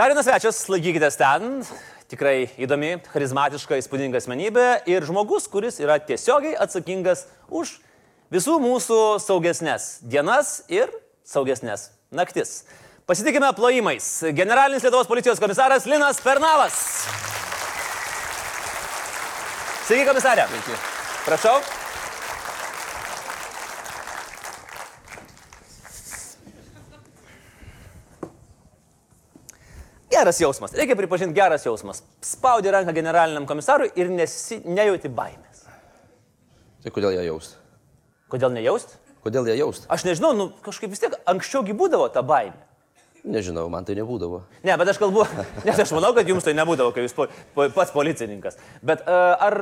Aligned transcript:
Dar 0.00 0.08
vienas 0.08 0.24
svečias, 0.24 0.58
laikykitės 0.72 1.18
ten. 1.20 1.58
Tikrai 2.08 2.46
įdomi, 2.64 2.94
charizmatiška, 3.12 3.76
įspūdinga 3.82 4.16
asmenybė 4.16 4.62
ir 4.88 5.04
žmogus, 5.04 5.44
kuris 5.52 5.76
yra 5.84 5.98
tiesiogiai 6.00 6.54
atsakingas 6.56 7.26
už 7.52 7.74
visų 8.32 8.54
mūsų 8.64 8.96
saugesnės 9.20 9.90
dienas 10.00 10.62
ir 10.72 10.88
saugesnės 11.28 11.90
naktis. 12.16 12.62
Pasitikime 13.04 13.52
plojimais. 13.58 14.06
Generalinis 14.32 14.88
Lietuvos 14.88 15.10
policijos 15.10 15.42
komisaras 15.42 15.84
Linas 15.84 16.22
Pernavas. 16.24 16.80
Sveiki, 19.84 20.08
komisarė. 20.08 20.48
Sveiki. 20.48 20.80
Prašau. 21.28 21.58
Geras 30.10 30.40
jausmas, 30.42 30.72
reikia 30.74 30.96
pripažinti 30.98 31.36
geras 31.36 31.64
jausmas. 31.66 32.02
Spaudi 32.26 32.70
ranką 32.74 32.94
generaliniam 32.94 33.46
komisarui 33.46 33.92
ir 33.94 34.10
nesi, 34.10 34.58
nejauti 34.66 35.10
baimės. 35.14 35.62
Tai 36.82 36.90
kodėl 36.94 37.14
ją 37.14 37.28
jaust? 37.28 37.54
Kodėl 38.32 38.50
nejaust? 38.56 38.96
Kodėl 39.22 39.46
ją 39.52 39.54
jaust? 39.60 39.86
Aš 39.92 40.06
nežinau, 40.08 40.32
nu 40.34 40.48
kažkaip 40.64 40.90
vis 40.90 41.02
tiek 41.02 41.14
anksčiaugi 41.30 41.76
būdavo 41.78 42.08
ta 42.10 42.24
baimė. 42.26 42.58
Nežinau, 43.20 43.66
man 43.70 43.84
tai 43.84 43.94
nebūdavo. 43.98 44.40
Ne, 44.64 44.74
bet 44.80 44.90
aš 44.90 44.98
kalbu, 44.98 45.26
nes 45.68 45.78
aš 45.84 45.92
manau, 45.92 46.10
kad 46.16 46.28
jums 46.28 46.46
tai 46.46 46.56
nebūdavo, 46.56 46.94
kai 46.96 47.04
jūs 47.04 47.14
po, 47.14 47.28
po, 47.54 47.68
pats 47.76 47.92
policininkas. 47.94 48.56
Bet 48.82 49.04
uh, 49.04 49.36
ar 49.36 49.58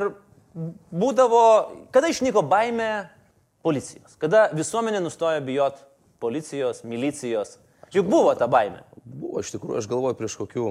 būdavo, 0.55 1.43
kada 1.93 2.09
išnyko 2.09 2.41
baimė 2.47 3.09
policijos? 3.65 4.15
Kada 4.21 4.47
visuomenė 4.55 5.03
nustojo 5.03 5.43
bijot 5.45 5.83
policijos, 6.23 6.85
milicijos? 6.87 7.57
Juk 7.93 8.07
buvo 8.09 8.31
ta 8.37 8.47
baimė. 8.49 8.83
Buvo, 9.09 9.41
iš 9.41 9.53
tikrųjų, 9.55 9.79
aš 9.81 9.89
galvoju, 9.89 10.17
prieš 10.19 10.37
kokių 10.39 10.67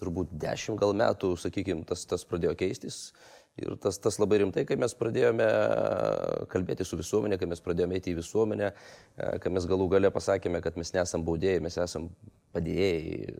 turbūt 0.00 0.32
dešimt 0.42 0.80
gal 0.80 0.94
metų, 0.98 1.36
sakykime, 1.38 1.86
tas, 1.88 2.04
tas 2.10 2.26
pradėjo 2.26 2.56
keistis. 2.58 3.04
Ir 3.60 3.74
tas, 3.76 3.98
tas 4.00 4.16
labai 4.16 4.38
rimtai, 4.40 4.64
kai 4.64 4.78
mes 4.80 4.94
pradėjome 4.96 5.46
kalbėti 6.52 6.86
su 6.88 6.96
visuomenė, 6.96 7.36
kai 7.36 7.50
mes 7.50 7.60
pradėjome 7.60 7.98
eiti 7.98 8.14
į 8.14 8.22
visuomenę, 8.22 8.70
kai 9.44 9.52
mes 9.52 9.66
galų 9.68 9.90
gale 9.92 10.10
pasakėme, 10.14 10.62
kad 10.64 10.78
mes 10.80 10.94
nesam 10.96 11.26
baudėjai, 11.26 11.60
mes 11.66 11.76
esam 11.84 12.08
padėjėjai, 12.54 13.34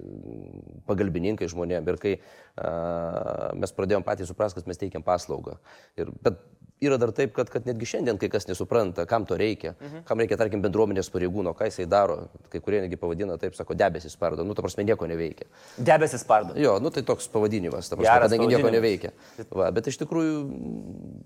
pagalbininkai 0.88 1.50
žmonėms. 1.52 1.92
Ir 1.92 2.00
kai 2.02 2.14
a, 2.16 3.52
mes 3.58 3.76
pradėjome 3.76 4.06
patys 4.06 4.32
suprasti, 4.32 4.60
kad 4.60 4.70
mes 4.70 4.80
teikiam 4.80 5.04
paslaugą. 5.06 5.58
Ir, 6.00 6.12
bet 6.24 6.40
yra 6.82 6.98
dar 6.98 7.12
taip, 7.14 7.32
kad, 7.36 7.50
kad 7.50 7.66
netgi 7.66 7.86
šiandien 7.92 8.18
kai 8.20 8.28
kas 8.32 8.48
nesupranta, 8.48 9.04
kam 9.08 9.26
to 9.28 9.36
reikia, 9.38 9.74
mhm. 9.78 10.02
kam 10.08 10.22
reikia, 10.22 10.38
tarkim, 10.40 10.62
bendruomenės 10.64 11.10
pareigūno, 11.14 11.54
ką 11.58 11.68
jisai 11.70 11.86
daro, 11.90 12.26
kai 12.52 12.60
kurie 12.64 12.82
netgi 12.84 12.98
pavadina 13.00 13.36
taip, 13.40 13.54
sako, 13.58 13.76
debesis 13.78 14.16
spardo, 14.16 14.44
nu, 14.46 14.56
ta 14.58 14.64
prasme, 14.64 14.84
nieko 14.86 15.06
neveikia. 15.10 15.46
Debesis 15.78 16.24
spardo. 16.24 16.56
Jo, 16.58 16.78
nu, 16.82 16.90
tai 16.94 17.04
toks 17.06 17.28
pavadinimas, 17.32 17.90
ta 17.90 17.98
prasme, 17.98 18.26
kadangi 18.26 18.50
nieko 18.50 18.72
neveikia. 18.74 19.12
Va, 19.50 19.70
bet 19.74 19.90
iš 19.92 20.00
tikrųjų, 20.02 20.34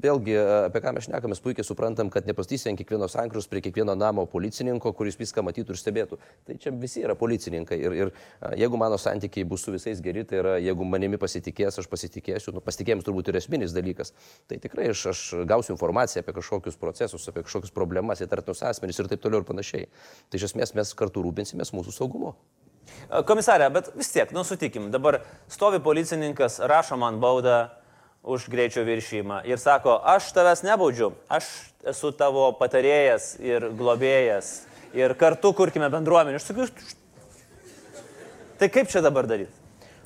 vėlgi, 0.04 0.36
apie 0.68 0.84
ką 0.84 0.94
mes 0.96 1.08
šnekame, 1.08 1.32
mes 1.32 1.42
puikiai 1.44 1.66
suprantam, 1.66 2.12
kad 2.12 2.28
nepastysi 2.28 2.70
ant 2.70 2.80
kiekvieno 2.80 3.08
sankrius 3.10 3.48
prie 3.50 3.64
kiekvieno 3.64 3.96
namo 3.98 4.26
policininko, 4.30 4.92
kuris 4.96 5.18
viską 5.20 5.44
matytų 5.46 5.74
ir 5.74 5.80
stebėtų. 5.80 6.20
Tai 6.46 6.58
čia 6.60 6.74
visi 6.76 7.04
yra 7.04 7.16
policininkai 7.18 7.75
ir, 7.78 7.96
ir 7.96 8.10
jeigu 8.60 8.80
mano 8.80 8.98
santykiai 9.00 9.46
bus 9.48 9.64
su 9.66 9.74
visais 9.74 10.00
geri, 10.04 10.24
tai 10.28 10.40
yra, 10.42 10.56
jeigu 10.62 10.86
manimi 10.88 11.20
pasitikės, 11.20 11.80
aš 11.82 11.88
pasitikėsiu, 11.92 12.54
nu, 12.56 12.64
pasitikėjimas 12.64 13.06
turbūt 13.06 13.30
ir 13.30 13.40
esminis 13.40 13.74
dalykas. 13.76 14.12
Tai 14.50 14.60
tikrai 14.62 14.90
aš, 14.92 15.06
aš 15.12 15.24
gausiu 15.48 15.74
informaciją 15.76 16.24
apie 16.24 16.36
kažkokius 16.36 16.78
procesus, 16.80 17.28
apie 17.30 17.46
kažkokius 17.46 17.74
problemas, 17.76 18.22
įtartinus 18.24 18.64
asmenys 18.66 19.00
ir 19.00 19.10
taip 19.12 19.24
toliau 19.24 19.42
ir 19.42 19.48
panašiai. 19.48 19.88
Tai 20.30 20.40
iš 20.40 20.50
esmės 20.50 20.76
mes 20.76 20.94
kartu 20.98 21.24
rūpinsimės 21.24 21.74
mūsų 21.76 21.94
saugumu. 21.96 22.36
Komisarė, 23.26 23.66
bet 23.74 23.90
vis 23.98 24.10
tiek, 24.14 24.30
nu 24.34 24.42
sutikim, 24.46 24.90
dabar 24.94 25.20
stovi 25.50 25.80
policininkas, 25.82 26.60
rašo 26.70 26.98
man 26.98 27.18
baudą 27.22 27.66
už 28.26 28.48
greičio 28.50 28.82
viršymą 28.86 29.44
ir 29.46 29.60
sako, 29.62 30.00
aš 30.02 30.32
tavęs 30.34 30.64
nebaudžiu, 30.66 31.12
aš 31.30 31.46
esu 31.86 32.10
tavo 32.18 32.48
patarėjas 32.58 33.36
ir 33.42 33.68
globėjas 33.78 34.64
ir 34.96 35.14
kartu 35.18 35.52
kurkime 35.54 35.88
bendruomenę. 35.92 36.40
Aš 36.40 36.48
sakiau, 36.50 36.66
tai 38.58 38.70
kaip 38.72 38.90
čia 38.92 39.04
dabar 39.04 39.28
daryti? 39.30 39.52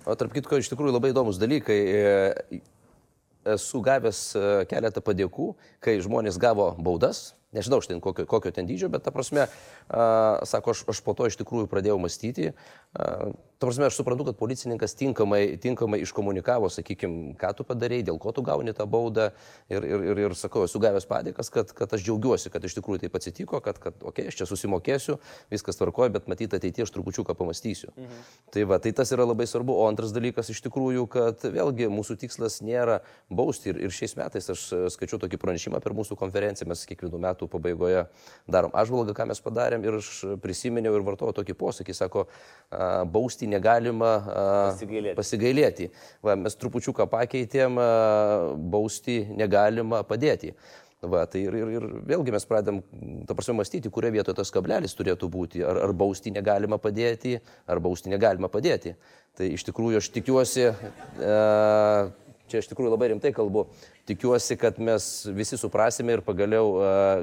O 0.09 0.17
tarp 0.17 0.33
kitko, 0.35 0.59
iš 0.59 0.71
tikrųjų 0.73 0.97
labai 0.97 1.13
įdomus 1.13 1.39
dalykai 1.41 1.81
esu 3.45 3.81
gavęs 3.85 4.23
e, 4.37 4.47
keletą 4.71 5.03
padėkų, 5.05 5.53
kai 5.83 5.99
žmonės 6.05 6.39
gavo 6.41 6.71
baudas, 6.79 7.35
nežinau 7.57 7.81
štai 7.85 7.99
kokio, 8.03 8.27
kokio 8.29 8.53
ten 8.55 8.69
dydžio, 8.69 8.91
bet 8.93 9.05
ta 9.07 9.13
prasme, 9.15 9.47
a, 9.89 10.05
sako, 10.49 10.75
aš, 10.75 10.85
aš 10.93 11.01
po 11.07 11.15
to 11.17 11.29
iš 11.31 11.39
tikrųjų 11.41 11.71
pradėjau 11.71 11.99
mąstyti, 12.03 12.53
a, 12.53 13.31
Ta 13.61 13.67
prasme, 13.67 13.85
aš 13.91 13.99
suprantu, 13.99 14.25
kad 14.25 14.37
policininkas 14.41 14.95
tinkamai, 14.97 15.59
tinkamai 15.61 15.99
iškomunikavo, 16.01 16.71
sakykime, 16.73 17.35
ką 17.37 17.51
tu 17.59 17.65
padarėjai, 17.69 18.07
dėl 18.09 18.17
ko 18.17 18.31
tu 18.33 18.41
gauni 18.41 18.73
tą 18.73 18.87
baudą. 18.89 19.27
Ir, 19.69 19.85
ir, 19.85 20.05
ir, 20.09 20.21
ir 20.23 20.35
sakau, 20.41 20.63
esu 20.65 20.81
gavęs 20.81 21.05
padėkas, 21.05 21.51
kad, 21.53 21.75
kad 21.77 21.93
aš 21.93 22.07
džiaugiuosi, 22.07 22.49
kad 22.55 22.65
iš 22.65 22.79
tikrųjų 22.79 23.03
taip 23.03 23.19
atsitiko, 23.21 23.61
kad, 23.61 23.77
kad 23.77 23.99
okei, 24.01 24.25
okay, 24.25 24.33
aš 24.33 24.39
čia 24.39 24.47
susimokėsiu, 24.49 25.19
viskas 25.53 25.77
tvarkoja, 25.77 26.15
bet 26.15 26.31
matyti 26.33 26.57
ateityje 26.57 26.87
aš 26.87 26.93
trupučiuką 26.95 27.37
pamastysiu. 27.37 27.93
Mhm. 27.99 28.23
Tai 28.57 28.65
va, 28.71 28.79
tai 28.81 28.95
tas 28.97 29.13
yra 29.13 29.27
labai 29.29 29.45
svarbu. 29.45 29.77
O 29.77 29.85
antras 29.91 30.17
dalykas 30.17 30.49
iš 30.57 30.65
tikrųjų, 30.65 31.05
kad 31.13 31.45
vėlgi 31.45 31.91
mūsų 31.93 32.17
tikslas 32.25 32.63
nėra 32.65 33.03
bausti. 33.29 33.75
Ir, 33.75 33.83
ir 33.91 33.93
šiais 33.93 34.17
metais 34.17 34.49
aš 34.57 34.65
skaičiu 34.97 35.21
tokį 35.21 35.37
pranešimą 35.45 35.83
per 35.85 35.93
mūsų 36.01 36.17
konferenciją, 36.17 36.71
mes 36.73 36.87
kiekvienų 36.89 37.21
metų 37.29 37.51
pabaigoje 37.53 38.07
darom 38.49 38.73
apžvalgą, 38.73 39.13
ką 39.21 39.29
mes 39.35 39.45
padarėm. 39.45 39.85
Ir 39.85 40.01
aš 40.01 40.11
prisiminiau 40.41 40.97
ir 40.97 41.05
vartojau 41.05 41.37
tokį 41.43 41.61
posakį, 41.61 42.01
sako, 42.01 42.27
bausti 43.13 43.50
negalima 43.51 44.13
pasigailėti. 44.27 45.17
pasigailėti. 45.19 45.89
Va, 46.25 46.37
mes 46.41 46.57
trupučiuką 46.61 47.09
pakeitėm, 47.11 47.81
bausti 48.73 49.25
negalima 49.35 50.05
padėti. 50.07 50.55
Va, 51.01 51.23
tai 51.25 51.47
ir, 51.47 51.55
ir, 51.57 51.69
ir 51.79 51.85
vėlgi 52.11 52.33
mes 52.35 52.45
pradėm, 52.45 52.83
ta 53.25 53.33
prasme, 53.33 53.55
mąstyti, 53.57 53.89
kurioje 53.89 54.19
vietoje 54.19 54.37
tas 54.37 54.51
kablelis 54.53 54.93
turėtų 54.99 55.31
būti. 55.33 55.63
Ar, 55.65 55.79
ar 55.87 55.95
bausti 55.97 56.33
negalima 56.35 56.77
padėti, 56.77 57.39
ar 57.65 57.81
bausti 57.81 58.13
negalima 58.13 58.51
padėti. 58.53 58.93
Tai 59.39 59.49
iš 59.49 59.65
tikrųjų 59.71 60.03
aš 60.03 60.11
tikiuosi, 60.13 60.67
čia 62.53 62.61
iš 62.61 62.69
tikrųjų 62.69 62.93
labai 62.93 63.09
rimtai 63.15 63.33
kalbu, 63.33 63.65
tikiuosi, 64.11 64.59
kad 64.61 64.77
mes 64.83 65.07
visi 65.33 65.57
suprasime 65.61 66.19
ir 66.19 66.25
pagaliau 66.27 66.77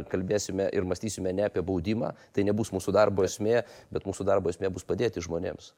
kalbėsime 0.09 0.71
ir 0.73 0.87
mąstysime 0.87 1.35
ne 1.37 1.45
apie 1.45 1.61
baudimą, 1.61 2.15
tai 2.33 2.47
nebus 2.47 2.73
mūsų 2.73 2.95
darbo 2.97 3.27
esmė, 3.27 3.61
bet 3.93 4.09
mūsų 4.09 4.25
darbo 4.25 4.49
esmė 4.49 4.73
bus 4.73 4.87
padėti 4.89 5.21
žmonėms. 5.21 5.75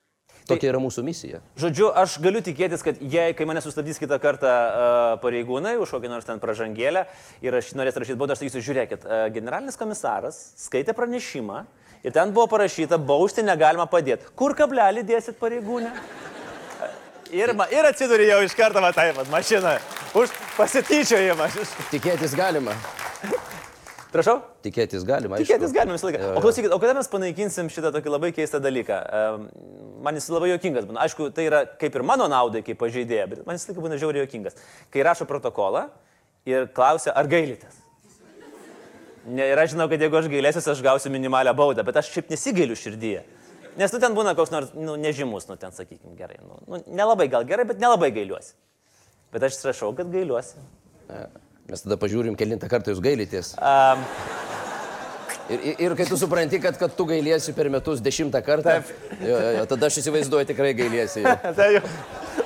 Tokia 0.47 0.67
tai, 0.67 0.69
yra 0.71 0.81
mūsų 0.81 1.03
misija. 1.05 1.41
Žodžiu, 1.59 1.89
aš 1.99 2.17
galiu 2.23 2.41
tikėtis, 2.45 2.83
kad 2.85 3.01
jei, 3.01 3.33
kai 3.37 3.47
mane 3.49 3.61
sustabdys 3.65 3.99
kitą 4.01 4.17
kartą 4.21 4.49
uh, 4.49 5.09
pareigūnai 5.23 5.75
už 5.81 5.91
kokį 5.95 6.11
nors 6.11 6.27
ten 6.27 6.41
pražangėlę 6.41 7.05
ir 7.45 7.59
aš 7.59 7.73
norės 7.77 7.99
rašyti 7.99 8.17
baudą, 8.19 8.37
aš 8.37 8.43
sakysiu, 8.43 8.63
žiūrėkit, 8.69 9.05
uh, 9.05 9.27
generalinis 9.35 9.77
komisaras 9.79 10.39
skaitė 10.63 10.95
pranešimą 10.97 11.63
ir 12.03 12.15
ten 12.15 12.33
buvo 12.33 12.47
parašyta, 12.55 12.97
bausti 12.97 13.45
negalima 13.45 13.85
padėti. 13.91 14.31
Kur 14.39 14.55
kablelį 14.57 15.05
dėsit 15.11 15.37
pareigūnę? 15.41 15.93
Ir, 17.29 17.53
ir 17.53 17.85
atsiduri 17.85 18.25
jau 18.31 18.39
iš 18.41 18.55
karto, 18.57 18.81
va 18.81 18.89
taip, 18.95 19.19
mašinoje. 19.29 19.77
Už 20.17 20.33
pasityčiojimą. 20.57 21.51
Tikėtis 21.91 22.33
galima. 22.37 22.73
Prašau? 24.09 24.39
Tikėtis 24.65 25.03
galima. 25.05 25.37
Tikėtis 25.37 25.73
galima 25.75 25.93
visą 25.93 26.07
laiką. 26.09 26.31
O 26.33 26.41
klausykit, 26.41 26.71
o 26.73 26.79
kada 26.81 26.95
mes 26.97 27.09
panaikinsim 27.11 27.67
šitą 27.69 27.91
tokį 27.93 28.13
labai 28.15 28.31
keistą 28.33 28.57
dalyką? 28.63 28.97
Man 30.01 30.17
jis 30.17 30.29
labai 30.33 30.49
jokingas 30.49 30.87
būna. 30.89 31.03
Aišku, 31.03 31.27
tai 31.35 31.45
yra 31.45 31.59
kaip 31.81 31.93
ir 31.93 32.05
mano 32.07 32.25
naudai, 32.31 32.63
kaip 32.65 32.79
pažeidėja, 32.81 33.27
bet 33.29 33.43
man 33.45 33.59
jis 33.59 33.67
laiką 33.69 33.83
būna 33.85 33.99
žiauriai 34.01 34.25
jokingas. 34.25 34.57
Kai 34.89 35.05
rašo 35.05 35.29
protokolą 35.29 35.85
ir 36.49 36.65
klausia, 36.73 37.13
ar 37.13 37.29
gailitės. 37.29 37.77
Ne, 39.29 39.45
ir 39.51 39.61
aš 39.61 39.75
žinau, 39.75 39.85
kad 39.91 40.01
jeigu 40.01 40.17
aš 40.17 40.29
gailėsiu, 40.31 40.63
aš 40.71 40.81
gausiu 40.81 41.11
minimalią 41.13 41.53
baudą, 41.53 41.85
bet 41.85 41.99
aš 42.01 42.09
šiaip 42.15 42.31
nesigailiu 42.33 42.77
širdyje. 42.79 43.21
Nes 43.77 43.93
tu 43.93 43.99
ten 44.01 44.15
būna 44.17 44.33
koks 44.35 44.49
nors 44.53 44.71
nu, 44.73 44.95
nežymus, 44.99 45.45
nu 45.51 45.59
ten 45.59 45.75
sakykim 45.75 46.15
gerai. 46.17 46.39
Nu, 46.41 46.57
nu, 46.65 46.81
nelabai 46.87 47.29
gal 47.31 47.45
gerai, 47.47 47.67
bet 47.69 47.77
nelabai 47.83 48.09
gailiuosi. 48.15 48.55
Bet 49.35 49.45
aš 49.45 49.59
rašau, 49.67 49.91
kad 49.97 50.09
gailiuosi. 50.09 50.57
Mes 51.69 51.85
tada 51.85 51.99
pažiūrim, 52.01 52.37
kelintą 52.37 52.69
kartą 52.71 52.93
jūs 52.93 53.01
gailitės. 53.03 53.53
Um, 53.61 54.05
Ir, 55.49 55.79
ir 55.81 55.93
kai 55.97 56.05
tu 56.05 56.13
supranti, 56.13 56.59
kad, 56.61 56.75
kad 56.77 56.91
tu 56.93 57.07
gailiesi 57.09 57.55
per 57.57 57.71
metus 57.73 58.03
dešimtą 58.05 58.37
kartą, 58.45 58.75
jo, 59.17 59.31
jo, 59.33 59.47
jo, 59.55 59.63
tada 59.71 59.87
aš 59.89 59.97
įsivaizduoju 60.03 60.45
tikrai 60.51 60.75
gailiesi. 60.77 61.23
tai 61.57 61.71
jau. 61.79 61.81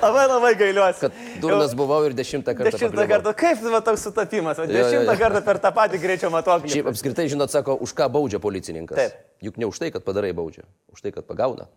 Labai 0.00 0.24
labai 0.30 0.52
gailiuosi. 0.56 1.02
Kad 1.04 1.18
durnas 1.42 1.74
buvau 1.76 2.00
ir 2.08 2.16
dešimtą 2.16 2.54
kartą. 2.56 2.72
Dešimtą 2.72 3.04
kartą. 3.10 3.34
Kaip 3.36 3.60
va, 3.68 3.82
toks 3.84 4.06
sutapimas? 4.08 4.56
Va, 4.60 4.64
dešimtą 4.70 5.04
jo, 5.04 5.12
jo. 5.12 5.20
kartą 5.20 5.44
per 5.44 5.60
tą 5.60 5.72
patį 5.76 6.00
greičio 6.00 6.32
matuoklį. 6.32 6.72
Šiaip 6.78 6.88
apskritai, 6.94 7.28
žinot, 7.32 7.52
sako, 7.52 7.76
už 7.84 7.92
ką 7.96 8.08
baudžia 8.16 8.40
policininkas. 8.40 8.96
Taip. 8.96 9.20
Juk 9.44 9.60
ne 9.60 9.68
už 9.68 9.84
tai, 9.84 9.92
kad 9.92 10.04
padarai 10.06 10.32
baudžia, 10.36 10.64
už 10.92 11.04
tai, 11.04 11.12
kad 11.12 11.28
pagauna. 11.28 11.68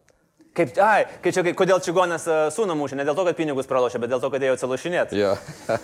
Kaip, 0.58 0.74
ai, 0.82 1.06
kai 1.22 1.32
čia, 1.36 1.44
kodėl 1.54 1.82
čigonės 1.86 2.24
uh, 2.26 2.40
sūnų 2.54 2.74
mušė, 2.80 2.98
ne 2.98 3.06
dėl 3.06 3.18
to, 3.18 3.28
kad 3.28 3.38
pinigus 3.38 3.70
pralošė, 3.70 4.02
bet 4.02 4.10
dėl 4.10 4.24
to, 4.24 4.32
kad 4.34 4.42
ėjo 4.42 4.58
atsilošinėti. 4.58 5.20
Jo. 5.20 5.36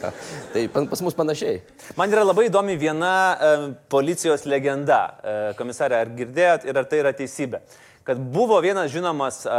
tai 0.56 0.66
pas 0.74 1.04
mus 1.06 1.18
panašiai. 1.18 1.62
Man 2.00 2.14
yra 2.16 2.26
labai 2.26 2.48
įdomi 2.50 2.80
viena 2.82 3.14
uh, 3.34 3.66
policijos 3.94 4.48
legenda. 4.50 5.04
Uh, 5.22 5.42
komisarė, 5.60 6.02
ar 6.02 6.14
girdėjot 6.18 6.66
ir 6.66 6.82
ar 6.82 6.90
tai 6.90 7.04
yra 7.06 7.14
teisybė? 7.18 7.62
kad 8.04 8.20
buvo 8.20 8.60
vienas 8.60 8.92
žinomas 8.92 9.46
uh, 9.46 9.52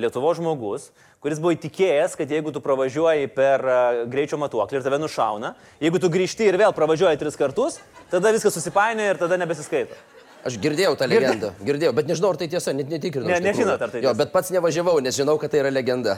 Lietuvo 0.00 0.32
žmogus, 0.36 0.88
kuris 1.22 1.40
buvo 1.42 1.52
įtikėjęs, 1.54 2.16
kad 2.18 2.30
jeigu 2.30 2.52
tu 2.54 2.62
pravažiuoji 2.64 3.28
per 3.34 3.64
uh, 3.66 4.00
greičio 4.10 4.38
matuoklį 4.40 4.80
ir 4.80 4.86
tave 4.86 4.98
nušauna, 5.02 5.52
jeigu 5.82 6.00
tu 6.00 6.10
grįžti 6.12 6.48
ir 6.48 6.58
vėl 6.60 6.72
pravažiuoji 6.76 7.20
tris 7.20 7.36
kartus, 7.38 7.78
tada 8.10 8.32
viskas 8.34 8.56
susipainioja 8.56 9.14
ir 9.14 9.20
tada 9.20 9.38
nebesiskaito. 9.40 9.98
Aš 10.48 10.56
girdėjau 10.58 10.96
tą 10.98 11.06
legendą, 11.06 11.52
girdėjau, 11.62 11.92
bet 11.94 12.08
nežinau, 12.10 12.32
ar 12.34 12.38
tai 12.40 12.48
tiesa, 12.50 12.72
net 12.74 12.88
netikrinau. 12.90 13.28
Ne, 13.30 13.36
iš 13.38 13.44
nežinot, 13.46 13.78
ar 13.86 13.92
tai 13.92 14.00
Jo, 14.02 14.08
tiesa. 14.10 14.18
bet 14.18 14.32
pats 14.34 14.50
nevažiavau, 14.50 14.96
nes 15.04 15.14
žinau, 15.14 15.36
kad 15.38 15.52
tai 15.54 15.60
yra 15.62 15.70
legenda. 15.70 16.16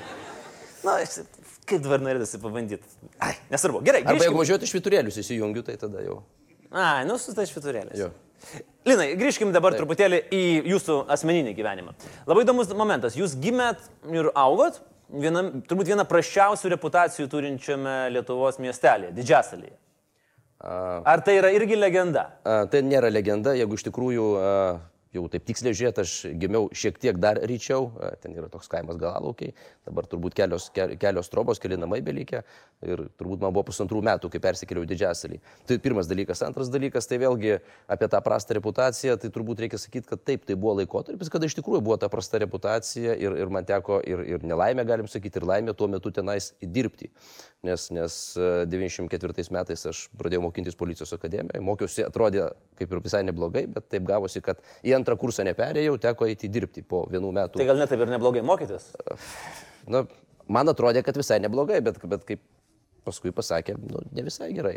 Na, 0.86 0.94
aš- 1.02 1.24
kaip 1.68 1.82
dabar 1.84 2.00
norėtųsi 2.02 2.38
pabandyti. 2.42 2.86
Ai, 3.22 3.34
nesvarbu. 3.52 3.82
Gerai, 3.86 4.00
Arba 4.04 4.14
grįžkim. 4.14 4.28
jeigu 4.30 4.40
važiuoti 4.40 4.68
iš 4.68 4.74
viturėlius 4.78 5.18
įsijungiu, 5.22 5.62
tai 5.66 5.76
tada 5.80 6.02
jau. 6.04 6.20
Ai, 6.70 7.04
nu, 7.08 7.18
su 7.18 7.34
tai 7.36 7.44
šviturėlės. 7.50 7.98
Jo. 7.98 8.08
Linai, 8.88 9.10
grįžkim 9.20 9.50
dabar 9.52 9.74
Taip. 9.74 9.82
truputėlį 9.82 10.22
į 10.32 10.42
jūsų 10.72 10.96
asmeninį 11.12 11.52
gyvenimą. 11.58 11.92
Labai 12.30 12.46
įdomus 12.46 12.70
momentas. 12.78 13.18
Jūs 13.18 13.34
gimėt 13.42 13.82
ir 14.08 14.30
augot 14.32 14.78
vienam, 15.12 15.50
turbūt 15.68 15.90
vieną 15.92 16.06
praščiausių 16.08 16.70
reputacijų 16.72 17.26
turinčiame 17.28 17.98
Lietuvos 18.14 18.56
miestelėje, 18.62 19.12
Didžiasalėje. 19.18 19.74
Ar 20.60 21.22
tai 21.24 21.38
yra 21.40 21.50
irgi 21.56 21.78
legenda? 21.78 22.26
tai 22.44 22.82
nėra 22.84 23.08
legenda, 23.12 23.54
jeigu 23.56 23.78
iš 23.78 23.86
tikrųjų 23.88 24.26
jau 25.14 25.24
taip 25.30 25.44
tiksliai 25.48 25.74
žiūrėt, 25.74 25.98
aš 26.02 26.12
gimiau 26.38 26.68
šiek 26.76 26.98
tiek 27.02 27.18
dar 27.18 27.40
ryčiau, 27.50 27.88
ten 28.22 28.34
yra 28.36 28.50
toks 28.50 28.70
kaimas 28.70 28.98
galalaukiai, 29.00 29.54
dabar 29.88 30.06
turbūt 30.10 30.36
kelios, 30.38 30.68
ke- 30.74 30.94
kelios 31.00 31.30
trobos, 31.32 31.58
keli 31.62 31.78
namai 31.80 31.98
belikė 32.06 32.44
ir 32.86 33.02
turbūt 33.18 33.42
man 33.42 33.52
buvo 33.52 33.66
pusantrų 33.68 34.00
metų, 34.06 34.30
kai 34.32 34.40
persikėliau 34.42 34.86
Didžiasalį. 34.88 35.40
Tai 35.68 35.78
pirmas 35.82 36.08
dalykas. 36.08 36.40
Antras 36.46 36.70
dalykas, 36.72 37.08
tai 37.10 37.18
vėlgi 37.20 37.58
apie 37.90 38.08
tą 38.12 38.20
prastą 38.24 38.56
reputaciją, 38.56 39.18
tai 39.20 39.32
turbūt 39.34 39.64
reikia 39.64 39.80
sakyti, 39.82 40.08
kad 40.08 40.22
taip, 40.24 40.46
tai 40.48 40.56
buvo 40.56 40.78
laikotarpis, 40.78 41.32
kada 41.32 41.50
iš 41.50 41.58
tikrųjų 41.58 41.82
buvo 41.84 41.98
ta 42.00 42.08
prasta 42.12 42.40
reputacija 42.40 43.18
ir, 43.18 43.36
ir 43.42 43.52
man 43.52 43.68
teko 43.68 44.00
ir, 44.06 44.22
ir 44.36 44.46
nelaimė, 44.46 44.86
galim 44.88 45.10
sakyti, 45.10 45.42
ir 45.42 45.48
laimė 45.50 45.74
tuo 45.76 45.90
metu 45.92 46.14
tenais 46.14 46.52
dirbti. 46.62 47.10
Nes, 47.66 47.90
nes 47.92 48.14
e, 48.40 48.64
94 48.72 49.50
metais 49.52 49.82
aš 49.90 50.06
pradėjau 50.16 50.46
mokintis 50.46 50.78
policijos 50.80 51.12
akademijoje, 51.12 51.60
mokiausi, 51.60 52.06
atrodė 52.06 52.46
kaip 52.80 52.94
ir 52.94 53.02
visai 53.04 53.20
neblogai, 53.26 53.66
bet 53.68 53.90
taip 53.92 54.06
gavosi, 54.08 54.40
kad 54.40 54.62
į 54.80 54.94
antrą 55.00 55.16
kursą 55.20 55.44
neperėjau, 55.48 55.98
teko 56.00 56.28
eiti 56.30 56.50
dirbti 56.52 56.84
po 56.86 57.04
vienų 57.10 57.34
metų. 57.40 57.60
Tai 57.60 57.68
gal 57.72 57.80
net 57.80 57.92
taip 57.92 58.04
ir 58.04 58.12
neblogai 58.12 58.44
mokytis? 58.46 58.90
Na, 59.90 60.04
man 60.48 60.72
atrodė, 60.72 61.02
kad 61.06 61.18
visai 61.18 61.40
neblogai, 61.42 61.80
bet, 61.84 62.00
bet 62.10 62.26
kaip 62.28 62.44
paskui 63.08 63.32
pasakė, 63.34 63.76
nu, 63.80 64.04
ne 64.14 64.26
visai 64.26 64.52
gerai. 64.56 64.76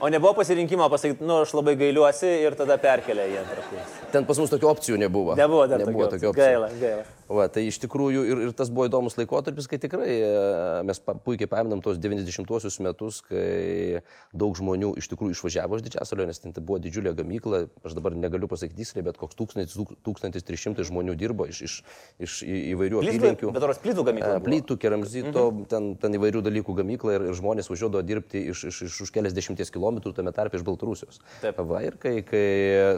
O 0.00 0.08
nebuvo 0.12 0.34
pasirinkimo 0.36 0.88
pasakyti, 0.92 1.24
nu, 1.24 1.38
aš 1.46 1.54
labai 1.56 1.72
gailiuosi 1.80 2.28
ir 2.44 2.56
tada 2.58 2.76
perkelia 2.80 3.24
į 3.32 3.38
antrą 3.40 3.62
kursą. 3.70 4.10
Ten 4.12 4.26
pas 4.28 4.40
mus 4.42 4.52
tokių 4.52 4.68
opcijų 4.74 4.98
nebuvo. 5.00 5.36
Nebuvo 5.38 5.64
nebuvo 5.72 6.10
tokių 6.12 6.32
opcijų. 6.32 6.42
Gaila, 6.42 6.68
gaila. 6.82 7.06
Va, 7.26 7.48
tai 7.50 7.64
iš 7.66 7.80
tikrųjų 7.82 8.22
ir, 8.22 8.40
ir 8.46 8.52
tas 8.54 8.70
buvo 8.70 8.86
įdomus 8.86 9.16
laikotarpis, 9.18 9.66
kai 9.66 9.80
tikrai 9.82 10.06
e, 10.14 10.28
mes 10.86 11.00
pa, 11.02 11.16
puikiai 11.18 11.50
paminam 11.50 11.80
tos 11.82 11.98
90-uosius 11.98 12.78
metus, 12.84 13.18
kai 13.26 14.02
daug 14.30 14.54
žmonių 14.54 14.92
iš 15.00 15.08
tikrųjų 15.10 15.34
išvažiavo 15.34 15.80
iš 15.80 15.86
Didžiasalio, 15.88 16.28
nes 16.30 16.38
ten 16.42 16.54
tai 16.54 16.62
buvo 16.62 16.78
didžiulė 16.82 17.16
gamykla, 17.18 17.64
aš 17.82 17.96
dabar 17.98 18.14
negaliu 18.14 18.46
pasakyti 18.50 18.78
tiksliai, 18.78 19.06
bet 19.08 19.18
koks 19.18 19.38
1000, 19.40 19.74
1300 20.06 20.86
žmonių 20.86 21.16
dirbo 21.18 21.48
iš, 21.50 21.64
iš, 21.66 21.74
iš 22.22 22.36
įvairių 22.46 23.02
apylinkių. 23.02 23.50
bet 23.56 23.66
oras 23.66 23.82
plytų 23.82 24.06
gamykla. 24.06 24.38
E. 24.38 24.44
Plytų, 24.46 24.78
keramzito, 24.86 25.44
mhm. 25.50 25.66
ten, 25.72 25.90
ten 25.98 26.18
įvairių 26.20 26.44
dalykų 26.46 26.78
gamykla 26.78 27.18
ir, 27.18 27.26
ir 27.32 27.38
žmonės 27.40 27.70
važiuodavo 27.72 28.06
dirbti 28.06 28.44
iš, 28.52 28.68
iš, 28.70 28.80
iš 28.86 29.00
už 29.02 29.14
keliasdešimties 29.18 29.74
kilometrų, 29.74 30.14
tame 30.14 30.30
tarpe 30.36 30.60
iš 30.60 30.66
Baltarusijos. 30.66 31.18
Taip. 31.42 31.58
Va, 31.66 31.82
ir 31.82 31.98
kai, 31.98 32.20
kai 32.26 32.46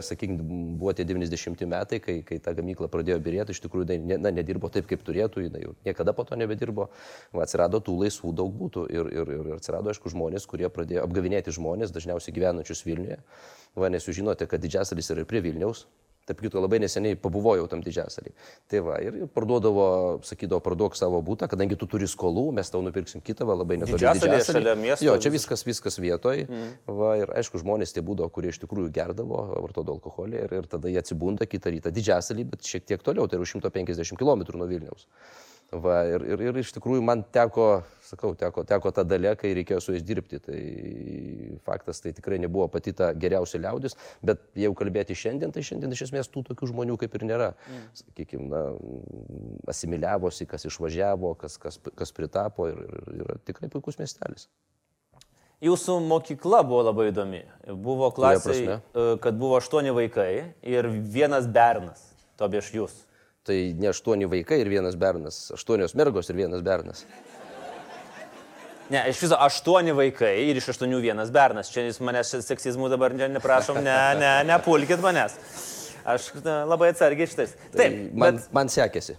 sakykime, 0.05 0.77
buvo 0.77 0.93
tie 0.93 1.07
90 1.09 1.65
metai, 1.69 2.01
kai, 2.03 2.19
kai 2.27 2.37
ta 2.43 2.53
gamykla 2.53 2.91
pradėjo 2.93 3.17
birėti, 3.25 3.55
iš 3.55 3.63
tikrųjų, 3.65 3.87
jinai 3.89 4.18
ne, 4.18 4.18
na, 4.21 4.31
nedirbo 4.35 4.69
taip, 4.73 4.87
kaip 4.89 5.03
turėtų, 5.07 5.45
jinai 5.47 5.63
jau 5.63 5.75
niekada 5.87 6.13
po 6.15 6.25
to 6.27 6.37
nebedirbo, 6.39 6.89
va, 7.33 7.45
atsirado 7.45 7.81
tų 7.83 7.95
laisvų 8.03 8.33
daug 8.35 8.51
būtų 8.59 8.85
ir, 8.93 9.11
ir, 9.15 9.33
ir 9.39 9.53
atsirado, 9.57 9.93
aišku, 9.93 10.11
žmonės, 10.13 10.47
kurie 10.49 10.69
pradėjo 10.73 11.05
apgavinėti 11.07 11.55
žmonės, 11.55 11.95
dažniausiai 11.95 12.35
gyvenančius 12.35 12.85
Vilniuje. 12.87 13.21
Va, 13.79 13.89
nes 13.93 14.05
jūs 14.05 14.19
žinote, 14.21 14.47
kad 14.49 14.61
Didžiasalis 14.63 15.11
yra 15.15 15.25
prie 15.29 15.43
Vilniaus. 15.45 15.87
Taip 16.29 16.43
kito 16.45 16.61
labai 16.61 16.77
neseniai 16.83 17.17
pabuvojau 17.17 17.65
tam 17.71 17.81
didžiasalį. 17.81 18.33
Tai 18.69 18.81
va, 18.85 18.99
ir 19.01 19.23
parduodavo, 19.33 19.85
sakydavo, 20.27 20.61
parduok 20.65 20.97
savo 20.99 21.21
būtą, 21.25 21.49
kadangi 21.49 21.77
tu 21.79 21.87
turi 21.89 22.05
skolų, 22.09 22.49
mes 22.59 22.69
tau 22.69 22.83
nupirksim 22.85 23.23
kitą, 23.25 23.47
va, 23.49 23.57
labai 23.57 23.79
netoli 23.81 23.97
Didžiasalį. 23.97 24.29
miesto, 24.83 25.07
Jo, 25.07 25.17
čia 25.21 25.33
viskas, 25.33 25.65
viskas 25.65 25.97
vietoj. 26.01 26.45
Mm. 26.45 26.69
Va, 26.99 27.15
ir 27.23 27.33
aišku, 27.41 27.61
žmonės 27.63 27.95
tie 27.95 28.05
būdavo, 28.05 28.29
kurie 28.35 28.53
iš 28.53 28.61
tikrųjų 28.61 28.93
gerdavo, 28.93 29.41
vartodavo 29.65 29.97
alkoholį 29.97 30.43
ir, 30.45 30.57
ir 30.61 30.69
tada 30.69 30.91
jie 30.91 31.01
atsibunda 31.01 31.49
kitą 31.49 31.73
rytą 31.73 31.93
didžiasalį, 31.95 32.45
bet 32.53 32.69
šiek 32.69 32.85
tiek 32.85 33.05
toliau, 33.05 33.25
tai 33.25 33.39
yra 33.39 33.47
už 33.47 33.57
150 33.57 34.19
km 34.19 34.45
nuo 34.53 34.69
Vilniaus. 34.69 35.09
Va, 35.69 35.99
ir, 36.09 36.23
ir, 36.25 36.41
ir 36.49 36.57
iš 36.57 36.71
tikrųjų 36.73 37.01
man 37.05 37.21
teko, 37.29 37.83
sakau, 38.01 38.31
teko, 38.37 38.63
teko 38.65 38.89
ta 38.95 39.03
dalė, 39.05 39.35
kai 39.37 39.51
reikėjo 39.53 39.81
su 39.85 39.93
jais 39.93 40.05
dirbti. 40.05 40.39
Tai 40.41 40.61
faktas, 41.67 41.99
tai 42.01 42.13
tikrai 42.17 42.39
nebuvo 42.41 42.65
pati 42.73 42.93
ta 42.97 43.11
geriausia 43.13 43.61
liaudis, 43.61 43.93
bet 44.25 44.41
jeigu 44.57 44.73
kalbėti 44.79 45.17
šiandien, 45.17 45.53
tai 45.53 45.61
šiandien 45.65 45.93
iš 45.93 46.07
esmės 46.07 46.31
tų 46.33 46.41
tokių 46.47 46.71
žmonių 46.71 46.97
kaip 47.01 47.19
ir 47.19 47.25
nėra. 47.29 47.51
Mm. 47.69 47.83
Sakykime, 48.01 48.47
na, 48.49 48.63
asimiliavosi, 49.69 50.49
kas 50.49 50.65
išvažiavo, 50.65 51.35
kas, 51.37 51.59
kas, 51.61 51.77
kas 52.01 52.15
pritapo 52.17 52.71
ir, 52.71 52.81
ir 52.89 53.21
yra 53.27 53.37
tikrai 53.45 53.69
puikus 53.69 54.01
miestelis. 54.01 54.47
Jūsų 55.61 55.99
mokykla 56.07 56.63
buvo 56.65 56.81
labai 56.87 57.09
įdomi. 57.11 57.43
Buvo 57.83 58.09
klasė, 58.15 58.47
prasme? 58.47 58.79
kad 59.21 59.37
buvo 59.37 59.59
aštuoni 59.59 59.93
vaikai 59.93 60.31
ir 60.63 60.87
vienas 60.87 61.45
bernas. 61.51 62.07
To 62.39 62.47
bieš 62.49 62.71
jūs. 62.73 62.97
Tai 63.49 63.57
ne 63.81 63.89
aštuoni 63.89 64.27
vaikai 64.29 64.59
ir 64.61 64.69
vienas 64.69 64.93
bernas, 64.99 65.39
aštuonios 65.55 65.95
mergos 65.97 66.29
ir 66.29 66.37
vienas 66.37 66.61
bernas. 66.65 67.01
Ne, 68.89 69.03
iš 69.09 69.19
viso 69.21 69.37
aštuoni 69.41 69.93
vaikai 69.97 70.31
ir 70.49 70.57
iš 70.61 70.67
aštuonių 70.73 70.99
vienas 71.01 71.29
bernas. 71.33 71.69
Čia 71.73 71.83
jūs 71.87 71.99
manęs 72.05 72.31
seksizmų 72.45 72.89
dabar 72.93 73.13
ne, 73.13 73.27
neprašom, 73.35 73.77
ne, 73.85 73.97
ne, 74.17 74.31
nepulkit 74.49 75.01
manęs. 75.01 75.35
Aš 76.09 76.29
na, 76.45 76.63
labai 76.69 76.91
atsargiai 76.93 77.27
šitais. 77.29 77.51
Taip, 77.69 77.77
Tai 77.77 77.89
man, 78.17 78.37
bet 78.39 78.53
man 78.57 78.71
sekėsi. 78.73 79.17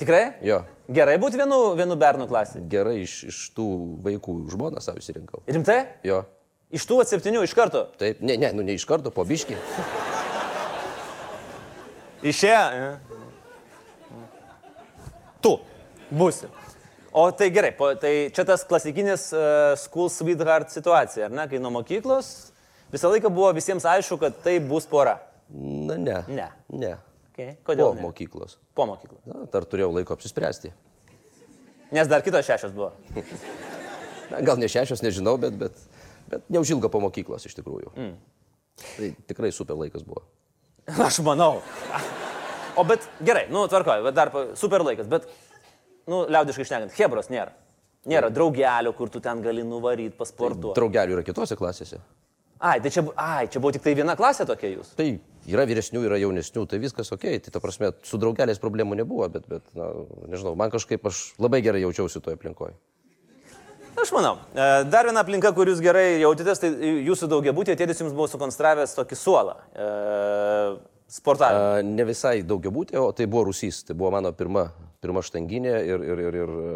tikrai? 0.00 0.22
Jo, 0.44 0.62
Gerai 0.92 1.16
būti 1.20 1.38
vienu, 1.40 1.58
vienu 1.76 1.96
bernu 1.96 2.26
klasė. 2.28 2.60
gerai 2.68 2.98
iš, 3.06 3.12
iš 3.32 3.36
tų 3.56 3.64
vaikų 4.04 4.34
žmoną 4.52 4.80
savo 4.84 5.00
įsirinkau. 5.00 5.40
Rimtai? 5.48 5.78
Jo, 6.04 6.22
Iš 6.74 6.84
tų 6.90 7.00
septynių 7.08 7.44
iš 7.46 7.52
karto. 7.56 7.86
taip, 8.00 8.20
ne, 8.20 8.36
ne, 8.36 8.52
nu 8.52 8.62
ne 8.66 8.74
iš 8.76 8.84
karto, 8.88 9.10
po 9.14 9.24
biški. 9.24 9.56
Išėjo. 12.24 12.96
Tu 15.44 15.52
būsi. 16.14 16.48
O 17.14 17.28
tai 17.30 17.50
gerai, 17.54 17.70
po, 17.78 17.92
tai 18.00 18.30
čia 18.34 18.42
tas 18.48 18.64
klasikinis 18.66 19.28
uh, 19.36 19.74
school 19.78 20.08
sweetheart 20.10 20.72
situacija, 20.74 21.28
ar 21.28 21.34
ne? 21.34 21.44
Kai 21.50 21.60
nuo 21.62 21.70
mokyklos 21.76 22.30
visą 22.94 23.10
laiką 23.12 23.30
buvo 23.30 23.52
visiems 23.54 23.86
aišku, 23.86 24.18
kad 24.22 24.40
tai 24.42 24.56
bus 24.62 24.88
pora. 24.90 25.18
Na 25.52 25.98
ne. 26.00 26.16
Ne. 26.26 26.48
Ne. 26.74 26.96
Okay. 27.34 27.54
Po 27.60 27.72
Kodėl? 27.72 27.94
ne? 27.98 28.02
mokyklos. 28.06 28.58
Po 28.74 28.86
mokyklos. 28.90 29.20
Na, 29.30 29.44
dar 29.52 29.66
turėjau 29.66 29.92
laiko 29.94 30.16
apsispręsti. 30.16 30.72
Nes 31.94 32.10
dar 32.10 32.24
kitos 32.26 32.46
šešios 32.46 32.74
buvo. 32.74 32.92
Na, 34.32 34.40
gal 34.40 34.58
ne 34.58 34.70
šešios, 34.70 35.02
nežinau, 35.04 35.36
bet, 35.38 35.54
bet, 35.60 35.78
bet 36.32 36.46
neužilgo 36.50 36.88
po 36.90 37.02
mokyklos 37.04 37.44
iš 37.46 37.58
tikrųjų. 37.58 37.92
Mm. 37.94 38.14
Tai 38.84 39.14
tikrai 39.30 39.52
super 39.54 39.78
laikas 39.78 40.06
buvo. 40.06 40.24
Aš 40.88 41.20
manau. 41.26 41.60
O 42.76 42.84
bet 42.88 43.06
gerai, 43.24 43.46
nu 43.52 43.66
tvarkoju, 43.70 44.10
dar 44.14 44.32
super 44.58 44.82
laikas, 44.86 45.08
bet, 45.10 45.28
nu, 46.10 46.24
liaudiškai 46.26 46.66
išnekant, 46.66 46.96
Hebros 46.98 47.30
nėra. 47.32 47.54
Nėra 48.10 48.28
draugelio, 48.34 48.92
kur 48.96 49.08
tu 49.08 49.22
ten 49.24 49.40
gali 49.44 49.62
nuvaryti, 49.64 50.12
pasportuoti. 50.18 50.76
Draugelių 50.76 51.16
yra 51.16 51.24
kitose 51.24 51.56
klasėse. 51.56 52.02
Ai, 52.64 52.78
tai 52.80 52.90
čia, 52.92 53.02
ai, 53.20 53.46
čia 53.52 53.60
buvo 53.60 53.72
tik 53.74 53.82
tai 53.84 53.92
viena 53.98 54.14
klasė 54.16 54.46
tokia 54.48 54.70
jūs. 54.70 54.94
Tai 54.96 55.06
yra 55.50 55.64
vyresnių, 55.68 56.04
yra 56.06 56.18
jaunesnių, 56.20 56.64
tai 56.70 56.78
viskas 56.80 57.10
ok. 57.12 57.26
Tai 57.44 57.52
ta 57.52 57.60
prasme, 57.60 57.90
su 58.06 58.20
draugeliais 58.20 58.60
problemų 58.62 58.96
nebuvo, 59.00 59.26
bet, 59.32 59.48
bet 59.50 59.66
na, 59.76 59.90
nežinau, 60.32 60.54
man 60.56 60.72
kažkaip 60.72 61.04
aš 61.10 61.26
labai 61.42 61.60
gerai 61.64 61.82
jaučiausi 61.82 62.22
toje 62.24 62.38
aplinkoje. 62.38 62.76
Aš 64.00 64.10
manau. 64.14 64.38
E, 64.52 64.68
Dar 64.90 65.06
viena 65.08 65.22
aplinka, 65.22 65.52
kur 65.56 65.68
jūs 65.70 65.82
gerai 65.84 66.22
jautėtės, 66.22 66.62
tai 66.62 66.70
jūsų 67.06 67.28
daugiabutė 67.30 67.76
tėtis 67.78 68.00
jums 68.02 68.14
buvo 68.16 68.26
sukonstravęs 68.32 68.96
tokį 68.96 69.18
suolą. 69.18 69.58
E, 69.70 69.90
sportavimą. 71.14 71.66
A, 71.78 71.82
ne 71.86 72.06
visai 72.08 72.42
daugiabūtė, 72.46 72.98
o 73.00 73.12
tai 73.16 73.28
buvo 73.30 73.48
Rusys, 73.50 73.82
tai 73.88 73.96
buvo 73.98 74.12
mano 74.16 74.32
pirma, 74.36 74.66
pirma 75.04 75.22
štanginė 75.24 75.74
ir, 75.84 76.04
ir, 76.08 76.24
ir, 76.24 76.40
ir 76.40 76.52
e, 76.56 76.74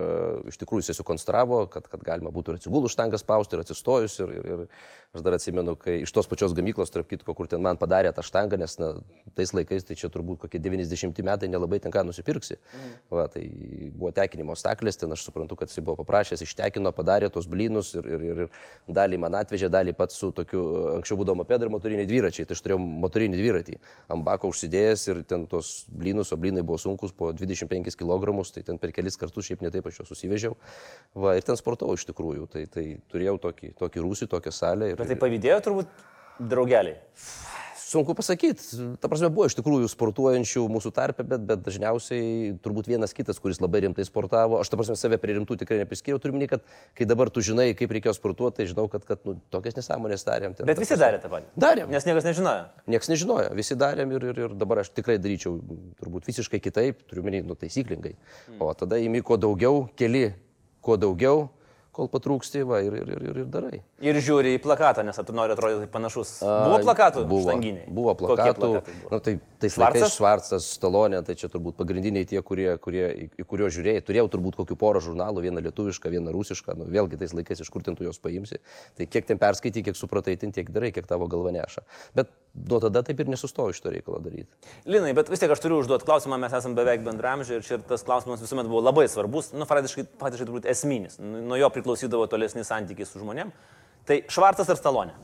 iš 0.53 0.61
tikrųjų 0.61 0.85
jis 0.85 1.01
sukonstravo, 1.01 1.65
kad, 1.73 1.89
kad 1.89 2.05
galima 2.05 2.33
būtų 2.35 2.55
ir 2.55 2.61
atsigulų 2.61 2.93
štangą 2.93 3.21
spausti, 3.21 3.57
ir 3.57 3.65
atsistojus. 3.65 4.19
Ir, 4.23 4.35
ir, 4.37 4.49
ir 4.55 5.17
aš 5.17 5.25
dar 5.25 5.39
atsimenu, 5.39 5.73
kai 5.81 6.03
iš 6.05 6.13
tos 6.13 6.29
pačios 6.29 6.53
gamyklos, 6.57 6.93
tarp 6.93 7.09
kitko, 7.09 7.33
kur 7.37 7.49
ten 7.49 7.63
man 7.65 7.79
padarė 7.81 8.13
tą 8.13 8.23
štangą, 8.27 8.59
nes 8.61 8.77
na, 8.81 8.91
tais 9.39 9.55
laikais, 9.57 9.87
tai 9.89 9.97
čia 9.97 10.11
turbūt 10.13 10.43
kokie 10.45 10.61
90 10.61 11.23
metai 11.25 11.49
nelabai 11.49 11.81
ten 11.81 11.95
ką 11.95 12.05
nusipirksi. 12.05 12.59
Mm. 12.61 12.93
Va, 13.17 13.25
tai 13.33 13.45
buvo 13.95 14.13
tekinimo 14.13 14.57
staklės, 14.59 15.01
ten 15.01 15.17
aš 15.17 15.25
suprantu, 15.25 15.57
kad 15.57 15.73
jis 15.73 15.81
buvo 15.81 15.97
paprašęs, 16.03 16.45
ištekino, 16.45 16.93
padarė 16.93 17.33
tos 17.33 17.49
blynus 17.49 17.95
ir, 17.97 18.05
ir, 18.05 18.27
ir, 18.29 18.43
ir 18.45 18.95
dalį 19.01 19.23
man 19.25 19.39
atvežė, 19.41 19.73
dalį 19.73 19.97
pats 19.97 20.21
su 20.21 20.29
tokiu, 20.37 20.65
anksčiau 20.99 21.19
būdavo 21.23 21.41
mopedai 21.41 21.69
ir 21.69 21.73
motoriniai 21.73 22.09
dviračiai, 22.11 22.45
tai 22.45 22.59
aš 22.59 22.65
turėjau 22.67 22.81
motorinį 22.85 23.41
dviratį 23.41 23.79
ant 24.13 24.25
bako 24.29 24.53
užsidėjęs 24.53 25.07
ir 25.09 25.23
ten 25.29 25.47
tos 25.51 25.87
blynus, 25.89 26.33
o 26.33 26.39
blynai 26.41 26.65
buvo 26.67 26.79
sunkus 26.81 27.17
po 27.17 27.33
25 27.33 27.97
kg, 28.23 28.45
tai 28.55 28.65
ten 28.67 28.81
per 28.81 28.93
kelis 28.97 29.19
kartus 29.21 29.49
šiaip 29.49 29.65
netaip 29.67 29.87
aš 29.89 30.03
juos 30.03 30.13
susivežiau. 30.13 30.57
Va, 31.19 31.37
ir 31.39 31.47
ten 31.47 31.59
sportavau 31.61 31.97
iš 31.99 32.07
tikrųjų, 32.11 32.49
tai, 32.53 32.67
tai 32.73 32.87
turėjau 33.13 33.39
tokį, 33.49 33.75
tokį 33.79 34.05
rūsį, 34.05 34.31
tokią 34.35 34.55
salę. 34.55 34.93
Ir, 34.93 35.01
Bet 35.01 35.13
tai 35.13 35.21
pavydėjo 35.21 35.61
turbūt 35.69 35.95
draugeliai. 36.39 36.99
Sunku 37.89 38.13
pasakyti. 38.13 38.61
Ta 39.01 39.09
prasme, 39.09 39.31
buvo 39.33 39.47
iš 39.49 39.55
tikrųjų 39.57 39.89
sportuojančių 39.89 40.67
mūsų 40.69 40.91
tarpe, 40.93 41.25
bet, 41.25 41.41
bet 41.49 41.63
dažniausiai 41.65 42.51
turbūt 42.61 42.91
vienas 42.91 43.15
kitas, 43.17 43.41
kuris 43.41 43.63
labai 43.65 43.81
rimtai 43.87 44.05
sportavo. 44.05 44.59
Aš 44.61 44.69
ta 44.69 44.77
prasme 44.77 44.97
save 45.01 45.17
prie 45.23 45.39
rimtų 45.39 45.57
tikrai 45.63 45.79
nepriskiriau. 45.81 46.21
Turiu 46.21 46.37
minėti, 46.37 46.59
kad 46.59 46.67
kai 46.99 47.09
dabar 47.09 47.33
tu 47.33 47.41
žinai, 47.45 47.71
kaip 47.79 47.95
reikėjo 47.97 48.13
sportuoti, 48.19 48.61
tai 48.61 48.69
žinau, 48.69 48.91
kad, 48.93 49.07
kad 49.09 49.25
nu, 49.25 49.39
tokias 49.55 49.79
nesąmonės 49.81 50.27
darėm. 50.29 50.59
Ten, 50.59 50.69
Bet 50.69 50.83
visi 50.83 51.01
darė 51.01 51.23
tą 51.23 51.33
patį. 51.33 51.49
Darėm. 51.65 51.89
Nes 51.95 52.05
niekas 52.05 52.29
nežinojo. 52.29 52.69
Niekas 52.93 53.09
nežinojo, 53.15 53.55
visi 53.57 53.79
darėm 53.81 54.13
ir, 54.19 54.31
ir, 54.35 54.45
ir 54.45 54.57
dabar 54.61 54.83
aš 54.85 54.93
tikrai 54.93 55.17
daryčiau 55.17 55.57
turbūt 56.03 56.29
visiškai 56.29 56.61
kitaip, 56.61 57.01
turiu 57.09 57.25
minėti, 57.25 57.49
nu, 57.49 57.57
taisyklingai. 57.57 58.19
O 58.61 58.69
tada 58.77 59.01
įmi 59.01 59.25
kuo 59.25 59.41
daugiau, 59.41 59.87
keli 59.97 60.29
kuo 60.85 61.01
daugiau, 61.01 61.49
kol 61.99 62.11
patrūksti, 62.13 62.63
va, 62.69 62.79
ir, 62.87 62.95
ir, 63.01 63.11
ir, 63.17 63.29
ir, 63.43 63.45
darai. 63.51 63.81
Ir 64.05 64.19
žiūri 64.23 64.55
į 64.57 64.63
plakatą, 64.63 65.03
nes 65.07 65.19
tu 65.19 65.35
nori 65.35 65.55
atrodyti 65.57 65.91
panašus. 65.91 66.39
Buvo 66.47 66.79
plakatų? 66.87 67.25
Buvo, 67.27 67.49
štanginiai? 67.49 67.89
buvo 67.91 68.15
Kokie 68.15 68.29
plakatų. 68.29 68.71
plakatai 68.71 68.99
buvo? 69.03 69.11
Nu, 69.17 69.21
tai, 69.25 69.35
tai 69.61 69.71
Švarcas? 69.73 70.15
Švarcas, 70.15 70.17
Švarcas, 70.17 70.67
Stalonė, 70.79 71.21
tai 71.27 71.35
čia 71.39 71.51
turbūt 71.53 71.77
pagrindiniai 71.79 72.27
tie, 72.29 72.41
kurie, 72.47 72.69
kurie, 72.83 73.05
į, 73.27 73.47
kuriuos 73.49 73.75
žiūrėjai. 73.77 74.03
Turėjau 74.07 74.29
turbūt 74.33 74.59
kokių 74.59 74.77
porą 74.79 75.03
žurnalų, 75.05 75.43
vieną 75.47 75.63
lietuvišką, 75.67 76.11
vieną 76.13 76.35
rusišką. 76.35 76.77
Nu, 76.79 76.89
vėlgi 76.93 77.19
tais 77.21 77.35
laikais 77.37 77.63
iš 77.65 77.71
kur 77.75 77.85
ten 77.87 77.99
tu 77.99 78.07
juos 78.07 78.21
paimsi. 78.23 78.61
Tai 78.99 79.07
kiek 79.11 79.29
ten 79.29 79.41
perskaitai, 79.41 79.85
kiek 79.87 79.99
supratai, 79.99 80.37
ten 80.41 80.55
tiek 80.55 80.71
darai, 80.75 80.93
kiek 80.95 81.09
tavo 81.11 81.29
galva 81.31 81.53
neša. 81.55 81.85
Bet 82.19 82.31
nuo 82.69 82.81
tada 82.83 83.03
taip 83.07 83.23
ir 83.23 83.31
nesustoju 83.31 83.77
šito 83.77 83.93
reikalo 83.95 84.21
daryti. 84.25 84.51
Linai, 84.89 85.15
bet 85.17 85.31
vis 85.33 85.43
tiek 85.43 85.53
aš 85.55 85.63
turiu 85.63 85.81
užduoti 85.83 86.07
klausimą, 86.09 86.39
mes 86.43 86.55
esame 86.59 86.79
beveik 86.79 87.05
bendramžiai 87.07 87.61
ir 87.61 87.67
čia 87.67 87.81
tas 87.83 88.07
klausimas 88.07 88.43
visuomet 88.43 88.71
buvo 88.71 88.83
labai 88.85 89.07
svarbus, 89.11 89.53
nu, 89.55 89.69
faktiškai, 89.69 90.09
faktiškai 90.21 90.49
turbūt 90.49 90.71
esminis. 90.71 91.19
Nu, 91.23 91.43
Nuo 91.49 91.59
jo 91.61 91.71
priklausydavo 91.75 92.27
tolesni 92.31 92.67
santykiai 92.67 93.09
su 93.09 93.23
žmonėm. 93.23 93.53
Tai 94.09 94.23
Švarcas 94.33 94.71
ar 94.73 94.81
Stalonė? 94.81 95.17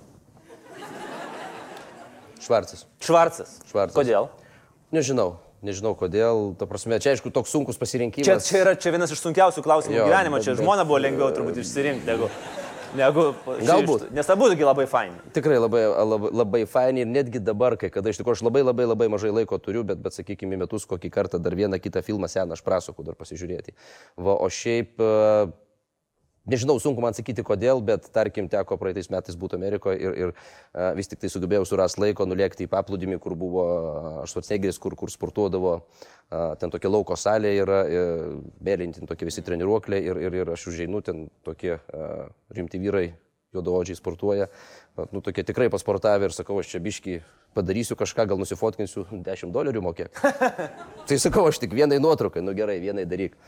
Švarcas. 2.44 2.84
Švarcas. 3.00 3.56
Švarcas. 3.70 3.96
Kodėl? 3.96 4.28
Nežinau. 4.94 5.38
Nežinau 5.64 5.94
kodėl, 5.96 6.50
ta 6.60 6.66
prasme, 6.68 6.98
čia 7.00 7.14
aišku 7.14 7.30
toks 7.32 7.48
sunkus 7.54 7.78
pasirinkimas. 7.80 8.26
Čia, 8.28 8.36
čia 8.44 8.58
yra 8.60 8.74
čia 8.76 8.90
vienas 8.92 9.14
iš 9.14 9.22
sunkiausių 9.24 9.62
klausimų 9.64 9.96
Jo, 9.96 10.10
gyvenimo, 10.10 10.36
čia 10.44 10.52
bet- 10.52 10.60
žmona 10.60 10.84
buvo 10.84 10.98
lengviau 11.00 11.30
turbūt 11.32 11.56
išsirinkti 11.62 12.04
negu... 12.10 12.28
negu 13.00 13.24
Galbūt. 13.64 14.04
Nes 14.14 14.28
abu 14.30 14.50
tokie 14.52 14.66
labai 14.68 14.84
faini. 14.86 15.16
Tikrai 15.34 15.56
labai, 15.58 15.80
labai, 15.88 16.28
labai 16.36 16.60
faini 16.68 17.02
ir 17.02 17.08
netgi 17.10 17.40
dabar, 17.42 17.78
kai 17.80 17.88
kada 17.90 18.12
iš 18.12 18.20
tikrųjų 18.20 18.36
aš 18.38 18.44
labai 18.44 18.60
labai 18.62 18.84
labai 18.86 19.08
mažai 19.10 19.32
laiko 19.32 19.56
turiu, 19.58 19.86
bet, 19.88 19.98
bet 20.04 20.14
sakykime, 20.14 20.60
metus 20.60 20.84
kokį 20.86 21.10
kartą 21.16 21.40
dar 21.42 21.56
vieną 21.56 21.80
kitą 21.80 22.04
filmą 22.06 22.28
seną 22.28 22.54
aš 22.54 22.62
prasuku 22.62 23.02
dar 23.08 23.16
pasižiūrėti. 23.16 23.72
Va, 24.20 24.36
o 24.36 24.46
šiaip, 24.52 25.00
nežinau, 26.50 26.76
sunku 26.82 27.02
man 27.04 27.16
sakyti 27.16 27.44
kodėl, 27.46 27.80
bet 27.84 28.06
tarkim, 28.14 28.48
teko 28.52 28.78
praeitais 28.80 29.10
metais 29.12 29.38
būti 29.38 29.58
Amerikoje 29.58 29.98
ir, 30.00 30.16
ir 30.18 30.32
e, 30.34 30.90
vis 30.98 31.10
tik 31.10 31.22
tai 31.22 31.30
sugebėjau 31.32 31.66
surasti 31.68 32.02
laiko 32.04 32.26
nulėkti 32.28 32.66
į 32.66 32.72
paplūdimį, 32.72 33.18
kur 33.22 33.36
buvo 33.38 33.66
Švarcnegeris, 34.30 34.80
kur, 34.82 34.96
kur 34.98 35.12
sportuodavo. 35.12 35.76
E, 35.80 36.44
Ten 36.60 36.72
tokia 36.74 36.92
lauko 36.92 37.18
salė 37.20 37.54
yra, 37.62 37.82
e, 37.84 38.06
mėlynti 38.64 39.06
tokie 39.08 39.28
visi 39.30 39.44
treniruokliai 39.46 40.04
ir, 40.04 40.22
ir, 40.28 40.40
ir 40.42 40.54
aš 40.56 40.68
užeinu, 40.72 41.04
ten 41.04 41.28
tokie 41.46 41.76
e, 41.78 42.08
rimti 42.56 42.82
vyrai 42.82 43.08
juodaodžiai 43.54 43.98
sportuoja, 43.98 44.48
nu, 45.12 45.22
tokie 45.22 45.44
tikrai 45.46 45.70
pasportavę 45.70 46.28
ir 46.28 46.34
sakau, 46.34 46.58
aš 46.58 46.72
čia 46.74 46.82
biški 46.82 47.20
padarysiu 47.54 47.96
kažką, 47.98 48.26
gal 48.30 48.40
nusifotkinsiu 48.40 49.06
10 49.14 49.54
dolerių 49.54 49.84
mokėk. 49.84 50.18
tai 51.08 51.18
sakau, 51.22 51.46
aš 51.50 51.62
tik 51.62 51.76
vienai 51.76 52.00
nuotraukai, 52.02 52.42
nu 52.42 52.54
gerai, 52.56 52.80
vienai 52.82 53.06
daryk. 53.06 53.38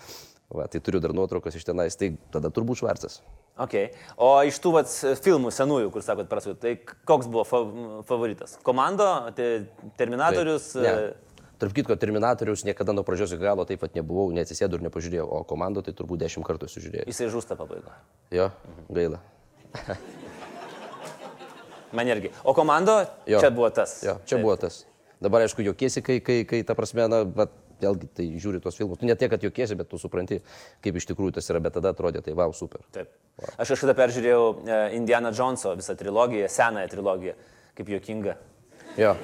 Va, 0.46 0.68
tai 0.70 0.78
turiu 0.80 1.00
dar 1.02 1.10
nuotraukas 1.16 1.56
iš 1.58 1.64
tenais, 1.66 1.96
tai 1.98 2.12
tada 2.30 2.52
turbūt 2.54 2.78
švarcas. 2.78 3.18
Okay. 3.58 3.88
O 4.20 4.28
iš 4.46 4.60
tų 4.62 4.76
vat, 4.76 4.90
filmų 5.24 5.50
senųjų, 5.54 5.90
kur 5.94 6.04
sakot, 6.06 6.28
prasut, 6.30 6.60
tai 6.62 6.76
koks 6.78 7.26
buvo 7.26 7.42
fa 7.48 7.62
favoritas? 8.06 8.54
Komando, 8.66 9.08
te, 9.34 9.66
Terminatorius? 9.98 10.68
Tai, 10.76 10.84
e, 10.84 10.92
ne. 10.92 11.48
Tarp 11.58 11.72
kitko, 11.72 11.96
Terminatorius 11.98 12.62
niekada 12.68 12.92
nuo 12.94 13.02
pradžios 13.06 13.32
iki 13.32 13.42
galo 13.42 13.64
taip 13.66 13.80
pat 13.82 13.96
nebuvau, 13.96 14.28
neatsisėdau 14.36 14.78
ir 14.78 14.86
nepažiūrėjau, 14.86 15.24
o 15.24 15.42
komando 15.48 15.82
tai 15.82 15.96
turbūt 15.96 16.22
10 16.26 16.44
kartų 16.46 16.68
sužiūrėjau. 16.68 17.08
Jisai 17.10 17.30
žūsta 17.32 17.56
pabaigoje. 17.58 17.96
Jo, 18.36 18.50
gaila. 18.92 19.22
Man 21.96 22.12
irgi. 22.12 22.30
O 22.44 22.52
komando, 22.54 23.00
Jo. 23.26 23.40
čia 23.40 23.50
buvo 23.50 23.70
tas. 23.72 24.02
Jo, 24.04 24.18
čia 24.28 24.36
Taip. 24.36 24.44
buvo 24.44 24.56
tas. 24.60 24.84
Dabar 25.22 25.46
aišku, 25.46 25.64
jokiesi, 25.64 26.02
kai, 26.04 26.20
kai, 26.20 26.42
kai 26.44 26.60
ta 26.66 26.76
prasme, 26.76 27.08
na, 27.08 27.24
bet 27.24 27.50
vėlgi 27.82 28.08
tai 28.16 28.26
žiūri 28.40 28.60
tuos 28.64 28.78
filmus. 28.78 29.00
Tu 29.00 29.08
ne 29.08 29.16
tiek, 29.18 29.30
kad 29.32 29.42
jokiesi, 29.42 29.76
bet 29.78 29.90
tu 29.90 30.00
supranti, 30.00 30.40
kaip 30.84 30.98
iš 31.00 31.08
tikrųjų 31.10 31.36
tas 31.38 31.50
yra, 31.52 31.60
bet 31.64 31.76
tada 31.78 31.92
atrodė, 31.94 32.22
tai 32.24 32.36
wow, 32.36 32.54
super. 32.56 32.84
Taip. 32.94 33.12
Aš 33.60 33.74
kažkada 33.74 33.96
peržiūrėjau 33.98 34.44
e, 34.46 34.80
Indiana 34.96 35.32
Joneso 35.36 35.74
visą 35.76 35.96
trilogiją, 35.98 36.48
senąją 36.52 36.92
trilogiją, 36.92 37.36
kaip 37.76 37.92
juokinga. 37.92 38.36
Jo. 38.96 39.14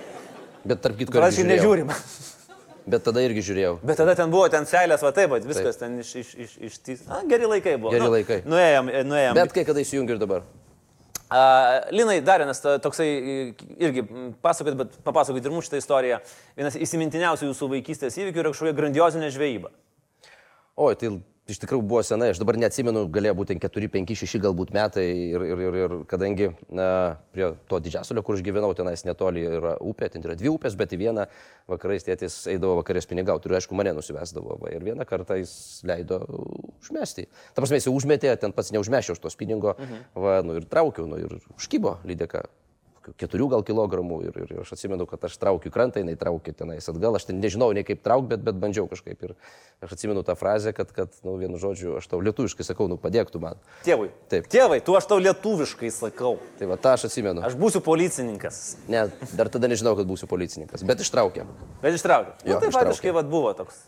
Bet 0.63 0.83
tarp 0.85 1.01
kitko, 1.01 1.23
aš 1.23 1.41
žiūrėjau. 1.41 1.57
nežiūrim. 1.57 1.93
Bet 2.83 3.05
tada 3.07 3.23
irgi 3.23 3.45
žiūrėjau. 3.47 3.77
Bet 3.87 4.01
tada 4.01 4.15
ten 4.19 4.31
buvo 4.33 4.49
ten 4.51 4.67
seilės, 4.67 5.03
va 5.07 5.13
taip, 5.15 5.31
va, 5.31 5.39
viskas 5.47 5.79
ten 5.79 6.01
iš... 6.03 6.17
iš, 6.19 6.33
iš, 6.45 6.57
iš 6.67 6.79
tys... 6.83 7.05
A, 7.07 7.21
geri 7.31 7.47
laikai 7.47 7.77
buvo. 7.79 7.93
Geri 7.95 8.03
Nu, 8.03 8.11
laikai. 8.15 8.41
Nuėjom, 8.49 8.91
e, 8.91 9.05
nuėjom. 9.07 9.39
Bet 9.39 9.55
kai 9.55 9.65
kada 9.69 9.85
įsijungiu 9.85 10.17
ir 10.17 10.23
dabar. 10.23 10.43
A, 11.33 11.43
Linai, 11.95 12.19
dar 12.21 12.43
vienas 12.43 12.61
toksai 12.61 13.09
irgi 13.81 14.05
pasakot, 14.45 14.77
bet 14.77 14.99
papasakot 15.07 15.45
ir 15.45 15.55
mums 15.55 15.69
šitą 15.69 15.81
istoriją. 15.81 16.19
Vienas 16.59 16.77
įsimintiniausių 16.77 17.49
jūsų 17.49 17.71
vaikystės 17.77 18.19
įvykių 18.21 18.43
yra 18.43 18.53
kažkokia 18.53 18.77
grandiozinė 18.77 19.31
žvejyba. 19.33 19.73
Oi, 20.77 20.93
tai 21.01 21.15
iš 21.51 21.59
tikrųjų 21.63 21.83
buvo 21.87 22.03
senai, 22.07 22.31
aš 22.33 22.41
dabar 22.43 22.57
neatsimenu, 22.61 23.05
galėjo 23.13 23.35
būti 23.41 23.57
4, 23.63 23.89
5, 23.93 24.13
6 24.21 24.41
galbūt 24.45 24.73
metai 24.75 25.05
ir, 25.33 25.45
ir, 25.49 25.63
ir, 25.67 25.79
ir 25.81 25.95
kadangi 26.11 26.53
na, 26.71 26.87
prie 27.35 27.51
to 27.71 27.81
didžiasolio, 27.83 28.23
kur 28.27 28.39
aš 28.39 28.45
gyvenau, 28.47 28.71
tenais 28.79 29.03
netoli 29.09 29.43
yra 29.59 29.75
upė, 29.83 30.11
ten 30.13 30.23
yra 30.23 30.37
dvi 30.39 30.53
upės, 30.53 30.77
bet 30.79 30.95
į 30.95 31.01
vieną 31.03 31.27
vakarais 31.71 32.07
tėtis 32.07 32.39
eidavo 32.53 32.79
vakarės 32.81 33.11
pinigauti 33.11 33.51
ir 33.51 33.59
aišku 33.59 33.79
mane 33.79 33.95
nusivesdavo. 33.99 34.61
Va, 34.63 34.73
ir 34.75 34.87
vieną 34.87 35.07
kartą 35.09 35.41
jis 35.41 35.55
leido 35.89 36.23
užmesti. 36.79 37.27
Ta 37.53 37.63
prasme, 37.65 37.83
jis 37.83 37.91
užmetė, 37.91 38.37
ten 38.39 38.55
pats 38.55 38.71
neužmešiau 38.77 39.19
už 39.19 39.25
tos 39.27 39.39
pinigo, 39.39 39.75
mhm. 39.75 40.05
va, 40.15 40.41
nu, 40.47 40.61
ir 40.61 40.69
traukiau, 40.71 41.11
nu, 41.11 41.19
ir 41.19 41.41
užkybo 41.59 41.99
lydeka. 42.07 42.47
Keturių 43.19 43.49
gal 43.51 43.63
kilogramų 43.67 44.19
ir, 44.29 44.37
ir, 44.45 44.51
aš 44.63 44.73
atsimenu, 44.77 45.07
kad 45.11 45.25
aš 45.27 45.35
traukiu 45.43 45.73
krantą, 45.75 45.99
jinai 45.99 46.15
traukia 46.19 46.53
tenais 46.55 46.87
atgal, 46.87 47.17
aš 47.19 47.27
ten 47.29 47.41
nežinau 47.43 47.73
nei 47.75 47.83
kaip 47.87 47.99
trauk, 48.05 48.29
bet, 48.31 48.45
bet 48.47 48.61
bandžiau 48.63 48.87
kažkaip. 48.91 49.25
Ir 49.27 49.35
aš 49.83 49.97
atsimenu 49.97 50.23
tą 50.27 50.37
frazę, 50.39 50.71
kad, 50.77 50.93
kad 50.95 51.17
nu, 51.27 51.35
vienu 51.41 51.59
žodžiu, 51.59 51.97
aš 51.99 52.07
tau 52.13 52.21
lietuviškai 52.23 52.67
sakau, 52.69 52.87
nu 52.93 52.99
padėk 53.03 53.33
tu 53.35 53.43
man. 53.43 53.59
Tėvui. 53.83 54.13
Taip. 54.31 54.47
Tėvai, 54.53 54.79
tu 54.87 54.95
aš 54.95 55.11
tau 55.11 55.19
lietuviškai 55.19 55.91
sakau. 55.91 56.37
Tai 56.61 56.71
va 56.71 56.79
tą 56.79 56.95
aš 56.95 57.09
atsimenu. 57.11 57.43
Aš 57.43 57.59
būsiu 57.59 57.83
policininkas. 57.83 58.63
Ne, 58.93 59.09
dar 59.35 59.51
tada 59.51 59.67
nežinau, 59.73 59.97
kad 59.99 60.07
būsiu 60.07 60.31
policininkas, 60.31 60.87
bet 60.87 61.03
ištraukė. 61.03 61.49
Bet 61.83 61.99
ištraukiu. 61.99 62.37
Jo, 62.47 62.55
Nu, 62.55 62.61
tai 62.63 62.71
ištraukė. 62.71 62.77
faktiškai 62.79 63.17
vat, 63.19 63.27
buvo 63.33 63.51
toks. 63.59 63.83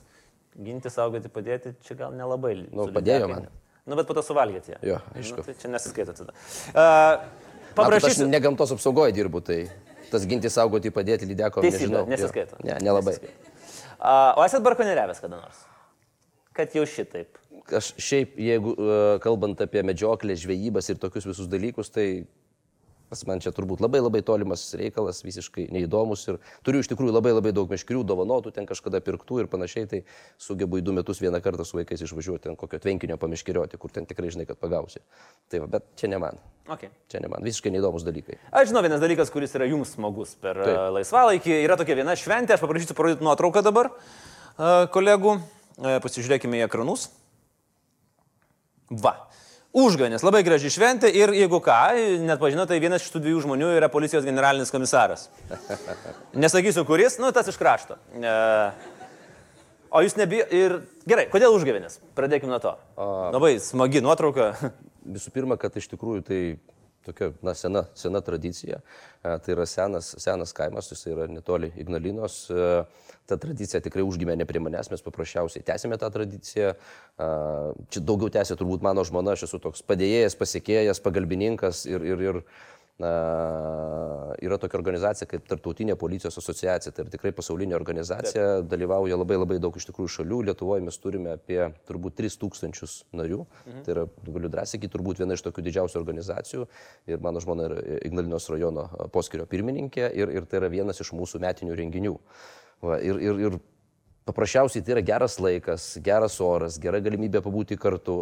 Ginti, 0.59 0.91
saugoti, 0.91 1.31
padėti, 1.31 1.77
čia 1.87 1.95
gal 1.99 2.13
nelabai. 2.15 2.57
Nu, 2.71 2.91
padėjo 2.95 3.31
man. 3.31 3.49
Nu, 3.85 3.99
bet 3.99 4.07
po 4.09 4.15
to 4.17 4.23
suvalgėte. 4.25 4.79
Jo, 4.87 5.01
aišku. 5.13 5.43
Nu, 5.43 5.45
tai 5.45 5.55
čia 5.61 5.69
nesiskaito 5.69 6.15
tada. 6.17 6.33
Uh, 6.73 7.44
Matot, 7.75 7.97
aš 7.97 8.03
Paprašysiu. 8.03 8.29
ne 8.31 8.41
gamtos 8.41 8.73
apsaugoje 8.75 9.13
dirbu, 9.17 9.41
tai 9.43 9.65
tas 10.11 10.27
ginti 10.31 10.51
saugoti, 10.53 10.93
padėti 10.95 11.27
lydeko. 11.27 11.63
Nežinau. 11.65 12.05
nesiskaito. 12.07 12.59
Ne, 12.63 12.79
nelabai. 12.83 13.17
Uh, 13.99 14.37
o 14.39 14.45
esat 14.45 14.63
barkoneriavęs 14.63 15.23
kada 15.23 15.41
nors? 15.41 15.65
Kad 16.55 16.75
jau 16.77 16.85
šitaip. 16.87 17.41
Aš 17.75 17.95
šiaip, 17.99 18.37
jeigu 18.39 18.77
uh, 18.77 19.03
kalbant 19.25 19.59
apie 19.65 19.83
medžioklę, 19.87 20.37
žvejybas 20.39 20.93
ir 20.93 21.01
tokius 21.03 21.27
visus 21.27 21.49
dalykus, 21.51 21.91
tai 21.91 22.27
pas 23.15 23.23
man 23.31 23.43
čia 23.43 23.53
turbūt 23.55 23.83
labai 23.85 24.01
labai 24.03 24.23
tolimas 24.27 24.67
reikalas, 24.75 25.23
visiškai 25.23 25.69
neįdomus 25.75 26.27
ir 26.33 26.41
turiu 26.67 26.83
iš 26.83 26.91
tikrųjų 26.91 27.15
labai 27.15 27.35
labai 27.37 27.53
daug 27.55 27.71
meškerių, 27.71 28.03
dovanotų, 28.11 28.51
ten 28.57 28.67
kažkada 28.67 28.99
pirktų 29.05 29.45
ir 29.45 29.51
panašiai, 29.53 29.87
tai 29.91 30.01
sugebu 30.43 30.81
į 30.81 30.85
du 30.89 30.97
metus 30.97 31.23
vieną 31.23 31.39
kartą 31.45 31.67
su 31.67 31.79
vaikais 31.79 32.03
išvažiuoti 32.03 32.49
ten 32.49 32.59
kokio 32.59 32.83
tvenkinio 32.83 33.19
pamiškerioti, 33.23 33.79
kur 33.79 33.95
ten 33.95 34.09
tikrai 34.11 34.33
žinai, 34.35 34.49
kad 34.51 34.59
pagausi. 34.59 35.05
Tai 35.47 35.63
va, 35.63 35.71
bet 35.77 35.87
čia 36.01 36.11
ne 36.11 36.19
man. 36.19 36.43
Okay. 36.75 36.91
Čia 37.13 37.23
ne 37.23 37.31
man. 37.31 37.45
Visiškai 37.45 37.71
neįdomus 37.75 38.07
dalykai. 38.07 38.41
Aš 38.51 38.73
žinau 38.73 38.83
vienas 38.83 39.03
dalykas, 39.03 39.31
kuris 39.31 39.55
yra 39.55 39.69
jums 39.71 39.95
smagus 39.95 40.35
per 40.41 40.59
Taip. 40.59 40.71
Taip. 40.73 40.95
laisvalaikį. 40.99 41.59
Yra 41.61 41.77
tokia 41.81 41.99
viena 42.01 42.17
šventė, 42.19 42.57
aš 42.57 42.65
paprašysiu 42.65 42.97
parodyti 42.97 43.27
nuotrauką 43.27 43.63
dabar 43.65 43.93
uh, 43.93 44.87
kolegų. 44.95 45.37
E, 45.75 45.99
Pasižiūrėkime 46.01 46.61
į 46.61 46.67
ekranus. 46.69 47.09
Va. 48.91 49.17
Užgavėnės, 49.75 50.23
labai 50.23 50.45
graži 50.47 50.71
šventė 50.71 51.09
ir 51.11 51.33
jeigu 51.35 51.59
ką, 51.59 51.79
net 52.23 52.39
pažinote, 52.39 52.71
tai 52.71 52.77
vienas 52.79 53.03
iš 53.03 53.11
tų 53.11 53.25
dviejų 53.25 53.41
žmonių 53.43 53.73
yra 53.75 53.89
policijos 53.91 54.23
generalinis 54.23 54.71
komisaras. 54.71 55.25
Nesakysiu 56.45 56.85
kuris, 56.87 57.17
nu 57.19 57.33
tas 57.35 57.51
iš 57.51 57.59
krašto. 57.59 57.97
E, 58.15 58.35
o 59.91 60.05
jūs 60.05 60.15
nebijo 60.21 60.47
ir 60.55 60.77
gerai, 61.11 61.27
kodėl 61.33 61.57
užgavėnės? 61.57 61.99
Pradėkime 62.15 62.55
nuo 62.55 62.61
to. 62.63 62.77
Labai 63.35 63.57
smagi 63.59 64.05
nuotrauka. 64.05 64.53
Visų 65.17 65.35
pirma, 65.35 65.59
kad 65.59 65.75
iš 65.75 65.91
tikrųjų 65.91 66.23
tai 66.31 66.41
tokia 67.07 67.31
na, 67.45 67.55
sena, 67.55 67.85
sena 67.99 68.21
tradicija. 68.25 68.81
E, 69.23 69.39
Tai 69.45 69.55
yra 69.55 69.67
senas, 69.69 70.11
senas 70.23 70.53
kaimas, 70.57 70.91
jis 70.93 71.07
yra 71.13 71.29
netoli 71.31 71.73
Ignalinos. 71.81 72.45
E, 72.51 72.85
Ta 73.25 73.39
tradicija 73.41 73.81
tikrai 73.81 74.03
užgimė 74.05 74.37
prie 74.45 74.61
manęs, 74.61 74.91
mes 74.93 75.01
paprasčiausiai 75.01 75.65
tęsėme 75.65 75.97
tą 76.01 76.11
tradiciją. 76.13 76.75
E, 76.75 77.29
Čia 77.95 78.05
daugiau 78.05 78.29
tęsė 78.33 78.59
turbūt 78.61 78.85
mano 78.85 79.05
žmona, 79.07 79.33
aš 79.33 79.47
esu 79.49 79.61
toks 79.65 79.85
padėjėjas, 79.89 80.37
pasiekėjas, 80.37 81.01
pagalbininkas 81.05 81.87
ir, 81.89 82.05
ir, 82.05 82.25
ir 82.29 82.43
yra 83.03 84.59
tokia 84.63 84.79
organizacija 84.79 85.27
kaip 85.27 85.49
Tartautinė 85.51 85.97
policijos 85.99 86.39
asociacija, 86.39 86.93
tai 86.95 87.03
yra 87.03 87.11
tikrai 87.11 87.33
pasaulinė 87.35 87.75
organizacija, 87.75 88.45
Taip. 88.61 88.69
dalyvauja 88.71 89.19
labai 89.19 89.39
labai 89.41 89.59
daug 89.63 89.75
iš 89.75 89.89
tikrųjų 89.89 90.13
šalių, 90.19 90.41
Lietuvoje 90.49 90.85
mes 90.87 91.01
turime 91.03 91.35
apie 91.35 91.59
turbūt 91.89 92.15
3000 92.21 92.95
narių, 93.19 93.41
mhm. 93.43 93.83
tai 93.83 93.97
yra, 93.97 94.07
galiu 94.29 94.53
drąsiai 94.53 94.79
sakyti, 94.79 94.93
turbūt 94.95 95.23
viena 95.23 95.35
iš 95.35 95.43
tokių 95.43 95.67
didžiausių 95.67 95.99
organizacijų 96.01 96.69
ir 97.11 97.25
mano 97.25 97.43
žmona 97.43 97.67
yra 97.67 97.83
Ignalinos 98.07 98.47
rajono 98.53 98.87
poskirio 99.15 99.49
pirmininkė 99.51 100.13
ir, 100.15 100.31
ir 100.39 100.47
tai 100.47 100.63
yra 100.63 100.71
vienas 100.71 101.03
iš 101.03 101.11
mūsų 101.19 101.43
metinių 101.43 101.81
renginių. 101.83 102.19
Va, 102.85 102.99
ir, 103.03 103.19
ir, 103.23 103.39
ir 103.49 103.59
Paprasčiausiai 104.25 104.81
tai 104.81 104.95
yra 104.95 105.03
geras 105.05 105.35
laikas, 105.37 105.99
geras 106.01 106.39
oras, 106.41 106.79
gera 106.81 106.97
galimybė 107.05 107.43
pabūti 107.45 107.77
kartu, 107.77 108.15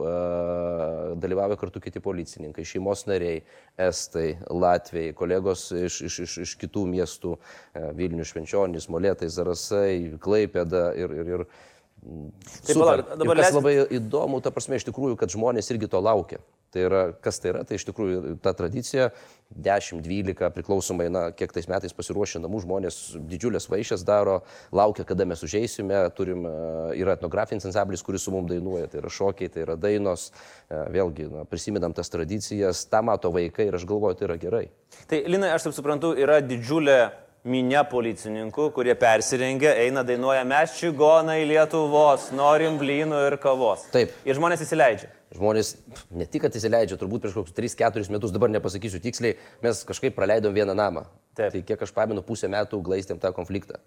dalyvauja 1.22 1.54
kartu 1.60 1.78
kiti 1.84 2.02
policininkai, 2.02 2.64
šeimos 2.66 3.04
nariai, 3.06 3.44
estai, 3.86 4.32
latviai, 4.50 5.12
kolegos 5.14 5.68
iš, 5.78 6.00
iš, 6.08 6.16
iš, 6.24 6.34
iš 6.42 6.54
kitų 6.58 6.88
miestų, 6.90 7.36
Vilnius, 7.94 8.32
Švenčionys, 8.32 8.88
Molėtai, 8.90 9.30
Zarasai, 9.30 9.92
Klaipėda 10.22 10.88
ir, 10.98 11.14
ir, 11.22 11.36
ir 11.36 11.46
Tai 12.02 12.74
Super. 12.74 12.82
palauk, 12.82 13.10
dabar 13.14 13.38
ir 13.38 13.44
kas 13.44 13.54
labai 13.54 13.72
įdomu, 13.94 14.40
ta 14.42 14.50
prasme, 14.50 14.74
iš 14.74 14.88
tikrųjų, 14.88 15.14
kad 15.20 15.30
žmonės 15.30 15.70
irgi 15.70 15.86
to 15.86 16.00
laukia. 16.02 16.40
Tai 16.72 16.86
yra, 16.86 17.02
kas 17.20 17.36
tai 17.42 17.50
yra, 17.52 17.62
tai 17.68 17.76
iš 17.76 17.84
tikrųjų 17.84 18.38
ta 18.40 18.54
tradicija. 18.56 19.10
10-12 19.52 20.48
priklausomai, 20.54 21.10
na, 21.12 21.26
kiek 21.36 21.52
tais 21.52 21.66
metais 21.68 21.92
pasiruošę 21.92 22.40
namų 22.40 22.62
žmonės 22.64 23.00
didžiulės 23.28 23.68
vaišės 23.68 24.04
daro, 24.08 24.38
laukia, 24.72 25.04
kada 25.04 25.26
mes 25.28 25.42
užeisime, 25.44 25.98
turim, 26.16 26.46
e, 26.48 26.52
yra 27.02 27.18
etnografinis 27.18 27.66
ansamblis, 27.68 28.00
kuris 28.06 28.24
su 28.24 28.32
mum 28.32 28.48
dainuoja, 28.48 28.88
tai 28.88 29.02
yra 29.02 29.12
šokiai, 29.12 29.52
tai 29.52 29.66
yra 29.66 29.76
dainos, 29.76 30.30
e, 30.70 30.78
vėlgi, 30.94 31.28
na, 31.34 31.44
prisiminam 31.48 31.92
tas 31.92 32.08
tradicijas, 32.12 32.86
tą 32.88 33.02
mato 33.04 33.28
vaikai 33.34 33.68
ir 33.68 33.76
aš 33.76 33.84
galvoju, 33.92 34.16
tai 34.16 34.30
yra 34.30 34.38
gerai. 34.40 34.64
Tai 35.10 35.20
Linai, 35.28 35.52
aš 35.52 35.68
taip 35.68 35.76
suprantu, 35.76 36.14
yra 36.16 36.40
didžiulė 36.40 36.98
minė 37.48 37.80
policininkų, 37.90 38.68
kurie 38.74 38.94
persirengia, 38.98 39.72
eina 39.82 40.04
dainuoja 40.06 40.44
mes 40.46 40.76
čigonai 40.78 41.40
Lietuvos, 41.48 42.28
norim 42.38 42.78
blynų 42.78 43.24
ir 43.30 43.36
kavos. 43.42 43.88
Taip. 43.94 44.14
Ir 44.28 44.38
žmonės 44.38 44.62
įsileidžia. 44.62 45.10
Žmonės 45.32 45.72
ne 46.12 46.26
tik, 46.28 46.46
įsileidžia, 46.46 46.98
turbūt 47.00 47.24
prieš 47.24 47.38
kokius 47.40 47.56
3-4 47.56 48.14
metus, 48.14 48.34
dabar 48.34 48.52
nepasakysiu 48.52 49.00
tiksliai, 49.02 49.38
mes 49.64 49.82
kažkaip 49.88 50.14
praleidom 50.14 50.54
vieną 50.54 50.76
namą. 50.78 51.06
Taip. 51.34 51.54
Tai 51.56 51.64
kiek 51.72 51.82
aš 51.82 51.94
pamenu, 51.96 52.22
pusę 52.26 52.50
metų 52.52 52.82
glaistėm 52.84 53.18
tą 53.22 53.32
konfliktą. 53.34 53.80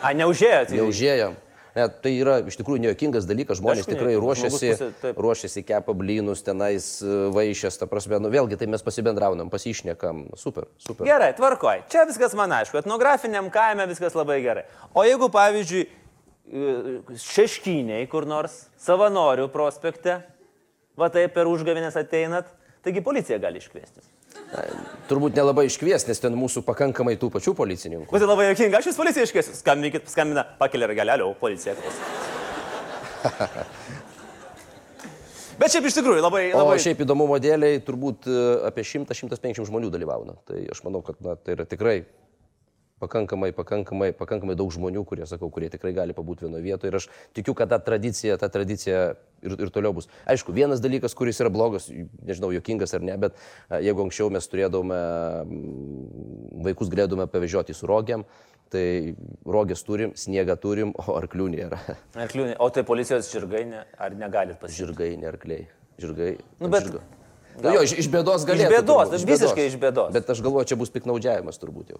A, 0.00 0.12
neužėjot? 0.16 0.76
Jau 0.76 0.86
užėjom. 0.92 1.34
Ne, 1.76 1.86
tai 2.02 2.12
yra 2.18 2.38
iš 2.50 2.56
tikrųjų 2.58 2.82
nejokingas 2.82 3.26
dalykas, 3.28 3.60
žmonės 3.60 3.84
Aišku, 3.84 3.94
tikrai 3.94 4.14
ruošiasi, 4.18 4.70
pusė- 4.74 5.12
ruošiasi 5.14 5.62
kepa 5.68 5.94
blynus, 5.94 6.42
tenais 6.46 6.88
e, 7.02 7.16
vaišės, 7.34 7.78
ta 7.78 7.86
prasme, 7.90 8.18
nu 8.22 8.32
vėlgi 8.32 8.58
tai 8.58 8.66
mes 8.72 8.82
pasibendraunam, 8.82 9.52
pasišnekam, 9.52 10.24
super, 10.40 10.66
super. 10.82 11.06
Gerai, 11.06 11.30
tvarkoj. 11.38 11.84
Čia 11.92 12.04
viskas 12.10 12.34
man 12.38 12.50
aišku. 12.58 12.80
Etnografiniam 12.82 13.52
kaime 13.54 13.86
viskas 13.90 14.18
labai 14.18 14.40
gerai. 14.42 14.66
O 14.94 15.06
jeigu, 15.06 15.30
pavyzdžiui, 15.30 15.86
e, 15.86 16.76
šeškiniai 17.22 18.08
kur 18.10 18.26
nors, 18.26 18.64
savanorių 18.82 19.46
prospekte, 19.54 20.20
va 20.98 21.08
taip 21.14 21.36
per 21.38 21.46
užgavinės 21.50 21.96
ateinat, 22.02 22.50
taigi 22.82 23.04
policija 23.04 23.38
gali 23.38 23.62
iškviesti. 23.62 24.02
Turbūt 25.10 25.36
nelabai 25.38 25.66
iškvies, 25.68 26.06
nes 26.08 26.22
ten 26.22 26.34
mūsų 26.38 26.62
pakankamai 26.66 27.16
tų 27.18 27.30
pačių 27.34 27.54
policininkų. 27.58 28.10
Bet 28.10 28.22
tai 28.22 28.28
labai 28.30 28.48
jokinga, 28.50 28.80
aš 28.80 28.90
jūs 28.90 28.98
policiją 28.98 29.26
iškviesiu. 29.28 29.54
Skambinkit, 29.58 30.08
skambina, 30.10 30.42
pakelia 30.58 30.90
ragelį, 30.90 31.26
o 31.26 31.34
policija. 31.38 31.74
Bet 35.60 35.74
šiaip 35.74 35.90
iš 35.90 35.98
tikrųjų 35.98 36.22
labai... 36.24 36.44
O 36.54 36.62
labai... 36.62 36.78
šiaip 36.80 37.02
įdomumo 37.04 37.36
dėliai 37.42 37.82
turbūt 37.84 38.30
e, 38.30 38.32
apie 38.70 38.84
100-150 38.86 39.68
žmonių 39.68 39.90
dalyvauna. 39.92 40.38
Tai 40.48 40.58
aš 40.72 40.80
manau, 40.86 41.02
kad 41.04 41.18
na, 41.24 41.34
tai 41.36 41.58
yra 41.58 41.66
tikrai 41.68 41.98
pakankamai, 43.00 43.50
pakankamai, 43.56 44.10
pakankamai 44.16 44.56
daug 44.58 44.70
žmonių, 44.74 45.02
kurie, 45.08 45.26
sakau, 45.28 45.48
kurie 45.52 45.70
tikrai 45.72 45.92
gali 45.96 46.16
pabūti 46.16 46.46
vienoje 46.46 46.64
vietoje. 46.66 46.92
Ir 46.92 46.98
aš 47.00 47.08
tikiu, 47.36 47.54
kad 47.58 47.72
ta 47.72 47.80
tradicija, 47.82 48.36
ta 48.40 48.50
tradicija 48.52 49.00
ir, 49.42 49.56
ir 49.56 49.72
toliau 49.72 49.94
bus. 49.96 50.10
Aišku, 50.30 50.54
vienas 50.56 50.82
dalykas, 50.84 51.16
kuris 51.18 51.40
yra 51.42 51.52
blogas, 51.52 51.88
nežinau, 52.26 52.52
jokingas 52.54 52.94
ar 52.96 53.04
ne, 53.06 53.16
bet 53.20 53.38
jeigu 53.72 54.04
anksčiau 54.06 54.30
mes 54.32 54.48
turėdavome, 54.52 55.00
vaikus 56.68 56.92
galėdavome 56.92 57.28
pavežioti 57.32 57.76
su 57.76 57.88
rogiam, 57.90 58.26
tai 58.70 59.16
rogės 59.48 59.82
turim, 59.86 60.12
sniegą 60.18 60.56
turim, 60.60 60.92
o 60.94 61.16
arklių 61.18 61.48
nėra. 61.56 61.80
Arkliūnė. 62.26 62.58
O 62.62 62.68
tai 62.74 62.84
policijos 62.86 63.30
žirgai, 63.32 63.64
ne, 63.66 63.86
ar 63.98 64.14
negalit 64.18 64.60
pasižiūrėti? 64.60 64.92
Žirgai, 64.92 65.14
ne 65.18 65.32
arkliai. 65.32 65.64
Žirgai. 66.00 66.34
Nu, 66.60 66.70
bet- 66.70 66.86
žirgo. 66.86 67.02
Nu, 67.60 67.72
jo, 67.74 67.82
iš, 67.84 67.96
iš 67.98 68.08
bėdos 68.08 68.44
galėtų. 68.48 68.70
bėdos, 68.72 69.10
turbūt, 69.10 69.30
visiškai 69.32 69.64
iš 69.68 69.74
bėdos. 69.82 70.12
Bet 70.14 70.28
aš 70.32 70.40
galvoju, 70.44 70.68
čia 70.70 70.78
bus 70.80 70.92
piknaudžiavimas 70.94 71.58
turbūt 71.60 71.90
jau. 71.92 71.98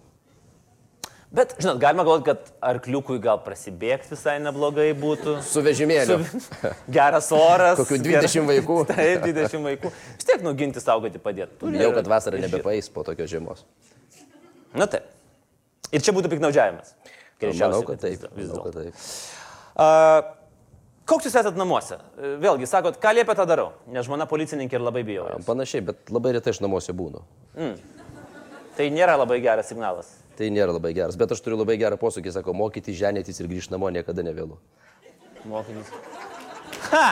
Bet, 1.31 1.53
žinot, 1.63 1.77
galima 1.79 2.03
galvoti, 2.03 2.25
kad 2.27 2.49
arkliukui 2.67 3.15
gal 3.23 3.37
prasibėgti 3.45 4.11
visai 4.11 4.33
neblogai 4.43 4.89
būtų. 4.99 5.37
Su 5.47 5.61
vežimėliu. 5.63 6.17
Su- 6.27 6.71
Geras 6.97 7.29
oras. 7.35 7.79
Kokių 7.79 8.01
20 8.03 8.49
vaikų. 8.49 8.79
Taip, 8.91 9.23
20 9.29 9.63
vaikų. 9.69 9.93
Vis 10.17 10.27
tiek 10.27 10.43
nuginti, 10.43 10.83
saugoti, 10.83 11.21
padėti. 11.23 11.55
Turi 11.61 11.79
Bijau, 11.79 11.93
kad 11.95 12.09
vasarą 12.11 12.35
ir 12.41 12.49
nebepais 12.49 12.91
po 12.91 13.05
tokios 13.07 13.31
žiemos. 13.31 13.63
Na 14.75 14.89
taip. 14.91 15.07
Ir 15.91 16.03
čia 16.03 16.11
būtų 16.15 16.33
piknaudžiavimas. 16.35 16.93
Manau, 17.47 17.81
kad 17.87 18.03
taip. 18.03 18.27
vis 18.35 18.51
dėlto. 18.51 18.83
A, 19.79 19.87
Koks 21.11 21.25
jūs 21.27 21.33
esate 21.41 21.59
namuose? 21.59 21.97
Vėlgi, 22.39 22.67
sakot, 22.69 22.95
ką 23.01 23.11
liepia 23.17 23.33
tą 23.35 23.43
darau, 23.49 23.71
nes 23.91 24.05
žmona 24.07 24.27
policininkė 24.29 24.77
ir 24.77 24.83
labai 24.85 25.01
bijo. 25.03 25.25
Panašiai, 25.47 25.81
bet 25.89 26.11
labai 26.13 26.35
retai 26.37 26.53
aš 26.53 26.61
namuose 26.63 26.93
būnu. 26.95 27.23
Tai 28.77 28.85
nėra 28.95 29.17
labai 29.19 29.41
geras 29.43 29.67
signalas. 29.73 30.13
Tai 30.41 30.47
nėra 30.49 30.73
labai 30.73 30.89
geras. 30.97 31.13
Bet 31.21 31.29
aš 31.35 31.43
turiu 31.45 31.59
labai 31.59 31.75
gerą 31.77 31.99
posūkį, 32.01 32.31
sako, 32.33 32.55
mokyti, 32.57 32.95
ženytis 32.97 33.37
ir 33.43 33.49
grįžti 33.51 33.75
namo 33.75 33.91
niekada 33.93 34.23
nevėlu. 34.25 34.55
Mokytis. 35.45 35.91
Ha! 36.89 37.03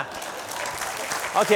Ok. 1.37 1.53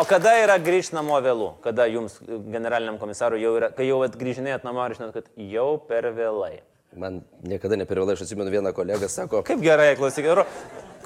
O 0.00 0.02
kada 0.10 0.32
yra 0.42 0.56
grįžti 0.58 0.96
namo 0.98 1.20
vėlų? 1.22 1.48
Kada 1.62 1.86
jums, 1.86 2.16
generaliniam 2.50 2.98
komisarui, 2.98 3.38
jau 3.44 3.54
yra, 3.60 3.70
kai 3.78 3.86
jau 3.86 4.00
grįžinėjot 4.10 4.66
namo 4.66 4.82
ir 4.90 4.98
žinot, 4.98 5.14
kad 5.14 5.30
jau 5.54 5.68
per 5.86 6.10
vėlai? 6.16 6.56
Man 6.98 7.22
niekada 7.46 7.78
ne 7.78 7.86
per 7.86 8.02
vėlai, 8.02 8.18
aš 8.18 8.24
atsimenu 8.26 8.50
vieną 8.50 8.74
kolegą, 8.74 9.06
sako, 9.06 9.44
Kaip 9.46 9.62
gerai, 9.62 9.92
klausykit, 10.00 10.34
Ro- 10.40 10.48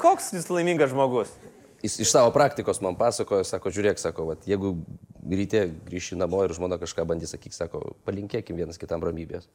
koks 0.01 0.33
jūs 0.39 0.49
laimingas 0.49 0.97
žmogus? 0.97 1.37
Jis 1.85 1.99
iš 2.01 2.15
savo 2.15 2.31
praktikos 2.33 2.79
man 2.81 2.97
pasakojo, 2.97 3.45
sako, 3.45 3.69
žiūrėk, 3.69 3.99
sako, 4.01 4.31
vat, 4.31 4.47
jeigu 4.49 4.71
ryte 5.29 5.67
grįši 5.85 6.17
namo 6.17 6.41
ir 6.47 6.55
žmona 6.57 6.79
kažką 6.81 7.05
bandys 7.11 7.35
sakyti, 7.37 7.59
sako, 7.59 7.91
palinkėkim 8.09 8.57
vienas 8.57 8.81
kitam 8.81 9.05
ramybės. 9.05 9.51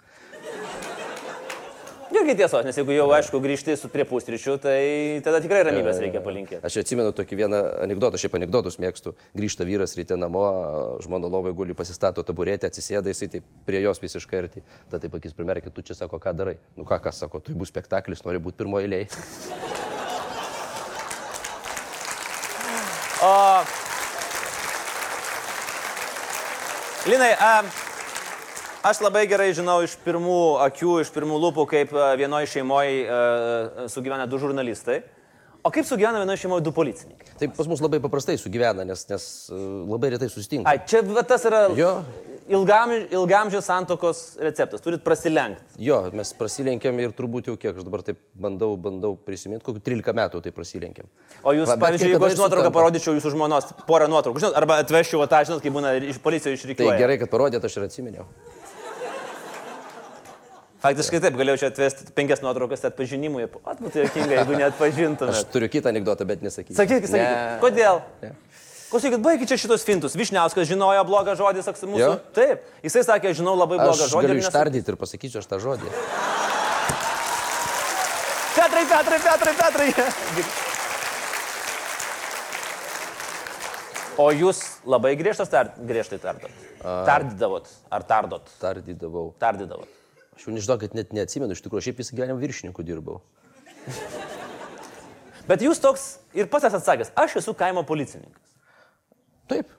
Irgi 2.09 2.35
tiesos, 2.37 2.61
nes 2.65 2.77
jeigu 2.77 2.93
jau, 2.93 3.07
aišku, 3.13 3.39
grįžti 3.41 3.73
su 3.77 3.89
prie 3.89 4.05
pusryčių, 4.05 4.55
tai 4.61 4.77
tada 5.25 5.41
tikrai 5.41 5.63
ramybės 5.65 5.97
reikia 6.01 6.21
palinkėti. 6.25 6.61
Aš 6.65 6.79
atsimenu 6.83 7.15
tokį 7.17 7.37
vieną 7.41 7.63
anegdotą, 7.85 8.21
šiaip 8.21 8.37
anegdotus 8.37 8.77
mėgstu. 8.81 9.15
Grįžta 9.37 9.65
vyras 9.65 9.97
ryte 9.97 10.17
namo, 10.17 10.45
žmona 11.05 11.29
lovai 11.33 11.53
guli, 11.57 11.77
pasistato 11.77 12.25
taburetę, 12.25 12.69
atsisėda, 12.69 13.09
jisai 13.13 13.29
taip 13.39 13.49
prie 13.65 13.81
jos 13.85 14.01
visiškai 14.05 14.41
arti. 14.43 14.65
Tada 14.89 15.01
taip 15.05 15.17
akis 15.17 15.37
primerkia, 15.37 15.73
tu 15.73 15.85
čia 15.85 15.97
sako, 15.97 16.21
ką 16.21 16.37
darai. 16.37 16.57
Nu 16.77 16.85
ką, 16.85 17.01
kas 17.09 17.25
sako, 17.25 17.41
tai 17.45 17.57
bus 17.57 17.73
spektaklis, 17.73 18.25
nori 18.25 18.41
būti 18.41 18.61
pirmoji 18.61 18.89
eilėje. 18.89 19.78
O... 23.19 23.31
Linai, 27.09 27.33
a, 27.35 27.63
aš 28.87 29.01
labai 29.03 29.25
gerai 29.27 29.49
žinau 29.57 29.81
iš 29.83 29.97
pirmų 30.05 30.39
akių, 30.69 30.99
iš 31.03 31.11
pirmų 31.11 31.39
lūpų, 31.43 31.65
kaip 31.67 31.91
a, 31.95 32.13
vienoje 32.19 32.47
šeimoje 32.53 33.17
sugyvena 33.91 34.27
du 34.29 34.39
žurnalistai. 34.39 35.01
O 35.59 35.71
kaip 35.75 35.87
sugyvena 35.87 36.21
vienoje 36.23 36.45
šeimoje 36.45 36.63
du 36.63 36.71
policininkai? 36.75 37.35
Tai 37.41 37.51
pas 37.57 37.67
mus 37.67 37.83
labai 37.83 37.99
paprastai 38.03 38.37
sugyvena, 38.39 38.87
nes, 38.87 39.03
nes 39.11 39.25
labai 39.91 40.13
retai 40.15 40.31
susitinka. 40.31 40.71
Ai, 40.71 40.79
čia 40.87 41.03
tas 41.27 41.43
yra 41.49 41.65
Jo. 41.75 41.97
Ilgam, 42.49 42.91
ilgamžės 43.13 43.67
santokos 43.69 44.21
receptas, 44.41 44.81
turit 44.83 45.03
prasilenkti. 45.05 45.63
Jo, 45.85 45.99
mes 46.15 46.31
prasilenkėm 46.37 46.99
ir 47.03 47.13
turbūt 47.17 47.49
jau 47.51 47.55
kiek, 47.59 47.77
aš 47.79 47.85
dabar 47.87 48.03
taip 48.05 48.19
bandau, 48.33 48.73
bandau 48.81 49.13
prisiminti, 49.15 49.63
kokiu 49.67 49.83
13 49.85 50.17
metų 50.19 50.41
tai 50.45 50.53
prasilenkėm. 50.55 51.09
O 51.43 51.53
jūs, 51.55 51.69
Va, 51.69 51.77
pavyzdžiui, 51.85 52.13
jeigu 52.15 52.29
aš 52.29 52.37
nuotrauką 52.41 52.71
parodyčiau 52.75 53.15
jūsų 53.19 53.35
žmonos, 53.37 53.71
porą 53.89 54.09
nuotraukų, 54.11 54.41
žinot, 54.43 54.57
arba 54.59 54.79
atvežčiau 54.83 55.25
tą, 55.29 55.43
žinot, 55.49 55.61
kai 55.65 55.73
būna 55.77 55.95
iš 56.11 56.17
policijos 56.23 56.51
Tai 56.55 56.57
išrikiuoja. 56.61 56.97
gerai, 56.99 57.19
kad 57.21 57.31
parodėt, 57.31 57.65
aš 57.69 57.77
ir 57.79 57.87
atsiminiau. 57.89 58.27
Faktiškai 60.79 61.19
taip, 61.19 61.35
galėjau 61.35 61.57
čia 61.59 61.67
atvesti 61.73 62.05
penkias 62.15 62.39
nuotraukas 62.39 62.85
atpažinimui. 62.87 63.49
O, 63.51 63.73
būtų 63.81 64.05
jokinga, 64.05 64.37
jeigu 64.37 64.53
Aš 64.55 64.59
neatpažintumėt. 64.61 65.49
turiu 65.51 65.67
kitą 65.73 65.91
anegdotą, 65.91 66.23
bet 66.29 66.39
nesakysiu. 66.45 66.77
Sakykit, 66.77 67.09
sakykit, 67.11 67.33
Ne. 67.35 67.57
kodėl? 67.59 67.99
Ne. 68.23 68.29
Klausykit, 68.89 69.21
baigit 69.21 69.51
čia 69.51 69.57
šitos 69.61 69.83
fintus. 69.85 70.15
Višniauskas 70.17 70.65
žinojo 70.69 71.03
blogą 71.05 71.35
žodį, 71.37 71.61
saks 71.65 71.83
mūsų. 71.85 71.99
Jo? 72.01 72.13
Taip, 72.33 72.63
jisai 72.81 73.03
sakė, 73.05 73.35
žinau 73.37 73.53
labai 73.53 73.77
blogą 73.77 74.07
Aš 74.07 74.15
žodį. 74.15 74.29
galiu 74.31 74.41
ištardyti 74.41 74.89
ir 74.93 74.97
pasakysiu 74.97 75.43
aš 75.43 75.49
tą 75.51 75.59
žodį. 75.61 75.91
Petrai, 78.55 78.81
Petrai, 78.89 79.19
Petrai, 79.27 79.53
Petrai. 79.61 79.89
O 84.19 84.25
jūs 84.35 84.63
labai 84.89 85.13
griežtas 85.21 85.53
tar, 85.53 85.69
griežtai 85.77 86.17
tardot? 86.19 86.51
Tardydavot 86.81 87.69
ar 87.93 88.03
tardot? 88.09 88.49
Tardydavau. 88.59 89.29
Tardydavot. 89.39 89.87
Aš 90.35 90.49
jau 90.49 90.55
nežinau, 90.57 90.79
kad 90.81 90.97
net 90.97 91.13
neatsimenu, 91.15 91.53
iš 91.55 91.61
tikrųjų, 91.63 91.85
šiaip 91.91 92.01
visą 92.01 92.17
gyvenimą 92.17 92.41
viršininku 92.41 92.83
dirbau. 92.87 93.21
Bet 95.47 95.61
jūs 95.63 95.79
toks 95.81 96.15
ir 96.33 96.49
pats 96.51 96.67
esate 96.67 96.81
atsakęs, 96.81 97.13
aš 97.19 97.39
esu 97.43 97.53
kaimo 97.57 97.85
policininkas. 97.87 98.48
Taip. 99.49 99.75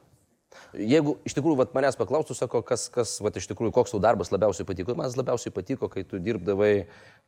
Jeigu 0.74 1.16
iš 1.26 1.34
tikrųjų 1.36 1.58
vat, 1.60 1.72
manęs 1.74 1.98
paklaustų, 1.98 2.34
sako, 2.38 2.60
kas, 2.66 2.88
kas 2.94 3.16
vat, 3.22 3.36
iš 3.38 3.46
tikrųjų, 3.50 3.72
koks 3.74 3.94
tau 3.94 4.00
darbas 4.02 4.32
labiausiai 4.34 4.66
patiko, 4.66 4.96
man 4.98 5.10
labiausiai 5.18 5.54
patiko, 5.54 5.88
kai 5.90 6.04
tu 6.06 6.18
dirbdavai, 6.22 6.72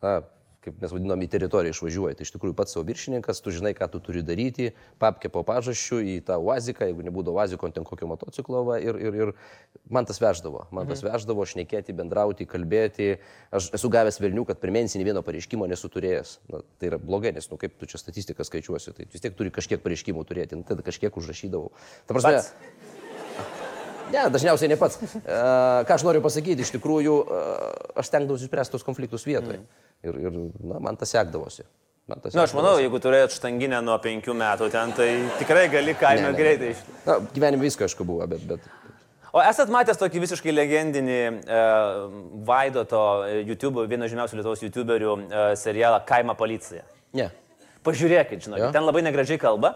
na, 0.02 0.16
kaip 0.62 0.78
mes 0.82 0.92
vadinam, 0.94 1.22
į 1.24 1.28
teritoriją 1.32 1.74
išvažiuoji. 1.74 2.16
Tai 2.18 2.26
iš 2.26 2.32
tikrųjų 2.36 2.54
pats 2.58 2.76
savo 2.76 2.84
viršininkas, 2.88 3.40
tu 3.42 3.52
žinai, 3.54 3.72
ką 3.78 3.88
tu 3.92 4.00
turi 4.04 4.22
daryti, 4.26 4.70
papkė 5.02 5.30
po 5.34 5.42
pažasčių 5.46 5.98
į 6.14 6.16
tą 6.28 6.38
uaziką, 6.42 6.86
jeigu 6.90 7.06
nebūdavo 7.08 7.40
uaziko, 7.40 7.70
ten 7.74 7.86
kokio 7.88 8.08
motociklo 8.10 8.62
va, 8.68 8.78
ir, 8.82 8.98
ir, 9.02 9.18
ir 9.24 9.32
man 9.90 10.08
tas 10.08 10.22
veždavo. 10.22 10.66
Man 10.74 10.90
tas 10.90 11.02
veždavo 11.04 11.46
šnekėti, 11.48 11.96
bendrauti, 11.98 12.46
kalbėti. 12.48 13.16
Aš 13.54 13.72
esu 13.78 13.90
gavęs 13.92 14.20
velnių, 14.22 14.46
kad 14.50 14.62
per 14.62 14.74
mėnesį 14.74 15.00
nei 15.02 15.10
vieno 15.10 15.24
pareiškimo 15.26 15.68
nesu 15.70 15.90
turėjęs. 15.92 16.38
Na, 16.52 16.62
tai 16.78 16.92
yra 16.92 17.00
blogai, 17.02 17.34
nes, 17.36 17.50
nu, 17.50 17.58
kaip 17.60 17.74
tu 17.80 17.90
čia 17.90 18.00
statistiką 18.00 18.46
skaičiuosi, 18.46 18.94
tai 18.96 19.10
vis 19.10 19.24
tiek 19.24 19.34
turi 19.38 19.54
kažkiek 19.54 19.82
pareiškimų 19.82 20.26
turėti, 20.28 20.58
nu, 20.58 20.66
tada 20.68 20.86
kažkiek 20.86 21.18
užrašydavau. 21.18 21.74
Ta 22.06 22.16
prasme, 22.16 22.38
Pats? 22.42 23.70
Ne, 24.12 24.26
dažniausiai 24.28 24.68
ne 24.68 24.76
pats. 24.76 24.98
Ką 25.24 25.94
aš 25.94 26.04
noriu 26.04 26.20
pasakyti, 26.24 26.64
iš 26.64 26.74
tikrųjų, 26.74 27.14
aš 27.96 28.10
stengdavausi 28.10 28.48
spręsti 28.48 28.76
tos 28.76 28.84
konfliktus 28.84 29.24
vietoje. 29.28 29.62
Ir, 30.02 30.18
ir 30.18 30.36
na, 30.66 30.80
man 30.82 30.98
tas 30.98 31.12
sekdavosi. 31.14 31.64
Man 32.10 32.18
tas 32.22 32.34
Na, 32.34 32.42
aš 32.48 32.54
manau, 32.58 32.74
jeigu 32.82 32.98
turėjot 33.02 33.36
štanginę 33.36 33.78
nuo 33.86 33.94
penkių 34.02 34.34
metų 34.34 34.66
ten, 34.74 34.90
tai 34.98 35.08
tikrai 35.38 35.68
gali 35.70 35.94
kaime 35.94 36.24
Ne, 36.24 36.32
ne. 36.32 36.38
greitai 36.38 36.70
iš... 36.74 36.80
Na, 37.06 37.20
gyvenime 37.34 37.62
visko, 37.62 37.86
aišku, 37.86 38.06
buvo, 38.08 38.26
bet... 38.26 38.42
bet... 38.48 38.66
O 39.32 39.40
esat 39.40 39.70
matęs 39.72 39.96
tokį 39.96 40.20
visiškai 40.26 40.52
legendinį 40.52 41.14
e, 41.16 41.60
Vaidoto 42.44 43.04
YouTube, 43.46 43.86
vieno 43.88 44.04
žymiausių 44.10 44.40
Lietuvos 44.40 44.60
YouTuberių 44.66 45.14
e, 45.22 45.44
serialą 45.56 46.02
Kaimo 46.08 46.34
policija. 46.36 46.82
Ne. 47.16 47.30
Pažiūrėkit, 47.86 48.44
žinokit, 48.44 48.66
Jo. 48.66 48.72
ten 48.74 48.84
labai 48.84 49.00
negražiai 49.06 49.40
kalba, 49.40 49.72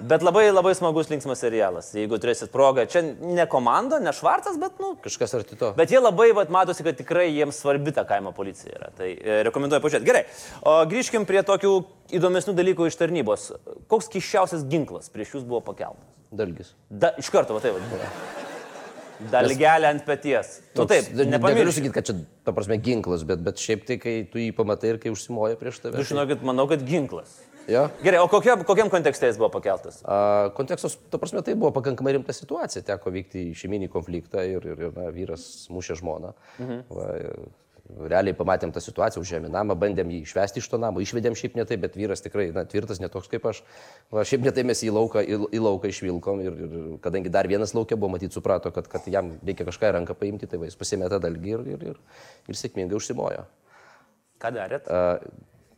bet 0.00 0.22
labai 0.24 0.44
labai 0.52 0.72
smagus 0.78 1.10
linksmas 1.10 1.42
serialas. 1.42 1.90
Jeigu 1.96 2.18
turėsit 2.22 2.52
progą, 2.54 2.84
čia 2.90 3.02
ne 3.04 3.46
komanda, 3.50 3.98
ne 4.02 4.12
švartas, 4.16 4.58
bet, 4.60 4.78
nu, 4.82 4.94
Kažkas 5.04 5.34
arti 5.38 5.58
to. 5.58 5.72
Bet 5.78 5.92
jie 5.94 6.00
labai, 6.02 6.30
vat, 6.36 6.52
matosi, 6.52 6.84
kad 6.86 6.98
tikrai 6.98 7.28
jiems 7.30 7.60
svarbi 7.62 7.94
ta 7.94 8.04
kaimo 8.08 8.32
policija 8.36 8.76
yra. 8.78 8.90
Tai 8.98 9.08
e, 9.12 9.40
rekomenduoju 9.48 9.84
pažiūrėti. 9.84 10.08
Gerai, 10.08 10.24
o 10.66 10.78
grįžkim 10.90 11.26
prie 11.28 11.44
tokių 11.46 11.74
įdomesnių 12.18 12.56
dalykų 12.58 12.88
iš 12.90 13.00
tarnybos. 13.00 13.50
Koks 13.92 14.10
kiščiausias 14.12 14.66
ginklas 14.70 15.12
prieš 15.12 15.36
jūs 15.38 15.48
buvo 15.48 15.62
pakeltas? 15.72 16.08
Dalgis. 16.32 16.72
Da, 16.88 17.12
iš 17.20 17.28
karto, 17.32 17.58
va 17.58 17.64
taip. 17.64 17.76
va. 17.76 18.12
Dalgelė 19.30 19.86
ant 19.92 20.02
peties. 20.06 20.56
Nu 20.74 20.86
taip, 20.90 21.12
ne- 21.12 21.26
negaliu 21.28 21.36
nepamirškit. 21.36 21.76
sakyti, 21.76 21.94
kad 21.94 22.08
čia, 22.08 22.14
ta 22.42 22.54
prasme, 22.56 22.78
ginklas, 22.82 23.22
bet, 23.28 23.42
bet 23.44 23.60
šiaip 23.62 23.84
tai, 23.86 23.98
kai 24.02 24.14
tu 24.26 24.40
jį 24.40 24.48
pamatai 24.56 24.94
ir 24.94 24.98
kai 25.02 25.12
užsimoja 25.14 25.58
prieš 25.60 25.78
tave. 25.84 26.00
Jūs 26.00 26.10
žinokit, 26.10 26.42
manau, 26.42 26.66
kad 26.70 26.82
ginklas. 26.86 27.36
Jo. 27.70 27.86
Gerai, 28.02 28.20
o 28.22 28.28
kokiam, 28.30 28.64
kokiam 28.66 28.90
kontekste 28.90 29.30
jis 29.30 29.38
buvo 29.40 29.52
pakeltas? 29.54 30.00
A, 30.02 30.50
Kontekstas, 30.56 30.96
ta 31.12 31.20
prasme, 31.22 31.44
tai 31.46 31.54
buvo 31.54 31.70
pakankamai 31.76 32.16
rimta 32.16 32.34
situacija. 32.34 32.84
Teko 32.86 33.12
vykti 33.14 33.48
į 33.50 33.56
šeiminį 33.62 33.90
konfliktą 33.92 34.44
ir, 34.48 34.64
ir, 34.66 34.86
ir 34.88 34.94
na, 34.96 35.10
vyras 35.14 35.48
mušė 35.72 36.00
žmoną. 36.02 36.32
Mhm. 36.58 36.80
Va, 36.90 37.10
realiai 38.08 38.34
pamatėm 38.36 38.72
tą 38.72 38.80
situaciją, 38.82 39.22
užėmė 39.22 39.50
namą, 39.52 39.74
bandėm 39.78 40.10
jį 40.12 40.22
išvesti 40.24 40.62
iš 40.62 40.68
to 40.70 40.78
namo, 40.80 41.02
išvedėm 41.02 41.36
šiaip 41.38 41.56
netai, 41.58 41.76
bet 41.80 41.96
vyras 41.98 42.24
tikrai 42.24 42.48
na, 42.54 42.64
tvirtas, 42.68 43.00
netoks 43.02 43.28
kaip 43.30 43.46
aš. 43.50 43.62
Va, 44.12 44.24
šiaip 44.28 44.44
netai 44.46 44.64
mes 44.68 44.82
į 44.86 44.92
lauką, 44.94 45.22
į, 45.22 45.38
į 45.52 45.62
lauką 45.62 45.90
išvilkom 45.92 46.42
ir, 46.44 46.58
ir 46.66 46.76
kadangi 47.04 47.32
dar 47.32 47.48
vienas 47.50 47.74
laukia 47.76 47.98
buvo, 47.98 48.14
matyt, 48.14 48.34
suprato, 48.34 48.72
kad, 48.74 48.88
kad 48.90 49.08
jam 49.12 49.34
reikia 49.42 49.66
kažką 49.68 49.90
į 49.90 49.96
ranką 49.98 50.16
paimti, 50.18 50.48
tai 50.50 50.60
va, 50.62 50.70
jis 50.70 50.78
pasėmė 50.80 51.10
tą 51.12 51.20
dalgį 51.22 51.56
ir, 51.56 51.64
ir, 51.74 51.86
ir, 51.92 52.02
ir 52.48 52.60
sėkmingai 52.60 52.98
užsimojo. 52.98 53.46
Ką 54.42 54.54
darėt? 54.56 54.88
A, 54.88 55.18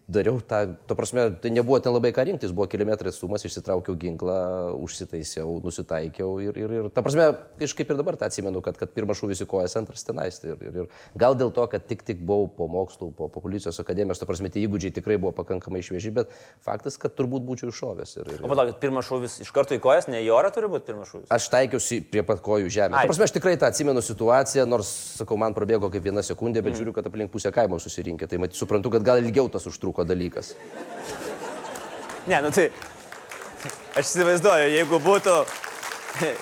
Dariau 0.05 0.37
tą, 0.45 0.77
to 0.87 0.93
prasme, 0.93 1.31
tai 1.41 1.49
nebuvo 1.49 1.79
ten 1.81 1.95
labai 1.95 2.11
ką 2.13 2.27
rinktis, 2.29 2.51
buvo 2.53 2.67
keli 2.69 2.85
metrai 2.85 3.09
atstumas, 3.09 3.41
išsitraukiau 3.49 3.95
ginklą, 3.97 4.37
užsitaisiau, 4.85 5.55
nusitaikiau 5.65 6.35
ir, 6.45 6.59
ir, 6.61 6.75
ir 6.77 6.89
ta 6.93 7.01
prasme, 7.01 7.31
aš 7.65 7.73
kaip 7.73 7.89
ir 7.89 7.97
dabar 7.97 8.19
tą 8.21 8.29
atsimenu, 8.29 8.61
kad, 8.61 8.77
kad 8.77 8.93
pirmas 8.93 9.17
šūvis 9.23 9.41
į 9.41 9.49
kojas, 9.49 9.79
antras 9.81 10.05
tenais. 10.05 10.43
Ir, 10.45 10.61
ir, 10.61 10.77
ir 10.83 11.17
gal 11.17 11.39
dėl 11.41 11.55
to, 11.57 11.65
kad 11.73 11.87
tik 11.89 12.05
tik 12.05 12.21
buvau 12.21 12.51
po 12.53 12.69
mokslų, 12.69 13.09
po, 13.17 13.31
po 13.33 13.41
policijos 13.41 13.81
akademijos, 13.81 14.21
ta 14.21 14.29
prasme, 14.29 14.51
tie 14.53 14.67
įgūdžiai 14.67 14.93
tikrai 14.99 15.17
buvo 15.17 15.33
pakankamai 15.39 15.81
švieži, 15.81 16.13
bet 16.21 16.37
faktas, 16.69 17.01
kad 17.01 17.17
turbūt 17.17 17.49
būčiau 17.49 17.73
iššovęs. 17.73 18.15
Ir, 18.21 18.31
ir, 18.35 18.45
O 18.45 18.53
palaukit, 18.53 18.77
pirmas 18.85 19.09
šūvis 19.09 19.39
iš 19.47 19.55
karto 19.57 19.73
į 19.73 19.81
kojas, 19.89 20.11
ne 20.13 20.21
į 20.21 20.29
orą 20.37 20.53
turi 20.53 20.69
būti 20.69 20.91
pirmas 20.91 21.15
šūvis. 21.15 21.33
Aš 21.33 21.49
taikiausi 21.57 22.03
prie 22.13 22.27
pat 22.29 22.45
kojų 22.45 22.69
žemės. 22.69 23.01
Ta 23.01 23.09
prasme, 23.09 23.25
aš 23.25 23.37
tikrai 23.39 23.57
tą 23.57 23.73
atsimenu 23.73 24.05
situaciją, 24.05 24.69
nors, 24.69 24.93
sakau, 25.23 25.41
man 25.41 25.57
prabėgo 25.57 25.89
kaip 25.89 26.05
viena 26.05 26.21
sekundė, 26.27 26.61
bet 26.67 26.77
žiūriu, 26.77 26.93
kad 26.93 27.09
aplink 27.09 27.33
pusę 27.33 27.55
kaimo 27.55 27.81
susirinkė. 27.81 28.29
Tai 28.29 28.45
matyt, 28.45 28.61
suprantu, 28.61 28.93
kad 28.93 29.07
gal 29.07 29.23
ilgiau 29.23 29.49
tas 29.53 29.65
užtruko 29.71 29.94
dalykas. 30.03 30.55
Ne, 32.27 32.41
nu 32.43 32.51
tai. 32.55 32.71
Aš 33.95 34.09
įsivaizduoju, 34.11 34.73
jeigu 34.75 34.99
būtų, 35.05 35.35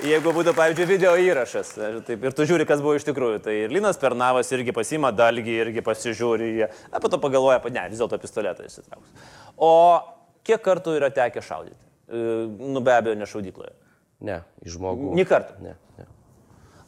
jeigu 0.08 0.32
būtų, 0.32 0.54
pavyzdžiui, 0.56 0.86
video 0.88 1.12
įrašas 1.20 1.74
taip, 2.06 2.24
ir 2.24 2.32
tu 2.32 2.46
žiūri, 2.48 2.64
kas 2.68 2.80
buvo 2.80 2.94
iš 2.96 3.04
tikrųjų, 3.04 3.42
tai 3.44 3.58
ir 3.66 3.74
Linas 3.76 4.00
Pernavas 4.00 4.48
irgi 4.56 4.72
pasima 4.72 5.10
dalgį, 5.12 5.58
irgi 5.66 5.84
pasižiūri, 5.84 6.48
na, 6.94 7.02
po 7.02 7.12
to 7.12 7.20
pagalvoja, 7.20 7.60
ne, 7.68 7.84
vis 7.92 8.00
dėlto 8.00 8.16
pistoletą 8.22 8.64
įsitrauks. 8.64 9.28
O 9.60 9.72
kiek 10.48 10.64
kartų 10.64 10.96
yra 10.96 11.12
tekę 11.12 11.44
šaudyti? 11.44 11.76
E, 12.08 12.24
Nu, 12.72 12.80
be 12.80 12.96
abejo, 12.96 13.18
ne 13.18 13.28
šaudykloje. 13.28 13.74
Ne, 14.22 14.40
į 14.64 14.72
žmogų. 14.76 15.12
Nį 15.18 15.26
kartą. 15.28 15.58
Ne, 15.64 15.76
ne. 15.98 16.06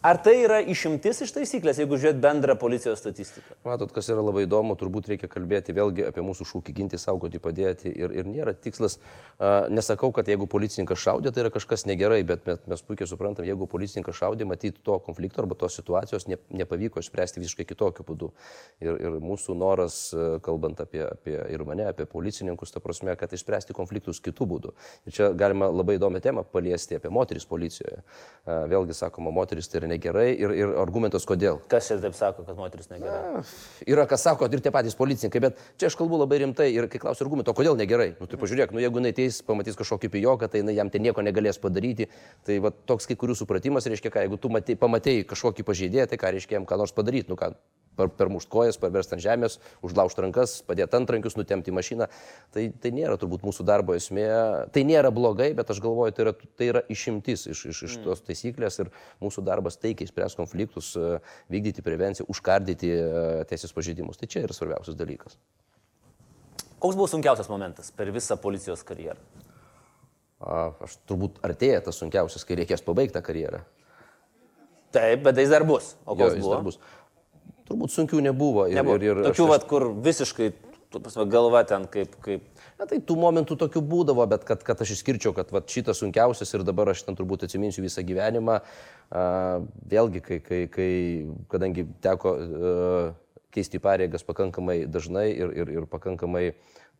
Ar 0.04 0.18
tai 0.20 0.34
yra 0.42 0.58
išimtis 0.60 1.22
iš 1.24 1.30
taisyklės, 1.32 1.78
jeigu 1.80 1.96
žiūrėt 1.96 2.18
bendrą 2.20 2.52
policijos 2.60 2.98
statistiką? 3.00 3.54
Matot, 3.64 3.88
kas 3.88 4.10
yra 4.12 4.20
labai 4.20 4.42
įdomu, 4.44 4.74
turbūt 4.76 5.06
reikia 5.08 5.30
kalbėti 5.32 5.72
vėlgi 5.72 6.04
apie 6.04 6.20
mūsų 6.20 6.44
šūkį 6.50 6.74
ginti, 6.76 6.98
saugoti, 7.00 7.40
padėti. 7.40 7.88
Ir, 7.88 8.12
ir 8.12 8.28
nėra 8.28 8.52
tikslas, 8.52 8.98
a, 9.38 9.64
nesakau, 9.72 10.10
kad 10.12 10.28
jeigu 10.28 10.44
policininkas 10.52 11.00
šaudė, 11.00 11.32
tai 11.32 11.46
yra 11.46 11.52
kažkas 11.54 11.86
negerai, 11.88 12.18
bet 12.28 12.44
mes, 12.44 12.60
mes 12.68 12.84
puikiai 12.84 13.08
suprantam, 13.08 13.46
jeigu 13.48 13.64
policininkas 13.72 14.18
šaudė, 14.18 14.44
matyti 14.50 14.82
to 14.84 14.98
konflikto 15.06 15.40
arba 15.40 15.56
tos 15.62 15.80
situacijos 15.80 16.28
ne, 16.28 16.36
nepavyko 16.52 17.00
išspręsti 17.00 17.40
visiškai 17.40 17.66
kitokiu 17.72 18.04
būdu. 18.04 18.28
Ir, 18.84 19.00
ir 19.00 19.18
mūsų 19.24 19.56
noras, 19.56 20.02
kalbant 20.44 20.84
apie, 20.84 21.00
apie 21.06 21.38
ir 21.48 21.64
mane, 21.64 21.88
apie 21.94 22.04
policininkus, 22.12 22.76
ta 22.76 22.84
prasme, 22.84 23.16
kad 23.16 23.32
išspręsti 23.32 23.72
konfliktus 23.80 24.20
kitų 24.20 24.50
būdų. 24.52 24.76
Ir 25.08 25.16
čia 25.16 25.32
galima 25.32 25.72
labai 25.72 25.96
įdomią 25.96 26.20
temą 26.28 26.44
paliesti 26.44 27.00
apie 27.00 27.08
moteris 27.08 27.48
policijoje. 27.48 28.04
A, 28.44 28.60
Vėlgi 28.68 29.00
sakoma, 29.00 29.32
moteris 29.32 29.72
tai 29.72 29.80
yra 29.80 29.93
negerai 29.94 30.28
ir, 30.34 30.54
ir 30.58 30.74
argumentas 30.82 31.26
kodėl. 31.28 31.60
Kas 31.72 31.88
čia 31.88 31.98
taip 32.02 32.16
sako, 32.18 32.44
kad 32.46 32.58
moteris 32.58 32.90
negerai? 32.92 33.44
Yra, 33.88 34.06
kas 34.10 34.26
sako, 34.26 34.48
ir 34.52 34.62
tie 34.64 34.72
patys 34.74 34.98
policininkai, 34.98 35.42
bet 35.46 35.62
čia 35.80 35.88
aš 35.90 35.98
kalbu 35.98 36.20
labai 36.20 36.42
rimtai 36.44 36.68
ir 36.74 36.88
kai 36.92 37.00
klausiu 37.02 37.26
argumento, 37.26 37.54
kodėl 37.56 37.78
negerai. 37.80 38.12
Nu, 38.20 38.28
tai 38.30 38.40
pažiūrėk, 38.40 38.74
nu, 38.74 38.82
jeigu 38.84 39.00
jinai 39.00 39.14
ateis, 39.14 39.40
pamatys 39.46 39.78
kažkokį 39.80 40.12
pijoką, 40.16 40.50
tai 40.50 40.64
jinai 40.64 40.76
jam 40.78 40.92
ten 40.92 41.06
nieko 41.06 41.24
negalės 41.24 41.60
padaryti. 41.62 42.10
Tai 42.46 42.58
va, 42.66 42.74
toks 42.92 43.08
kai 43.10 43.18
kurių 43.20 43.38
supratimas 43.38 43.88
reiškia, 43.90 44.12
ką, 44.14 44.26
jeigu 44.26 44.40
tu 44.40 44.52
matei, 44.52 44.78
pamatėjai 44.80 45.28
kažkokį 45.30 45.66
pažeidėją, 45.70 46.10
tai 46.10 46.20
ką 46.20 46.34
reiškia 46.36 46.60
jam 46.60 46.68
ką 46.68 46.80
nors 46.80 46.94
padaryti. 46.96 47.30
Nu, 47.32 47.38
ką, 47.40 47.54
per, 47.96 48.10
per 48.14 48.30
mušt 48.32 48.50
kojas, 48.52 48.78
parverst 48.80 49.14
ant 49.16 49.22
žemės, 49.24 49.58
užlaužti 49.86 50.24
rankas, 50.24 50.56
padėti 50.66 50.98
ant 50.98 51.12
rankius, 51.14 51.36
nutemti 51.38 51.74
mašiną. 51.74 52.08
Tai, 52.54 52.66
tai 52.82 52.92
nėra 52.96 53.16
turbūt 53.20 53.46
mūsų 53.46 53.66
darbo 53.68 53.96
esmė. 53.96 54.26
Tai 54.74 54.84
nėra 54.88 55.12
blogai, 55.14 55.50
bet 55.56 55.70
aš 55.74 55.82
galvoju, 55.84 56.14
tai 56.16 56.26
yra, 56.26 56.34
tai 56.58 56.70
yra 56.72 56.84
išimtis 56.92 57.46
iš, 57.50 57.64
iš, 57.72 57.82
iš 57.88 57.98
tos 58.04 58.24
taisyklės 58.26 58.80
ir 58.84 58.92
mūsų 59.24 59.44
darbas 59.46 59.78
taikiai 59.80 60.10
spręs 60.10 60.36
konfliktus, 60.38 60.92
e, 60.98 61.18
vykdyti 61.52 61.84
prevenciją, 61.86 62.28
užkardyti 62.32 62.94
e, 62.94 63.04
teisės 63.50 63.74
pažeidimus. 63.76 64.20
Tai 64.20 64.30
čia 64.30 64.44
yra 64.46 64.56
svarbiausias 64.56 64.98
dalykas. 64.98 65.38
Koks 66.84 66.98
buvo 66.98 67.08
sunkiausias 67.08 67.48
momentas 67.48 67.88
per 67.96 68.10
visą 68.12 68.36
policijos 68.40 68.82
karjerą? 68.84 69.16
Aš 70.44 70.98
turbūt 71.08 71.38
artėja 71.46 71.80
tas 71.86 71.96
sunkiausias, 71.96 72.42
kai 72.44 72.58
reikės 72.58 72.82
pabaigti 72.84 73.14
tą 73.16 73.22
karjerą. 73.24 73.62
Taip, 74.94 75.22
bet 75.24 75.40
jis 75.40 75.50
dar 75.50 75.64
bus. 75.66 75.94
O 76.04 76.14
Jo, 76.14 76.26
koks 76.26 76.36
jis 76.36 76.44
buvo? 76.44 76.52
dar 76.52 76.66
bus. 76.66 76.78
Turbūt 77.68 77.94
sunkių 77.94 78.20
nebuvo. 78.26 78.66
Ir, 78.68 78.76
Nebuvo. 78.82 78.98
ir, 79.00 79.20
ir 79.22 79.28
Tokių, 79.30 79.44
aš- 79.46 79.52
vat, 79.54 79.66
kur 79.70 79.86
visiškai, 80.04 80.50
tu 80.92 81.00
prasme, 81.00 81.24
galva 81.32 81.64
ten 81.66 81.86
kaip, 81.90 82.14
kaip. 82.24 82.42
Na, 82.78 82.86
tai 82.90 82.98
tų 83.00 83.16
momentų 83.16 83.56
tokių 83.56 83.80
būdavo, 83.88 84.26
bet 84.28 84.44
kad, 84.44 84.62
kad 84.66 84.80
aš 84.84 84.92
išskirčiau, 84.98 85.32
kad 85.34 85.50
vat, 85.54 85.66
šitas 85.70 86.02
sunkiausias 86.02 86.52
ir 86.54 86.64
dabar 86.66 86.90
aš 86.92 87.04
ten 87.06 87.16
turbūt 87.16 87.46
atsiminsiu 87.46 87.82
visą 87.86 88.04
gyvenimą. 88.04 88.60
A, 89.10 89.24
vėlgi, 89.88 90.20
kai, 90.22 90.40
kai, 90.44 90.60
kai, 90.68 90.90
kadangi 91.48 91.86
teko 92.04 92.34
a, 92.36 92.74
keisti 93.54 93.78
pareigas 93.78 94.24
pakankamai 94.26 94.84
dažnai 94.90 95.28
ir, 95.32 95.52
ir, 95.54 95.68
ir 95.78 95.84
pakankamai 95.86 96.48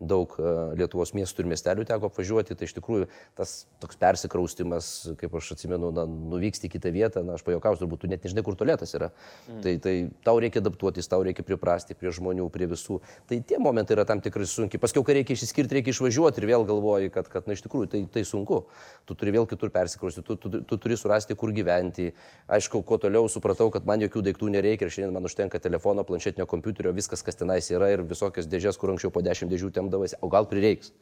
daug 0.01 0.35
a, 0.39 0.73
Lietuvos 0.79 1.13
miestų 1.15 1.45
ir 1.45 1.51
miestelių 1.53 1.87
teko 1.89 2.11
apvažiuoti, 2.11 2.57
tai 2.59 2.69
iš 2.69 2.75
tikrųjų 2.79 3.09
tas 3.39 3.55
toks 3.83 3.99
persikraustimas, 4.01 4.91
kaip 5.21 5.35
aš 5.39 5.53
atsimenu, 5.55 5.91
na, 5.95 6.07
nuvyksti 6.07 6.69
į 6.69 6.75
kitą 6.75 6.93
vietą, 6.95 7.23
na, 7.27 7.39
aš 7.39 7.45
pajokausiu, 7.47 7.85
turbūt 7.85 8.05
tu 8.05 8.11
net 8.11 8.25
nežinai, 8.27 8.45
kur 8.47 8.59
tolėtas 8.59 8.95
yra. 8.97 9.11
Mm. 9.49 9.61
Tai, 9.65 9.75
tai 9.85 9.95
tau 10.27 10.41
reikia 10.43 10.63
adaptuotis, 10.63 11.09
tau 11.11 11.23
reikia 11.27 11.47
priprasti 11.47 11.97
prie 11.99 12.13
žmonių, 12.15 12.49
prie 12.55 12.69
visų. 12.71 13.01
Tai 13.31 13.39
tie 13.47 13.61
momentai 13.63 13.97
yra 13.99 14.07
tam 14.09 14.23
tikrai 14.25 14.49
sunkiai. 14.49 14.83
Paskiau, 14.83 15.05
kai 15.07 15.19
reikia 15.21 15.37
išsiskirti, 15.39 15.79
reikia 15.79 15.95
išvažiuoti 15.95 16.43
ir 16.43 16.49
vėl 16.51 16.67
galvoji, 16.69 17.13
kad, 17.15 17.31
kad 17.31 17.49
na, 17.49 17.57
iš 17.57 17.65
tikrųjų 17.67 17.91
tai, 17.95 18.03
tai 18.11 18.25
sunku. 18.29 18.65
Tu 19.09 19.17
turi 19.19 19.35
vėl 19.37 19.49
kitur 19.51 19.73
persikrausti, 19.75 20.25
tu, 20.27 20.37
tu, 20.41 20.51
tu 20.65 20.81
turi 20.81 20.99
surasti, 20.99 21.37
kur 21.39 21.53
gyventi. 21.55 22.11
Aišku, 22.51 22.83
kuo 22.87 22.99
toliau 23.01 23.29
supratau, 23.31 23.71
kad 23.75 23.87
man 23.89 24.03
jokių 24.05 24.25
daiktų 24.31 24.51
nereikia 24.55 24.89
ir 24.89 24.95
šiandien 24.95 25.15
man 25.15 25.29
užtenka 25.29 25.61
telefono, 25.63 26.05
planšetinio 26.09 26.47
kompiuterio, 26.51 26.95
viskas, 26.97 27.23
kas 27.25 27.39
tenais 27.41 27.69
yra 27.73 27.91
ir 27.93 28.05
visokios 28.09 28.49
dėžės, 28.51 28.79
kur 28.81 28.95
anksčiau 28.95 29.13
po 29.15 29.23
dešimt 29.25 29.53
dėžių 29.53 29.73
temdavasi, 29.85 30.21
o 30.25 30.33
gal 30.33 30.49
prireiks. 30.51 30.93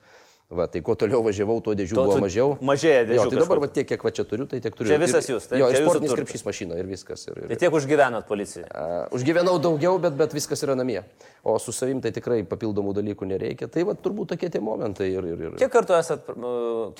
Va, 0.52 0.66
tai 0.68 0.82
kuo 0.84 0.92
toliau 1.00 1.22
važiavau, 1.24 1.54
tuo 1.64 1.72
dėžių 1.72 1.96
Tuo- 1.96 2.02
buvo 2.04 2.18
mažiau. 2.20 2.48
mažėja 2.60 3.06
dėžių 3.08 3.16
Jo, 3.16 3.22
tai 3.32 3.38
dabar 3.40 3.60
va, 3.62 3.68
tiek, 3.72 3.86
kiek 3.88 4.02
va 4.04 4.10
čia 4.12 4.24
turiu, 4.28 4.44
tai 4.44 4.58
tiek 4.60 4.74
turiu. 4.76 4.90
Čia 4.90 4.98
visas 5.00 5.24
jūs, 5.30 5.46
taip? 5.48 5.56
Jo, 5.62 5.70
Čia 5.72 5.78
sportinis 5.80 6.12
krepšys 6.12 6.42
mašina 6.44 6.76
ir 6.76 6.88
viskas. 6.90 7.22
Ir, 7.30 7.38
ir, 7.40 7.46
Tai 7.48 7.56
tiek 7.62 7.72
užgyvenot 7.72 8.26
policijoje. 8.28 8.66
Uh, 8.68 9.06
užgyvenau 9.16 9.54
daugiau, 9.64 9.96
bet, 10.02 10.12
bet 10.18 10.34
viskas 10.36 10.60
yra 10.66 10.74
namie. 10.76 11.00
O 11.42 11.54
su 11.56 11.72
savim 11.72 12.02
tai 12.04 12.12
tikrai 12.12 12.42
papildomų 12.44 12.92
dalykų 12.98 13.28
nereikia. 13.30 13.70
Tai 13.72 13.86
va 13.88 13.94
turbūt 13.96 14.34
tokie 14.34 14.50
tie 14.52 14.60
momentai. 14.60 15.08
Ir, 15.14 15.24
ir, 15.24 15.40
ir. 15.40 15.56
Kiek 15.56 15.72
kartų, 15.72 15.96
esat, 15.96 16.28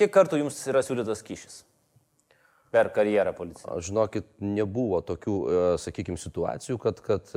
kiek 0.01 0.09
kartų 0.09 0.39
jums 0.41 0.57
yra 0.73 0.81
siūlytas 0.81 1.21
kyšis 1.21 1.59
per 2.73 2.89
karjerą 2.89 3.35
policijoje? 3.37 3.69
Aš 3.77 3.91
Žinokit, 3.91 4.25
nebuvo 4.41 5.03
tokių, 5.05 5.77
sakykime, 5.77 6.17
situacijų, 6.17 6.79
kad, 6.81 7.03
kad 7.05 7.29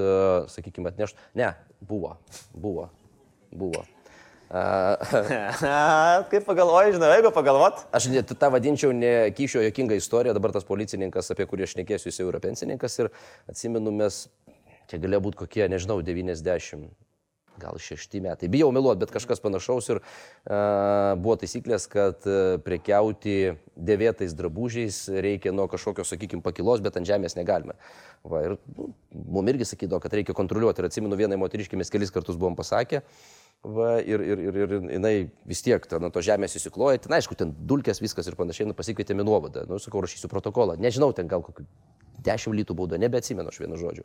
sakykime, 0.49 0.95
atnešt. 0.95 1.21
Ne, 1.37 1.53
buvo. 1.85 2.15
Buvo. 2.57 2.89
Buvo. 3.53 3.85
Uh, 4.47 4.95
Kaip 6.31 6.45
pagalvoji, 6.47 6.93
žinai, 6.95 7.17
jeigu 7.17 7.33
pagalvot, 7.35 7.81
Aš 7.97 8.07
tą 8.39 8.51
vadinčiau 8.55 8.93
ne 8.95 9.33
kyšio 9.35 9.65
jokinga 9.65 9.99
istorija, 9.99 10.37
dabar 10.37 10.53
tas 10.55 10.67
policininkas, 10.69 11.33
apie 11.35 11.49
kurį 11.51 11.67
aš 11.67 11.75
nekėsiu, 11.81 12.13
jis 12.13 12.21
jau 12.23 12.29
yra 12.31 12.39
pensininkas 12.45 12.95
ir 13.03 13.11
atsimenu, 13.51 13.91
mes, 13.91 14.27
čia 14.87 15.03
galėjo 15.03 15.25
būti 15.25 15.41
kokie, 15.43 15.65
nežinau, 15.73 15.99
90, 16.07 16.87
gal 17.59 17.81
6 17.81 18.21
metai. 18.23 18.49
Bijau 18.53 18.69
meluoti, 18.75 19.01
bet 19.03 19.15
kažkas 19.15 19.43
panašaus 19.43 19.91
ir 19.91 20.01
uh, 20.01 21.17
buvo 21.19 21.35
taisyklės, 21.41 21.89
kad 21.91 22.29
uh, 22.29 22.61
prekiauti 22.63 23.57
dėvėtais 23.75 24.37
drabužiais 24.37 25.01
reikia 25.27 25.55
nuo 25.57 25.67
kažkokios, 25.73 26.13
sakykime, 26.13 26.45
pakilos, 26.45 26.85
bet 26.85 27.01
ant 27.01 27.09
žemės 27.09 27.35
negalime. 27.39 27.75
Va, 28.23 28.45
ir 28.47 28.57
nu, 28.77 28.93
mum 29.11 29.51
irgi 29.51 29.69
sakydavo, 29.73 29.99
kad 30.05 30.15
reikia 30.15 30.37
kontroliuoti. 30.37 30.85
Ir 30.85 30.91
atsimenu, 30.91 31.19
vienai 31.19 31.41
moteriškiai 31.41 31.81
mes 31.81 31.93
kelis 31.93 32.15
kartus 32.15 32.39
buvom 32.39 32.59
pasakę. 32.59 33.03
Va, 33.67 33.97
ir, 33.99 34.23
ir, 34.23 34.41
ir, 34.47 34.57
ir 34.63 34.75
jinai 34.93 35.15
vis 35.49 35.63
tiek 35.65 35.87
ten 35.91 36.05
ant 36.07 36.15
to 36.15 36.23
žemės 36.23 36.55
įsikloja, 36.59 37.01
ten 37.03 37.17
aišku, 37.17 37.35
ten 37.39 37.51
dulkės 37.67 37.99
viskas 37.99 38.29
ir 38.31 38.37
panašiai, 38.39 38.69
nu, 38.69 38.77
pasikvietėme 38.79 39.25
nuovadą, 39.27 39.65
nu, 39.67 39.81
sakau, 39.83 40.05
rašysiu 40.05 40.31
protokolą, 40.31 40.77
nežinau, 40.79 41.11
ten 41.17 41.27
gal 41.27 41.43
kokių 41.43 41.65
dešimt 42.27 42.57
litų 42.61 42.77
bauda, 42.79 42.99
nebeatsimenu 43.01 43.51
aš 43.51 43.59
vienu 43.63 43.79
žodžiu. 43.81 44.05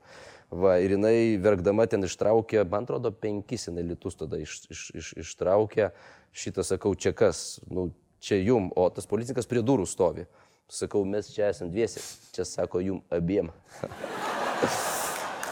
Va, 0.64 0.78
ir 0.84 0.96
jinai 0.96 1.38
verkdama 1.42 1.86
ten 1.90 2.08
ištraukė, 2.08 2.64
man 2.72 2.88
atrodo, 2.88 3.12
penkis 3.14 3.68
jinai 3.70 3.86
litus 3.92 4.18
tada 4.20 4.40
iš, 4.42 4.64
iš, 4.74 4.86
iš, 4.98 5.12
ištraukė, 5.26 5.92
šitą 6.34 6.66
sakau, 6.66 6.96
čia 6.96 7.14
kas, 7.18 7.60
nu, 7.70 7.90
čia 8.24 8.42
jum, 8.42 8.72
o 8.76 8.88
tas 8.94 9.10
policininkas 9.10 9.50
prie 9.50 9.64
durų 9.66 9.86
stovi. 9.90 10.28
Sakau, 10.72 11.04
mes 11.06 11.28
čia 11.34 11.50
esame 11.52 11.74
dviesi, 11.74 12.02
čia 12.36 12.48
sako 12.48 12.80
jum 12.82 13.02
abiem. 13.12 13.52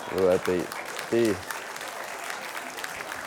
Va, 0.10 0.40
tai, 0.42 0.62
tai 1.12 1.24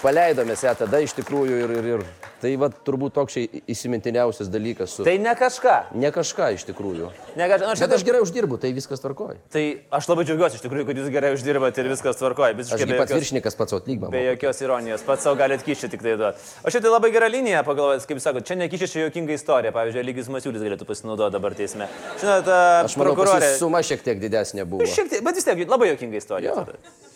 paleidome 0.02 0.56
ją 0.58 0.74
tada 0.78 1.00
iš 1.02 1.14
tikrųjų 1.16 1.62
ir, 1.64 1.72
ir, 1.78 1.88
ir 1.96 2.04
tai 2.42 2.52
va 2.58 2.68
turbūt 2.72 3.14
toks 3.14 3.38
įsimintiniausias 3.70 4.50
dalykas 4.50 4.96
su... 4.98 5.06
tai 5.06 5.14
ne 5.22 5.32
kažką. 5.38 5.76
Ne 5.98 6.10
kažką 6.14 6.48
iš 6.56 6.66
tikrųjų. 6.70 7.10
Ne 7.38 7.46
kažką. 7.50 7.68
Nu, 7.70 7.76
Bet 7.82 7.94
aš 7.96 8.04
gerai 8.06 8.22
uždirbu, 8.24 8.58
tai 8.62 8.72
viskas 8.74 9.02
tvarkoja. 9.02 9.38
Tai 9.54 9.62
aš 9.98 10.08
labai 10.10 10.26
džiaugiuosi 10.26 10.58
iš 10.58 10.64
tikrųjų, 10.64 10.86
kad 10.88 11.00
jūs 11.00 11.10
gerai 11.14 11.32
uždirbate 11.36 11.84
ir 11.84 11.90
viskas 11.92 12.18
tvarkoja. 12.18 12.56
Visiškai 12.58 12.88
be 12.88 12.98
jokios, 12.98 13.14
viršininkas 13.20 13.58
pats 13.58 13.76
atlyginimą. 13.78 14.10
be 14.14 14.24
jokios 14.26 14.62
ironijos. 14.64 15.06
Pats 15.06 15.26
savo 15.28 15.38
galite 15.38 15.66
kišti 15.66 15.92
tik 15.94 16.02
tai 16.02 16.16
duoti. 16.18 16.50
O 16.66 16.74
šitai 16.74 16.92
labai 16.92 17.12
gera 17.14 17.30
linija, 17.30 17.62
pagalvojęs, 17.66 18.08
kaip 18.10 18.22
sakot, 18.22 18.46
čia 18.48 18.58
nekišė 18.62 18.90
čia 18.90 19.06
jokinga 19.06 19.38
istorija. 19.38 19.74
Pavyzdžiui, 19.74 20.06
Lygis 20.10 20.30
Masiulis 20.32 20.66
galėtų 20.66 20.88
pasinaudoti 20.88 21.36
dabar 21.38 21.56
teisme. 21.58 21.88
Žinote, 22.20 22.58
Aš 22.82 22.98
manau, 22.98 23.14
prokurorė. 23.14 23.54
suma 23.60 23.82
šiek 23.86 24.02
tiek 24.04 24.22
didesnė 24.22 24.66
buvo. 24.66 24.86
Šiek 24.86 25.10
tiek, 25.14 25.24
bet 25.26 25.38
vis 25.38 25.46
tiek 25.46 25.66
labai 25.68 25.94
jokinga 25.94 26.22
istorija. 26.22 26.52
Jo. 26.52 26.66
tada. 26.66 27.11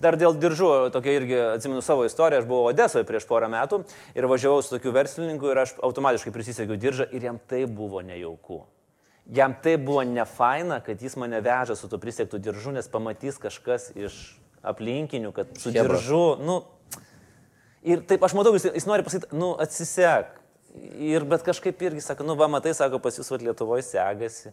Dar 0.00 0.14
dėl 0.14 0.36
diržų, 0.38 0.68
tokia 0.94 1.16
irgi 1.18 1.38
atsimenu 1.56 1.82
savo 1.82 2.04
istoriją, 2.06 2.44
aš 2.44 2.46
buvau 2.46 2.68
Odesoje 2.70 3.02
prieš 3.08 3.24
porą 3.26 3.48
metų 3.50 3.80
ir 4.14 4.26
važiavau 4.30 4.62
su 4.62 4.76
tokiu 4.76 4.92
verslininku 4.94 5.50
ir 5.50 5.58
aš 5.64 5.72
automatiškai 5.82 6.30
prisisegiau 6.34 6.78
diržą 6.78 7.08
ir 7.10 7.24
jam 7.26 7.40
tai 7.50 7.64
buvo 7.66 8.00
nejauku. 8.06 8.60
Jam 9.34 9.56
tai 9.62 9.74
buvo 9.76 10.04
nefaina, 10.06 10.78
kad 10.80 11.02
jis 11.02 11.16
mane 11.20 11.40
veža 11.44 11.74
su 11.76 11.88
tuo 11.90 11.98
prisektų 12.00 12.38
diržu, 12.40 12.70
nes 12.72 12.86
pamatys 12.88 13.36
kažkas 13.42 13.90
iš 13.98 14.14
aplinkinių, 14.62 15.32
kad 15.36 15.50
su 15.58 15.72
Chebra. 15.74 15.98
diržu, 15.98 16.22
nu... 16.40 16.62
Ir 17.88 18.00
taip 18.06 18.22
aš 18.26 18.32
matau, 18.34 18.54
jis, 18.56 18.64
jis 18.74 18.86
nori 18.88 19.04
pasakyti, 19.06 19.34
nu 19.38 19.52
atsisek. 19.60 20.32
Ir 20.98 21.24
bet 21.28 21.42
kažkaip 21.46 21.78
irgi 21.86 22.00
sako, 22.04 22.24
nu 22.26 22.34
va, 22.38 22.48
matai, 22.50 22.72
sako, 22.76 22.98
pas 23.02 23.14
jūs 23.18 23.30
vat 23.32 23.42
Lietuvoje 23.42 23.82
segasi. 23.86 24.50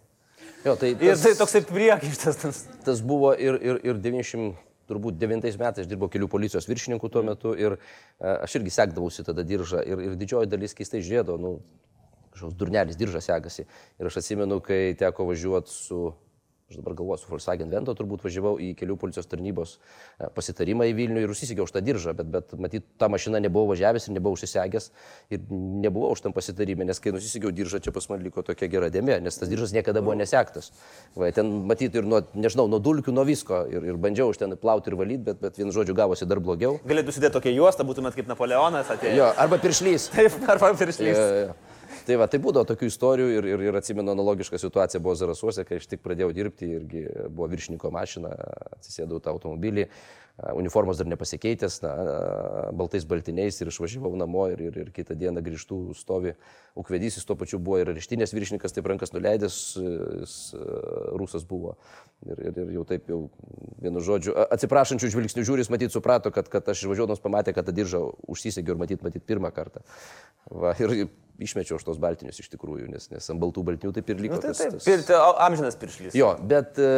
Jo, 0.66 0.76
tai 0.78 0.92
Ir 0.94 1.16
tas, 1.16 1.24
tai 1.26 1.34
toksai 1.40 1.62
priekaištas. 1.66 2.38
tas- 2.42 2.62
tas 2.86 3.02
buvo 3.02 3.34
ir, 3.34 3.58
ir, 3.62 3.80
ir 3.84 3.98
90. 4.02 4.56
Turbūt 4.90 5.18
9 5.22 5.58
metais 5.62 5.88
dirbau 5.90 6.10
kelių 6.14 6.28
policijos 6.30 6.68
viršininkų 6.70 7.10
tuo 7.10 7.24
metu 7.26 7.56
ir 7.58 7.78
e, 7.78 7.80
aš 8.30 8.60
irgi 8.60 8.74
sekdavausi 8.76 9.26
tada 9.26 9.46
diržą 9.48 9.82
ir, 9.86 10.04
ir 10.10 10.20
didžioji 10.20 10.52
dalis 10.52 10.78
keistai 10.78 11.02
žiūrėdavo, 11.06 11.40
nu, 11.42 11.54
kažkoks 12.36 12.58
durnelis 12.60 13.00
diržas 13.00 13.26
sekasi. 13.30 13.66
Ir 14.00 14.12
aš 14.12 14.20
atsimenu, 14.22 14.60
kai 14.64 14.94
teko 15.00 15.30
važiuoti 15.32 15.74
su, 15.74 16.02
aš 16.70 16.80
dabar 16.80 16.96
galvoju, 16.98 17.22
su 17.22 17.28
Volkswagen 17.30 17.70
Vento 17.70 17.94
turbūt 17.94 18.24
važiavau 18.26 18.56
į 18.58 18.72
kelių 18.80 18.96
policijos 18.98 19.28
tarnybos 19.30 19.76
e, 19.78 20.30
pasitarimą 20.34 20.88
į 20.90 20.96
Vilnių 20.98 21.22
ir 21.22 21.34
užsisegiau 21.34 21.68
už 21.68 21.74
tą 21.76 21.82
diržą, 21.86 22.16
bet, 22.18 22.32
bet 22.34 22.56
matyt, 22.58 22.88
ta 22.98 23.06
mašina 23.12 23.38
nebuvo 23.44 23.70
važiavęs 23.76 24.08
ir 24.10 24.16
nebuvo 24.16 24.34
užsisegęs 24.34 24.90
ir 25.30 25.44
nebuvo 25.84 26.10
už 26.16 26.24
tam 26.26 26.34
pasitarimą, 26.34 26.88
nes 26.90 27.02
kai 27.04 27.14
nusisegiau 27.14 27.54
diržą, 27.54 27.84
čia 27.86 27.94
pas 27.94 28.10
man 28.10 28.26
liko 28.26 28.42
tokia 28.46 28.72
gera 28.72 28.90
dėmė, 28.90 29.20
nes 29.28 29.38
tas 29.38 29.52
diržas 29.52 29.76
niekada 29.78 30.02
buvo 30.02 30.18
nesektas. 30.18 30.72
Va, 31.14 31.30
ten 31.36 31.54
matyti 31.70 32.02
ir 32.02 32.10
nuo, 32.10 32.24
nežinau, 32.34 32.66
nuo 32.72 32.82
dulkių, 32.82 33.14
nuo 33.14 33.28
visko 33.30 33.62
ir, 33.70 33.86
ir 33.92 34.02
bandžiau 34.02 34.34
už 34.34 34.42
ten 34.42 34.58
plauti 34.58 34.90
ir 34.90 34.98
valyti, 34.98 35.22
bet, 35.30 35.44
bet 35.46 35.62
vienu 35.62 35.76
žodžiu 35.76 35.94
gavosi 35.98 36.26
dar 36.26 36.42
blogiau. 36.42 36.80
Galėtų 36.90 37.14
sudėti 37.14 37.38
tokią 37.38 37.54
juostą, 37.60 37.86
būtumėt 37.86 38.18
kaip 38.18 38.34
Napoleonas 38.34 38.90
atėjęs. 38.90 39.22
Jo, 39.22 39.30
arba 39.38 39.62
piršlys. 39.62 40.10
Taip, 40.18 40.42
arba 40.50 40.74
piršlys. 40.82 41.14
Jo, 41.14 41.30
jo, 41.30 41.46
jo. 41.46 41.65
Tai 42.06 42.20
va, 42.22 42.28
tai 42.30 42.38
būdavo 42.42 42.68
tokių 42.70 42.90
istorijų 42.92 43.32
ir, 43.40 43.48
ir, 43.56 43.62
ir 43.70 43.78
atsimenu 43.80 44.14
analogišką 44.14 44.60
situaciją 44.62 45.02
buvo 45.02 45.16
Zarasuose, 45.18 45.64
kai 45.66 45.80
aš 45.82 45.88
tik 45.90 46.04
pradėjau 46.06 46.30
dirbti 46.38 46.70
irgi 46.78 47.02
buvo 47.34 47.48
viršininko 47.50 47.90
mašina, 47.94 48.30
atsisėdau 48.78 49.18
tą 49.24 49.34
automobilį, 49.34 49.88
a, 49.90 50.25
uniformos 50.56 50.98
dar 51.00 51.08
nepasikeitęs, 51.08 51.78
na, 51.84 51.92
baltais 52.76 53.06
baltiniais 53.08 53.56
ir 53.62 53.70
išvažiavau 53.72 54.12
namo 54.20 54.48
ir, 54.52 54.60
ir, 54.68 54.80
ir 54.84 54.90
kitą 54.96 55.16
dieną 55.16 55.40
grįžtų 55.46 55.78
stovi 55.96 56.34
ukvedys, 56.76 57.16
jis 57.16 57.28
tuo 57.28 57.38
pačiu 57.40 57.60
buvo 57.64 57.80
ir 57.80 57.92
ryštinės 57.96 58.34
viršininkas, 58.36 58.76
taip 58.76 58.90
rankas 58.92 59.14
nuleidęs, 59.16 59.60
jis 60.20 60.36
rusas 61.16 61.48
buvo. 61.48 61.78
Ir, 62.28 62.42
ir, 62.50 62.60
ir 62.66 62.74
jau 62.76 62.84
taip 62.90 63.08
jau 63.12 63.22
vienu 63.84 64.04
žodžiu, 64.04 64.36
atsiprašančių 64.58 65.12
žvilgsnių 65.14 65.46
žiūris, 65.48 65.72
matyt, 65.72 65.96
suprato, 65.96 66.34
kad, 66.36 66.52
kad 66.52 66.68
aš 66.74 66.84
išvažiuodamas 66.84 67.24
pamatė, 67.24 67.56
kad 67.56 67.70
tą 67.70 67.76
diržą 67.76 68.04
užsisegiau 68.28 68.76
ir 68.76 68.84
matyt, 68.84 69.08
matyt, 69.08 69.24
pirmą 69.24 69.54
kartą. 69.56 69.86
Va, 70.52 70.76
ir 70.84 71.08
išmečiau 71.40 71.80
aš 71.80 71.88
tos 71.88 72.00
baltinius 72.02 72.44
iš 72.44 72.52
tikrųjų, 72.54 72.90
nes, 72.92 73.08
nes 73.12 73.32
ant 73.32 73.40
baltų 73.42 73.64
baltinių 73.72 73.96
taip 73.96 74.12
ir 74.12 74.22
liko. 74.28 74.38
Nu, 74.38 74.44
tai 74.44 74.52
tas- 74.52 74.76
tas- 74.76 74.88
pir, 74.88 75.04
amžinas 75.48 75.80
piršlys. 75.80 76.16
Jo, 76.18 76.34
bet 76.44 76.80
e, 76.80 76.92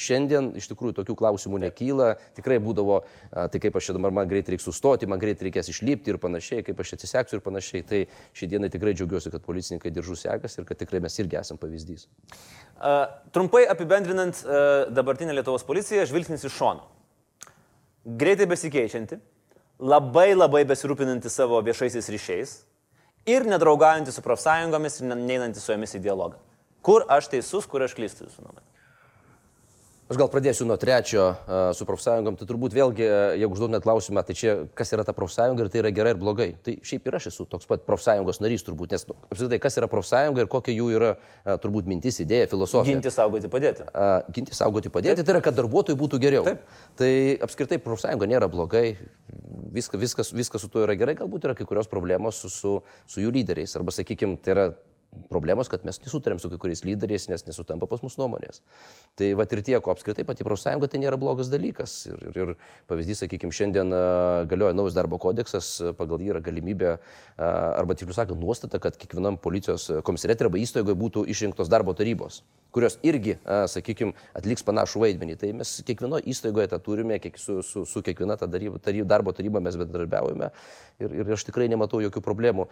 šiandien 0.00 0.52
iš 0.58 0.68
tikrųjų 0.70 0.94
tokių 1.00 1.16
klausimų 1.18 1.60
nekyla. 1.66 2.12
Tikrai 2.36 2.58
būdavo, 2.62 3.00
tai 3.32 3.60
kaip 3.62 3.78
aš 3.78 3.88
čia 3.88 3.96
dabar 3.96 4.14
man 4.14 4.28
greit 4.30 4.48
reiks 4.52 4.66
sustoti, 4.68 5.08
man 5.10 5.20
greit 5.22 5.42
reikės 5.42 5.70
išlipti 5.72 6.12
ir 6.12 6.20
panašiai, 6.22 6.64
kaip 6.66 6.80
aš 6.82 6.94
atsiseksiu 6.98 7.38
ir 7.38 7.44
panašiai. 7.44 7.84
Tai 7.86 8.02
šį 8.36 8.50
dieną 8.54 8.70
tikrai 8.72 8.94
džiaugiuosi, 8.96 9.32
kad 9.34 9.44
policininkai 9.46 9.92
diržų 9.94 10.18
sekasi 10.20 10.60
ir 10.62 10.68
kad 10.68 10.80
tikrai 10.80 11.02
mes 11.04 11.16
irgi 11.22 11.40
esame 11.40 11.62
pavyzdys. 11.62 12.06
Uh, 12.76 13.06
trumpai 13.32 13.64
apibendrinant 13.72 14.42
uh, 14.44 14.86
dabartinę 14.92 15.34
Lietuvos 15.36 15.64
policiją, 15.66 16.04
žvilgsnis 16.08 16.44
iš 16.44 16.56
šono. 16.56 16.84
Greitai 18.06 18.46
besikeičianti, 18.46 19.18
labai 19.82 20.30
labai 20.36 20.62
besirūpinanti 20.68 21.32
savo 21.32 21.58
viešaisiais 21.64 22.08
ryšiais 22.12 22.56
ir 23.26 23.46
nedraugaujanti 23.48 24.12
su 24.14 24.22
profsąjungomis 24.22 25.00
ir 25.00 25.10
ne- 25.10 25.18
neinanti 25.24 25.60
su 25.60 25.72
jomis 25.72 25.96
į 25.98 26.04
dialogą. 26.04 26.38
Kur 26.86 27.02
aš 27.10 27.26
teisus, 27.32 27.66
kur 27.66 27.82
aš 27.82 27.96
klystu 27.98 28.28
jūsų 28.28 28.44
nuomonė? 28.44 28.75
Aš 30.06 30.20
gal 30.20 30.28
pradėsiu 30.30 30.62
nuo 30.68 30.76
trečio 30.78 31.22
su 31.74 31.86
profsąjungom. 31.86 32.36
Tai 32.38 32.46
turbūt 32.46 32.74
vėlgi, 32.76 33.06
jeigu 33.40 33.56
užduotumėt 33.56 33.82
klausimą, 33.82 34.22
tai 34.22 34.36
čia 34.38 34.52
kas 34.78 34.92
yra 34.94 35.02
ta 35.02 35.10
profsąjunga 35.16 35.64
ir 35.64 35.70
tai 35.72 35.80
yra 35.80 35.90
gerai 35.96 36.12
ir 36.14 36.20
blogai. 36.20 36.46
Tai 36.62 36.76
šiaip 36.86 37.08
ir 37.10 37.16
aš 37.18 37.26
esu 37.32 37.46
toks 37.50 37.66
pat 37.66 37.82
profsąjungos 37.88 38.38
narys 38.44 38.62
turbūt, 38.68 38.94
nes 38.94 39.02
nu, 39.10 39.16
apskritai, 39.26 39.58
kas 39.64 39.80
yra 39.80 39.88
profsąjunga 39.90 40.44
ir 40.44 40.50
kokia 40.52 40.76
jų 40.76 40.92
yra 40.94 41.10
turbūt 41.64 41.90
mintis, 41.90 42.20
idėja, 42.22 42.46
filosofija. 42.54 42.94
Ginti, 42.94 43.10
saugoti, 43.10 43.50
padėti. 43.50 43.88
Uh, 43.90 44.14
ginti, 44.36 44.54
saugoti, 44.54 44.94
padėti, 44.94 45.26
tai 45.26 45.34
yra, 45.34 45.42
kad 45.42 45.58
darbuotojai 45.58 45.98
būtų 45.98 46.22
geriau. 46.22 46.46
Taip. 46.46 46.62
Tai 47.02 47.12
apskritai 47.48 47.82
profsąjunga 47.82 48.30
nėra 48.30 48.46
blogai, 48.52 48.92
viskas, 49.74 49.98
viskas, 50.06 50.30
viskas 50.38 50.62
su 50.62 50.70
tuo 50.70 50.86
yra 50.86 50.94
gerai, 50.94 51.18
galbūt 51.18 51.50
yra 51.50 51.58
kai 51.58 51.66
kurios 51.66 51.90
problemos 51.90 52.38
su, 52.44 52.52
su, 52.52 52.78
su 53.10 53.26
jų 53.26 53.34
lyderiais. 53.40 53.74
Arba, 53.74 53.90
sakykime, 53.98 54.38
tai 54.38 54.54
yra 54.54 54.68
problemos, 55.30 55.70
kad 55.72 55.84
mes 55.88 55.98
nesutarėm 56.02 56.40
su 56.42 56.50
kai 56.52 56.58
kuriais 56.62 56.84
lyderiais, 56.86 57.28
nes 57.30 57.46
nesutampa 57.48 57.88
pas 57.90 58.02
mus 58.04 58.18
nuomonės. 58.20 58.62
Tai 59.18 59.30
va 59.38 59.46
ir 59.48 59.62
tiek, 59.66 59.80
o 59.80 59.94
apskritai 59.94 60.26
pati 60.28 60.46
profsąjunga 60.46 60.90
tai 60.92 61.00
nėra 61.02 61.18
blogas 61.20 61.50
dalykas. 61.52 61.96
Ir, 62.10 62.26
ir, 62.30 62.38
ir 62.42 62.52
pavyzdys, 62.90 63.24
sakykime, 63.24 63.54
šiandien 63.54 63.94
galioja 64.50 64.76
naujas 64.76 64.98
darbo 64.98 65.20
kodeksas, 65.22 65.72
pagal 65.98 66.22
jį 66.22 66.34
yra 66.34 66.44
galimybė, 66.44 66.96
arba 67.38 67.96
tiksliau 67.96 68.20
sakant, 68.20 68.40
nuostata, 68.42 68.82
kad 68.82 68.98
kiekvienam 69.00 69.40
policijos 69.40 69.88
komisariatė 70.06 70.48
arba 70.48 70.62
įstaigoje 70.62 71.00
būtų 71.06 71.26
išrinktos 71.32 71.72
darbo 71.72 71.96
tarybos 71.96 72.42
kurios 72.76 72.98
irgi, 73.06 73.38
sakykime, 73.72 74.12
atliks 74.36 74.64
panašų 74.66 75.00
vaidmenį. 75.00 75.38
Tai 75.40 75.52
mes 75.62 75.70
kiekvienoje 75.86 76.26
įstaigoje 76.32 76.68
tą 76.68 76.78
turime, 76.84 77.16
kiek 77.22 77.38
su, 77.40 77.62
su, 77.64 77.86
su 77.88 78.02
kiekviena 78.04 78.36
ta 78.36 78.48
daryba, 78.50 78.80
taryba, 78.84 79.08
darbo 79.14 79.32
taryba 79.36 79.62
mes 79.64 79.78
bendradarbiaujame 79.80 80.50
ir, 81.00 81.14
ir 81.22 81.32
aš 81.36 81.46
tikrai 81.48 81.70
nematau 81.72 82.02
jokių 82.04 82.20
problemų. 82.24 82.66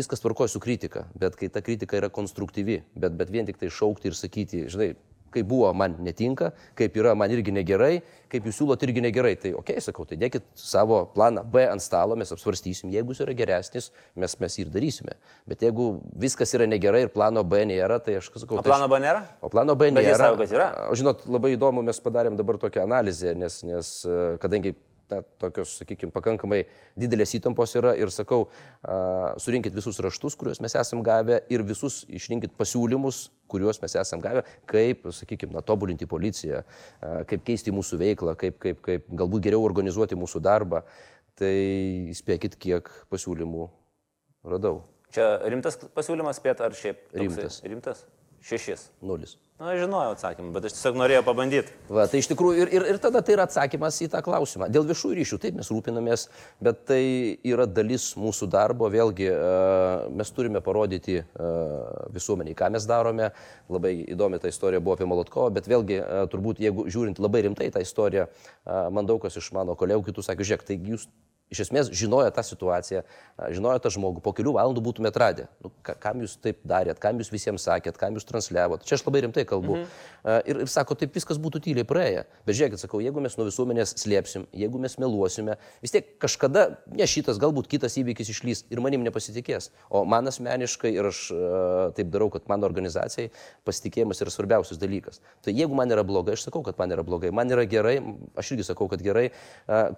Viskas 0.00 0.24
tvarkoja 0.24 0.52
su 0.54 0.62
kritika, 0.64 1.04
bet 1.20 1.33
kai 1.38 1.50
ta 1.52 1.62
kritika 1.64 1.98
yra 1.98 2.10
konstruktyvi, 2.12 2.82
bet, 2.94 3.18
bet 3.18 3.32
vien 3.34 3.48
tik 3.48 3.60
tai 3.60 3.72
šaukti 3.72 4.10
ir 4.10 4.18
sakyti, 4.18 4.64
žinai, 4.72 4.92
kaip 5.34 5.48
buvo, 5.50 5.70
man 5.76 5.96
netinka, 6.04 6.52
kaip 6.78 6.96
yra, 6.98 7.14
man 7.18 7.32
irgi 7.34 7.54
negerai, 7.54 7.98
kaip 8.32 8.46
jūs 8.48 8.60
siūlot 8.60 8.84
irgi 8.86 9.02
negerai. 9.04 9.34
Tai, 9.40 9.52
okei, 9.58 9.76
okay, 9.76 9.84
sakau, 9.84 10.06
tai 10.08 10.18
dėkit 10.20 10.46
savo 10.58 11.00
planą 11.14 11.44
B 11.50 11.64
ant 11.70 11.82
stalo, 11.82 12.16
mes 12.18 12.30
apsvarstysim, 12.34 12.92
jeigu 12.94 13.14
jis 13.14 13.24
yra 13.26 13.36
geresnis, 13.38 13.90
mes, 14.20 14.36
mes 14.40 14.58
jį 14.58 14.66
ir 14.66 14.72
darysime. 14.74 15.18
Bet 15.50 15.66
jeigu 15.66 15.88
viskas 16.24 16.54
yra 16.56 16.68
negerai 16.70 17.04
ir 17.06 17.12
plano 17.14 17.44
B 17.46 17.64
nėra, 17.68 18.00
tai 18.04 18.18
aš 18.20 18.30
sakau, 18.32 18.60
o 18.62 18.66
plano 18.66 18.88
B 18.90 19.02
nėra? 19.02 19.24
O 19.42 19.50
plano 19.52 19.76
B 19.78 19.90
nėra. 19.90 20.02
Bet 20.02 20.10
jis 20.12 20.22
savo, 20.22 20.40
kad 20.42 20.56
yra. 20.56 20.70
Žinot, 21.02 21.28
labai 21.36 21.54
įdomu, 21.56 21.84
mes 21.86 22.02
padarėm 22.04 22.38
dabar 22.40 22.60
tokią 22.62 22.86
analizę, 22.86 23.34
nes, 23.38 23.62
nes 23.66 23.94
kadangi 24.42 24.76
na, 25.10 25.20
tokios, 25.40 25.76
sakykime, 25.80 26.12
pakankamai 26.14 26.62
didelės 26.98 27.34
įtampos 27.38 27.74
yra 27.78 27.94
ir 27.98 28.12
sakau, 28.14 28.48
a, 28.82 29.34
surinkit 29.42 29.74
visus 29.76 30.00
raštus, 30.04 30.36
kuriuos 30.40 30.62
mes 30.64 30.76
esam 30.80 31.02
gavę 31.06 31.40
ir 31.52 31.64
visus 31.66 32.02
išrinkit 32.08 32.54
pasiūlymus, 32.58 33.28
kuriuos 33.50 33.80
mes 33.82 33.96
esam 34.00 34.22
gavę, 34.24 34.44
kaip, 34.70 35.06
sakykime, 35.14 35.54
na, 35.56 35.64
tobulinti 35.66 36.08
policiją, 36.10 36.64
a, 36.64 37.14
kaip 37.30 37.44
keisti 37.46 37.74
mūsų 37.74 38.00
veiklą, 38.00 38.36
kaip, 38.40 38.58
kaip, 38.62 38.82
kaip 38.84 39.08
galbūt 39.12 39.48
geriau 39.48 39.64
organizuoti 39.66 40.18
mūsų 40.18 40.42
darbą. 40.44 40.84
Tai 41.34 41.54
spėkit, 42.14 42.54
kiek 42.62 42.90
pasiūlymų 43.10 43.64
radau. 44.46 44.84
Čia 45.14 45.40
rimtas 45.50 45.80
pasiūlymas 45.94 46.38
spėt 46.38 46.62
ar 46.62 46.74
šiaip? 46.78 47.08
Rimtas. 47.14 47.58
Rimtas. 47.66 48.04
Šešis. 48.44 48.88
Nulis. 49.02 49.34
Na, 49.54 49.68
aš 49.70 49.84
žinojau 49.84 50.14
atsakymą, 50.16 50.48
bet 50.50 50.64
aš 50.66 50.72
tiesiog 50.74 50.96
norėjau 50.98 51.22
pabandyti. 51.28 51.70
Va, 51.86 52.08
tai 52.10 52.18
iš 52.18 52.26
tikrųjų 52.26 52.64
ir, 52.64 52.70
ir, 52.74 52.86
ir 52.90 52.96
tada 52.98 53.20
tai 53.22 53.36
yra 53.36 53.44
atsakymas 53.46 54.00
į 54.02 54.08
tą 54.10 54.18
klausimą. 54.26 54.66
Dėl 54.74 54.82
viešųjų 54.88 55.14
ryšių, 55.20 55.36
taip 55.44 55.54
mes 55.60 55.68
rūpinamės, 55.70 56.24
bet 56.66 56.80
tai 56.90 56.98
yra 57.46 57.68
dalis 57.70 58.08
mūsų 58.18 58.48
darbo. 58.50 58.88
Vėlgi 58.90 59.28
mes 60.18 60.34
turime 60.34 60.58
parodyti 60.58 61.20
visuomeniai, 62.16 62.56
ką 62.58 62.72
mes 62.74 62.88
darome. 62.90 63.30
Labai 63.70 63.92
įdomi 64.16 64.42
ta 64.42 64.50
istorija 64.50 64.82
buvo 64.82 64.98
apie 64.98 65.06
Molotkovą, 65.12 65.52
bet 65.54 65.70
vėlgi 65.70 66.00
turbūt, 66.34 66.58
jeigu 66.66 66.88
žiūrint 66.90 67.22
labai 67.22 67.44
rimtai 67.46 67.70
tą 67.70 67.84
istoriją, 67.86 68.26
man 68.66 69.06
daug 69.06 69.22
kas 69.22 69.38
iš 69.38 69.52
mano 69.54 69.78
kolegų 69.78 70.10
kitų 70.10 70.26
sakė, 70.26 70.50
žiūrėk, 70.50 70.66
tai 70.66 70.80
jūs 70.82 71.06
iš 71.54 71.64
esmės 71.66 71.90
žinojo 71.94 72.30
tą 72.34 72.44
situaciją, 72.46 73.04
žinojo 73.54 73.80
tą 73.84 73.92
žmogų, 73.94 74.22
po 74.24 74.34
kelių 74.36 74.56
valandų 74.58 74.82
būtume 74.84 75.10
atradę. 75.10 75.46
Nu, 75.64 75.70
kam 75.84 76.22
jūs 76.24 76.36
taip 76.42 76.60
darėt, 76.66 77.00
kam 77.02 77.22
jūs 77.22 77.30
visiems 77.32 77.64
sakėt, 77.66 77.98
kam 78.00 78.18
jūs 78.18 78.26
transliavot. 78.28 78.84
Čia 78.84 78.98
aš 78.98 79.06
labai 79.06 79.24
rimtai 79.26 79.46
kalbu. 79.48 79.80
Mhm. 79.80 80.02
Ir, 80.50 80.60
ir 80.64 80.70
sako, 80.72 80.96
taip 80.98 81.14
viskas 81.16 81.38
būtų 81.40 81.60
tyliai 81.66 81.86
praėję. 81.88 82.24
Bet 82.48 82.58
žiūrėkit, 82.58 82.80
sakau, 82.80 83.00
jeigu 83.04 83.22
mes 83.24 83.36
nuo 83.38 83.46
visuomenės 83.48 83.94
slėpsim, 84.00 84.46
jeigu 84.56 84.80
mes 84.80 84.96
meluosime, 85.00 85.58
vis 85.84 85.92
tiek 85.92 86.14
kažkada, 86.22 86.64
ne 86.88 87.08
šitas, 87.08 87.36
galbūt 87.42 87.68
kitas 87.70 87.98
įvykis 88.00 88.32
išlys 88.32 88.64
ir 88.72 88.80
manim 88.84 89.04
nepasitikės. 89.04 89.70
O 89.92 90.04
man 90.08 90.30
asmeniškai 90.30 90.94
ir 90.96 91.10
aš 91.10 91.20
taip 91.98 92.08
darau, 92.14 92.30
kad 92.32 92.48
mano 92.48 92.68
organizacijai 92.70 93.30
pasitikėjimas 93.68 94.22
yra 94.24 94.32
svarbiausias 94.32 94.80
dalykas. 94.80 95.20
Tai 95.44 95.52
jeigu 95.52 95.76
man 95.76 95.92
yra 95.92 96.06
blogai, 96.06 96.38
aš 96.38 96.48
sakau, 96.48 96.64
kad 96.64 96.80
man 96.80 96.96
yra 96.96 97.04
blogai. 97.06 97.32
Man 97.34 97.52
yra 97.52 97.66
gerai, 97.68 97.98
aš 98.40 98.54
irgi 98.54 98.64
sakau, 98.70 98.88
kad 98.88 99.04
gerai, 99.04 99.28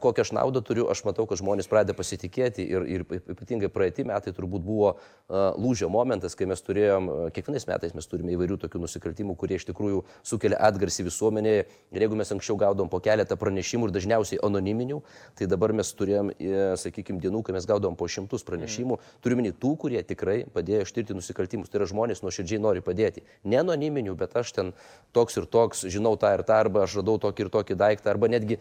kokią 0.03 0.27
aš 0.27 0.35
naudą 0.35 0.63
turiu, 0.67 0.89
aš 0.91 1.05
matau, 1.07 1.29
kad 1.31 1.39
žmonės 1.39 1.46
pradeda 1.71 1.95
pasitikėti 1.97 2.65
ir, 2.67 2.87
ir 2.87 3.05
ypatingai 3.07 3.71
praeitį 3.73 4.07
metai 4.11 4.35
turbūt 4.37 4.65
buvo 4.67 4.95
uh, 4.97 5.55
lūžio 5.59 5.89
momentas, 5.93 6.35
kai 6.39 6.47
mes 6.51 6.63
turėjom, 6.63 7.09
kiekvienais 7.35 7.67
metais 7.69 7.95
mes 7.97 8.07
turime 8.07 8.35
įvairių 8.35 8.59
tokių 8.63 8.83
nusikaltimų, 8.83 9.37
kurie 9.39 9.59
iš 9.59 9.67
tikrųjų 9.71 10.03
sukelia 10.27 10.59
atgarsį 10.69 11.07
visuomenėje. 11.09 11.67
Ir 11.95 12.05
jeigu 12.05 12.19
mes 12.19 12.31
anksčiau 12.35 12.59
gaudom 12.61 12.91
po 12.93 13.01
keletą 13.03 13.39
pranešimų 13.41 13.89
ir 13.89 13.95
dažniausiai 13.97 14.41
anoniminių, 14.47 15.01
tai 15.39 15.49
dabar 15.51 15.75
mes 15.77 15.91
turėjom, 15.99 16.33
e, 16.39 16.53
sakykime, 16.81 17.21
dienų, 17.23 17.43
kai 17.47 17.57
mes 17.57 17.67
gaudom 17.69 17.97
po 17.99 18.09
šimtus 18.11 18.47
pranešimų. 18.47 18.99
Mm. 18.99 19.21
Turime 19.25 19.53
tų, 19.53 19.73
kurie 19.83 20.03
tikrai 20.07 20.45
padėjo 20.53 20.87
ištirti 20.87 21.17
nusikaltimus. 21.17 21.71
Tai 21.71 21.81
yra 21.81 21.91
žmonės 21.91 22.23
nuoširdžiai 22.25 22.63
nori 22.63 22.83
padėti. 22.85 23.25
Ne 23.45 23.61
anoniminių, 23.63 24.17
bet 24.19 24.37
aš 24.39 24.53
ten 24.57 24.73
toks 25.17 25.39
ir 25.41 25.47
toks, 25.51 25.85
žinau 25.91 26.17
tą 26.21 26.33
ir 26.37 26.45
tą, 26.47 26.61
arba 26.65 26.85
aš 26.87 26.99
radau 27.01 27.19
tokį 27.23 27.47
ir 27.47 27.53
tokį 27.55 27.79
daiktą, 27.79 28.13
arba 28.13 28.31
netgi, 28.31 28.59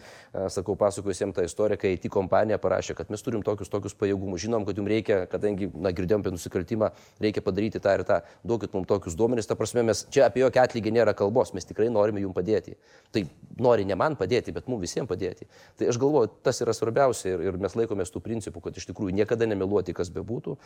sakau, 0.54 0.78
pasakoju 0.80 1.13
visiems 1.13 1.36
tą 1.36 1.45
istoriją, 1.45 1.80
kai 1.82 1.95
IT 1.95 2.10
kompanija 2.13 2.60
parašė, 2.65 2.97
kad 2.97 3.12
mes 3.13 3.23
turim 3.25 3.43
tokius, 3.45 3.69
tokius 3.71 3.95
pajėgumus, 3.99 4.41
žinom, 4.43 4.65
kad 4.67 4.80
jums 4.80 4.91
reikia, 4.91 5.21
kadangi, 5.32 5.69
na, 5.78 5.93
girdėjom 5.95 6.25
apie 6.25 6.34
nusikaltimą, 6.36 6.91
reikia 7.23 7.43
padaryti 7.45 7.82
tą 7.84 7.95
ir 7.99 8.06
tą, 8.08 8.19
duokit 8.47 8.73
mums 8.75 8.89
tokius 8.89 9.17
duomenys, 9.19 9.49
ta 9.49 9.58
prasme, 9.60 9.86
mes 9.88 10.06
čia 10.13 10.25
apie 10.30 10.43
jokią 10.43 10.65
atlygį 10.65 10.95
nėra 10.97 11.15
kalbos, 11.17 11.54
mes 11.58 11.67
tikrai 11.69 11.91
norime 11.93 12.23
jums 12.23 12.36
padėti. 12.38 12.75
Tai 13.15 13.25
nori 13.62 13.88
ne 13.88 13.97
man 13.99 14.17
padėti, 14.19 14.54
bet 14.56 14.69
mums 14.71 14.84
visiems 14.84 15.10
padėti. 15.10 15.47
Tai 15.80 15.89
aš 15.91 15.99
galvoju, 16.01 16.32
tas 16.45 16.62
yra 16.65 16.75
svarbiausia 16.75 17.36
ir, 17.36 17.45
ir 17.49 17.60
mes 17.62 17.78
laikomės 17.78 18.13
tų 18.13 18.23
principų, 18.25 18.63
kad 18.67 18.80
iš 18.80 18.89
tikrųjų 18.91 19.15
niekada 19.15 19.47
nemeluoti, 19.49 19.95
kas 19.95 20.12
bebūtų, 20.15 20.58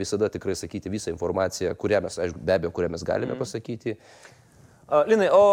visada 0.00 0.30
tikrai 0.32 0.56
sakyti 0.58 0.92
visą 0.92 1.12
informaciją, 1.14 1.74
kurią 1.78 2.02
mes, 2.06 2.18
aišku, 2.22 2.40
be 2.42 2.56
abejo, 2.56 2.72
kurią 2.74 2.92
mes 2.96 3.04
galime 3.06 3.36
mm. 3.36 3.42
pasakyti. 3.42 3.98
Linai, 5.08 5.30
o 5.32 5.44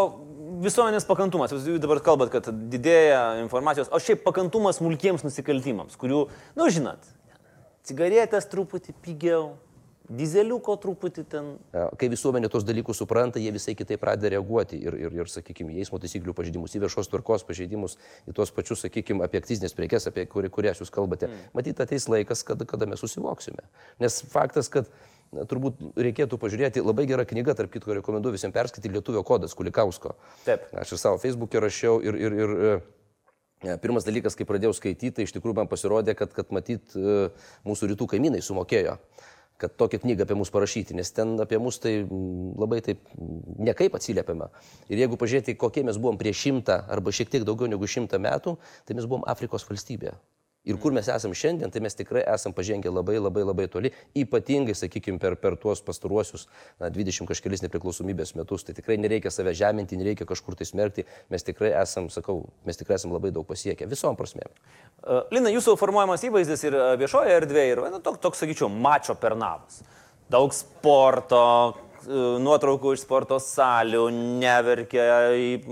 visuomenės 0.64 1.08
pakantumas, 1.08 1.54
jūs 1.56 1.80
dabar 1.80 2.02
kalbat, 2.04 2.34
kad 2.34 2.50
didėja 2.72 3.40
informacijos, 3.44 3.92
o 3.92 4.02
šiaip 4.04 4.26
pakantumas 4.26 4.82
smulkiems 4.82 5.24
nusikaltimams, 5.24 5.96
kurių, 6.00 6.26
na 6.58 6.66
nu, 6.66 6.70
žinot, 6.74 7.08
cigaretės 7.88 8.50
truputį 8.52 8.96
pigiau, 9.06 9.54
dizeliuko 10.10 10.74
truputį 10.82 11.24
ten. 11.30 11.52
Kai 11.72 12.10
visuomenė 12.12 12.50
tos 12.52 12.66
dalykus 12.68 13.00
supranta, 13.02 13.40
jie 13.42 13.54
visai 13.54 13.76
kitaip 13.78 14.02
pradeda 14.02 14.34
reaguoti 14.34 14.80
ir, 14.82 14.98
ir, 15.06 15.16
ir 15.22 15.30
sakykime, 15.32 15.76
į 15.76 15.86
eismo 15.86 16.02
taisyklių 16.02 16.34
pažeidimus, 16.38 16.74
į 16.76 16.84
viešos 16.84 17.12
tvarkos 17.12 17.46
pažeidimus, 17.48 17.96
į 18.28 18.34
tuos 18.38 18.52
pačius, 18.56 18.82
sakykime, 18.86 19.24
apie 19.26 19.42
akcizinės 19.42 19.78
prekes, 19.78 20.10
apie 20.10 20.26
kuri, 20.32 20.50
kurias 20.54 20.82
jūs 20.82 20.92
kalbate. 20.94 21.30
Mm. 21.30 21.54
Matyt, 21.56 21.84
ateis 21.86 22.10
laikas, 22.10 22.44
kada, 22.48 22.68
kada 22.70 22.90
mes 22.90 23.02
susivoksime. 23.06 23.70
Nes 24.02 24.20
faktas, 24.34 24.72
kad 24.74 24.90
turbūt 25.50 25.82
reikėtų 26.00 26.40
pažiūrėti, 26.42 26.84
labai 26.86 27.06
gera 27.10 27.26
knyga, 27.28 27.56
tarp 27.58 27.74
kitko 27.74 27.98
rekomenduoju 28.00 28.38
visiems 28.38 28.56
perskaityti 28.56 28.94
Lietuvio 28.94 29.24
kodas 29.28 29.56
Kulikausko. 29.58 30.16
Taip. 30.46 30.70
Aš 30.74 30.96
ir 30.96 31.02
savo 31.02 31.20
Facebook'e 31.22 31.62
rašiau 31.64 32.00
ir, 32.06 32.18
ir, 32.18 32.38
ir 32.44 32.56
e, 32.58 32.78
Pirmas 33.84 34.06
dalykas, 34.08 34.38
kai 34.40 34.48
pradėjau 34.48 34.72
skaityti, 34.78 35.18
tai 35.18 35.26
iš 35.28 35.34
tikrųjų 35.36 35.58
man 35.58 35.68
pasirodė, 35.68 36.16
kad, 36.16 36.32
kad 36.32 36.54
matyt, 36.56 36.96
e, 36.96 37.28
mūsų 37.68 37.92
rytų 37.94 38.08
kaimynai 38.14 38.40
sumokėjo 38.46 38.96
kad 39.60 39.74
tokią 39.76 40.00
knygą 40.00 40.24
apie 40.24 40.36
mus 40.40 40.48
parašyti, 40.56 40.96
nes 40.96 41.12
ten 41.12 41.34
apie 41.44 41.58
mus 41.60 41.82
tai 41.84 41.92
labai 42.08 42.80
taip 42.80 43.02
nekaip 43.60 43.98
atsiliepiama. 43.98 44.48
Ir 44.88 45.02
jeigu 45.04 45.20
pažiūrėti, 45.20 45.58
kokie 45.60 45.84
mes 45.84 46.00
buvom 46.00 46.16
prieš 46.20 46.46
šimtą 46.46 46.78
arba 46.88 47.12
šiek 47.12 47.28
tiek 47.34 47.44
daugiau 47.44 47.68
negu 47.68 47.84
šimtą 47.84 48.22
metų, 48.24 48.56
tai 48.88 48.96
mes 48.96 49.04
buvom 49.10 49.28
Afrikos 49.28 49.68
valstybė. 49.68 50.16
Ir 50.70 50.78
kur 50.82 50.94
mes 50.94 51.08
esame 51.10 51.38
šiandien, 51.38 51.72
tai 51.74 51.82
mes 51.82 51.98
tikrai 51.98 52.22
esame 52.30 52.54
pažengę 52.58 52.92
labai 52.94 53.18
labai 53.18 53.46
labai 53.48 53.66
toli, 53.72 53.92
ypatingai, 54.18 54.76
sakykime, 54.78 55.18
per, 55.22 55.36
per 55.42 55.58
tuos 55.58 55.82
pastaruosius 55.86 56.46
na, 56.78 56.92
20 56.94 57.26
kažkelis 57.30 57.64
nepriklausomybės 57.66 58.36
metus. 58.38 58.68
Tai 58.68 58.76
tikrai 58.78 59.00
nereikia 59.02 59.34
save 59.34 59.56
žeminti, 59.58 59.98
nereikia 60.00 60.28
kažkur 60.30 60.58
tai 60.60 60.70
smerkti, 60.70 61.08
mes 61.34 61.48
tikrai 61.48 61.74
esame, 61.82 62.14
sakau, 62.14 62.44
mes 62.70 62.78
tikrai 62.78 63.00
esame 63.00 63.18
labai 63.18 63.34
daug 63.34 63.48
pasiekę, 63.50 63.90
visom 63.90 64.18
prasmėm. 64.20 64.52
Uh, 65.00 65.24
Lina, 65.34 65.50
jūsų 65.54 65.78
formuojamas 65.80 66.28
įvaizdis 66.30 66.68
ir 66.70 66.78
viešoje 67.02 67.38
erdvėje 67.42 67.76
yra 67.76 67.90
nu, 67.94 68.04
toks, 68.04 68.22
toks, 68.22 68.44
sakyčiau, 68.44 68.70
mačio 68.70 69.18
pernavas. 69.18 69.82
Daug 70.30 70.54
sporto, 70.54 71.42
e, 71.74 71.89
nuotraukų 72.08 72.94
iš 72.96 73.04
sporto 73.04 73.38
salių, 73.42 74.06
neverkia, 74.40 75.06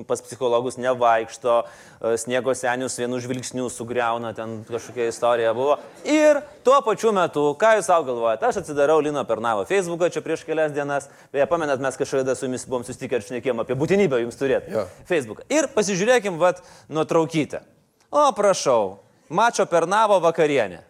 pas 0.09 0.21
psichologus 0.25 0.79
nevaikšto, 0.81 1.55
e, 1.63 2.13
sniego 2.19 2.55
senius 2.57 2.97
vienu 2.99 3.19
žvilgsniu 3.23 3.69
sugriauna, 3.71 4.33
ten 4.37 4.59
kažkokia 4.67 5.07
istorija 5.11 5.53
buvo. 5.57 5.77
Ir 6.03 6.41
tuo 6.67 6.79
pačiu 6.85 7.13
metu, 7.15 7.45
ką 7.59 7.77
jūs 7.77 7.89
savo 7.89 8.07
galvojate, 8.09 8.49
aš 8.49 8.61
atsidarau 8.63 8.99
Lino 9.03 9.23
Pernavo 9.27 9.65
Facebooką 9.69 10.11
čia 10.13 10.23
prieš 10.25 10.43
kelias 10.47 10.75
dienas, 10.75 11.09
beje, 11.33 11.47
pamenat, 11.49 11.81
mes 11.83 11.99
kažkada 11.99 12.35
su 12.35 12.49
jumis 12.49 12.67
buvom 12.67 12.85
susitikę 12.87 13.19
ir 13.19 13.27
šnekėjom 13.29 13.63
apie 13.63 13.77
būtinybę 13.79 14.21
jums 14.25 14.39
turėti 14.39 14.75
Jo. 14.75 14.87
Facebooką. 15.07 15.47
Ir 15.53 15.69
pasižiūrėkim, 15.75 16.41
vad, 16.41 16.61
nuotraukytę. 16.89 17.63
O, 18.11 18.27
prašau, 18.35 18.99
mačio 19.29 19.67
Pernavo 19.69 20.19
vakarienė. 20.23 20.83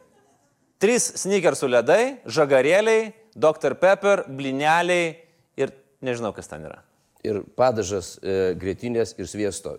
Trys 0.77 1.07
sneakersų 1.17 1.71
ledai, 1.73 2.01
žagarėliai, 2.29 3.07
Dr. 3.37 3.73
Pepper, 3.77 4.25
blineliai 4.29 5.26
ir 5.57 5.73
nežinau, 6.05 6.33
kas 6.35 6.49
ten 6.51 6.65
yra. 6.69 6.81
Ir 7.25 7.41
padažas 7.57 8.15
e, 8.21 8.53
grėtinės 8.59 9.15
ir 9.17 9.29
sviesto. 9.29 9.77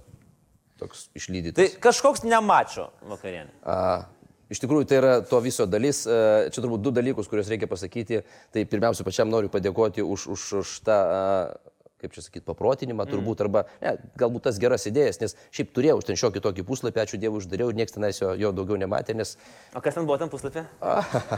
Toks 0.78 1.08
išlydytas. 1.18 1.56
Tai 1.58 1.82
kažkoks 1.88 2.22
nemačio 2.26 2.88
vakarienė. 3.10 3.50
A, 3.66 4.06
iš 4.52 4.60
tikrųjų, 4.62 4.86
tai 4.90 5.00
yra 5.00 5.14
to 5.26 5.40
viso 5.42 5.66
dalis. 5.70 6.04
e, 6.06 6.50
Čia 6.54 6.62
turbūt 6.62 6.84
du 6.84 6.92
dalykus, 6.94 7.30
kuriuos 7.30 7.50
reikia 7.50 7.70
pasakyti. 7.70 8.20
Tai 8.54 8.66
pirmiausia, 8.70 9.06
pačiam 9.06 9.30
noriu 9.32 9.50
padėkoti 9.54 10.04
už, 10.06 10.28
už, 10.34 10.46
už 10.62 10.74
tą, 10.86 10.98
a, 10.98 11.72
kaip 12.02 12.14
čia 12.14 12.22
sakyti, 12.24 12.44
paprotinimą 12.46 13.08
turbūt, 13.10 13.42
arba 13.46 13.64
ne, 13.82 13.96
galbūt 14.20 14.48
tas 14.48 14.60
geras 14.62 14.86
idėjas, 14.90 15.20
nes 15.22 15.36
šiaip 15.54 15.72
turėjau 15.76 15.98
ten 16.06 16.18
šiokį 16.20 16.44
tokį 16.44 16.66
puslapį, 16.68 17.02
ačiū 17.04 17.20
Dievui, 17.20 17.42
uždariau 17.42 17.72
ir 17.72 17.78
niekas 17.78 17.96
tenais 17.96 18.20
jo, 18.22 18.32
jo 18.38 18.52
daugiau 18.54 18.78
nematė, 18.80 19.16
nes 19.18 19.36
O 19.74 19.80
kas 19.80 19.94
ten 19.94 20.06
buvo 20.06 20.16
tam 20.20 20.30
puslapį? 20.32 20.64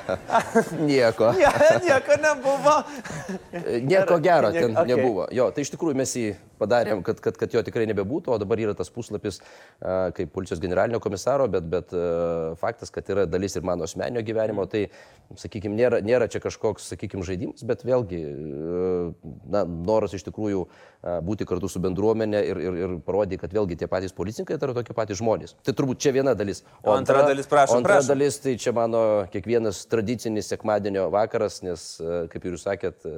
nieko. 0.90 1.32
Ne, 1.40 1.78
nieko 1.84 2.16
nebuvo. 2.22 2.74
Nieko 3.90 4.18
gero 4.22 4.52
ten 4.52 4.76
okei. 4.76 4.88
nebuvo. 4.94 5.26
Jo, 5.34 5.48
tai 5.54 5.64
iš 5.64 5.72
tikrųjų 5.74 5.98
mes 5.98 6.12
jį 6.16 6.30
padarėm, 6.61 7.02
kad, 7.06 7.20
kad, 7.24 7.36
kad 7.40 7.54
jo 7.54 7.62
tikrai 7.64 7.86
nebebūtų, 7.90 8.34
o 8.34 8.38
dabar 8.40 8.61
yra 8.61 8.74
tas 8.76 8.90
puslapis 8.92 9.40
a, 9.40 10.11
kaip 10.16 10.32
policijos 10.34 10.61
generalinio 10.62 11.00
komisaro, 11.02 11.48
bet, 11.52 11.66
bet 11.72 11.94
a, 11.96 12.52
faktas, 12.61 12.92
kad 12.94 13.08
yra 13.12 13.26
dalis 13.30 13.56
ir 13.56 13.66
mano 13.66 13.86
asmenio 13.88 14.22
gyvenimo, 14.26 14.66
tai, 14.70 14.86
sakykime, 15.40 15.76
nėra, 15.78 16.02
nėra 16.04 16.28
čia 16.32 16.42
kažkoks, 16.44 16.90
sakykime, 16.92 17.24
žaidimas, 17.26 17.64
bet 17.66 17.84
vėlgi 17.86 18.20
a, 18.20 18.90
na, 19.56 19.64
noras 19.64 20.16
iš 20.16 20.26
tikrųjų 20.28 20.49
a, 20.59 21.16
būti 21.24 21.46
kartu 21.48 21.68
su 21.70 21.80
bendruomenė 21.80 22.40
ir, 22.44 22.61
ir, 22.61 22.78
ir 22.82 22.94
parodyti, 23.05 23.38
kad 23.40 23.55
vėlgi 23.55 23.78
tie 23.80 23.88
patys 23.90 24.12
policininkai 24.16 24.59
tai 24.61 24.68
yra 24.68 24.76
tokie 24.76 24.96
patys 24.96 25.20
žmonės. 25.20 25.55
Tai 25.64 25.74
turbūt 25.76 26.03
čia 26.03 26.12
viena 26.16 26.34
dalis. 26.36 26.62
O 26.84 26.92
antra 26.92 27.24
dalis, 27.24 27.48
prašom, 27.51 27.78
o 27.78 27.80
antra 27.80 27.98
prašom. 27.98 28.12
dalis 28.12 28.38
tai 28.44 28.55
čia 28.61 28.74
mano 28.76 29.03
kiekvienas 29.32 29.82
tradicinis 29.90 30.51
sekmadienio 30.53 31.09
vakaras, 31.14 31.61
nes, 31.64 31.86
e, 32.03 32.22
kaip 32.32 32.44
ir 32.44 32.57
jūs 32.57 32.66
sakėt, 32.68 33.09
e, 33.09 33.16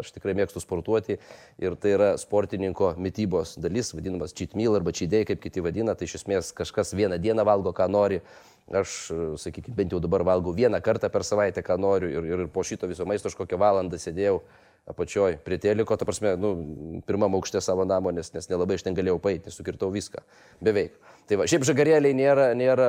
aš 0.00 0.12
tikrai 0.16 0.34
mėgstu 0.38 0.62
sportuoti 0.62 1.20
ir 1.62 1.78
tai 1.78 1.94
yra 1.96 2.12
sportininko 2.20 2.94
mytybos 2.98 3.56
dalis, 3.62 3.94
vadinamas 3.94 4.34
cheat 4.34 4.56
meal 4.58 4.78
arba 4.78 4.94
cheat 4.96 5.12
day, 5.12 5.26
kaip 5.28 5.42
kiti 5.44 5.62
vadina, 5.62 5.94
tai 5.94 6.10
iš 6.10 6.22
esmės 6.22 6.54
kažkas 6.56 6.96
vieną 6.98 7.20
dieną 7.22 7.46
valgo, 7.46 7.74
ką 7.76 7.90
nori. 7.90 8.24
Aš, 8.70 9.10
e, 9.10 9.22
sakykime, 9.42 9.74
bent 9.74 9.94
jau 9.94 9.98
dabar 10.02 10.22
valgau 10.26 10.52
vieną 10.54 10.78
kartą 10.82 11.08
per 11.10 11.24
savaitę, 11.26 11.62
ką 11.66 11.78
noriu 11.78 12.10
ir, 12.10 12.26
ir 12.34 12.50
po 12.54 12.62
šito 12.62 12.86
viso 12.86 13.06
maisto 13.06 13.26
aš 13.26 13.34
kokią 13.38 13.58
valandą 13.58 13.98
sėdėjau 13.98 14.42
apačioj 14.90 15.38
prie 15.46 15.58
teliko, 15.62 15.96
ta 15.96 16.04
prasme, 16.08 16.34
nu, 16.40 16.50
pirmam 17.06 17.34
aukšte 17.38 17.60
savo 17.64 17.86
namo, 17.88 18.10
nes, 18.14 18.32
nes 18.34 18.50
nelabai 18.50 18.76
iš 18.78 18.84
ten 18.86 18.94
galėjau 18.98 19.18
paeiti, 19.22 19.52
sukirtau 19.54 19.90
viską, 19.94 20.22
beveik. 20.60 20.98
Tai 21.30 21.36
va, 21.38 21.44
šiaip 21.46 21.62
žagarėliai 21.62 22.10
nėra, 22.18 22.46
nėra 22.58 22.86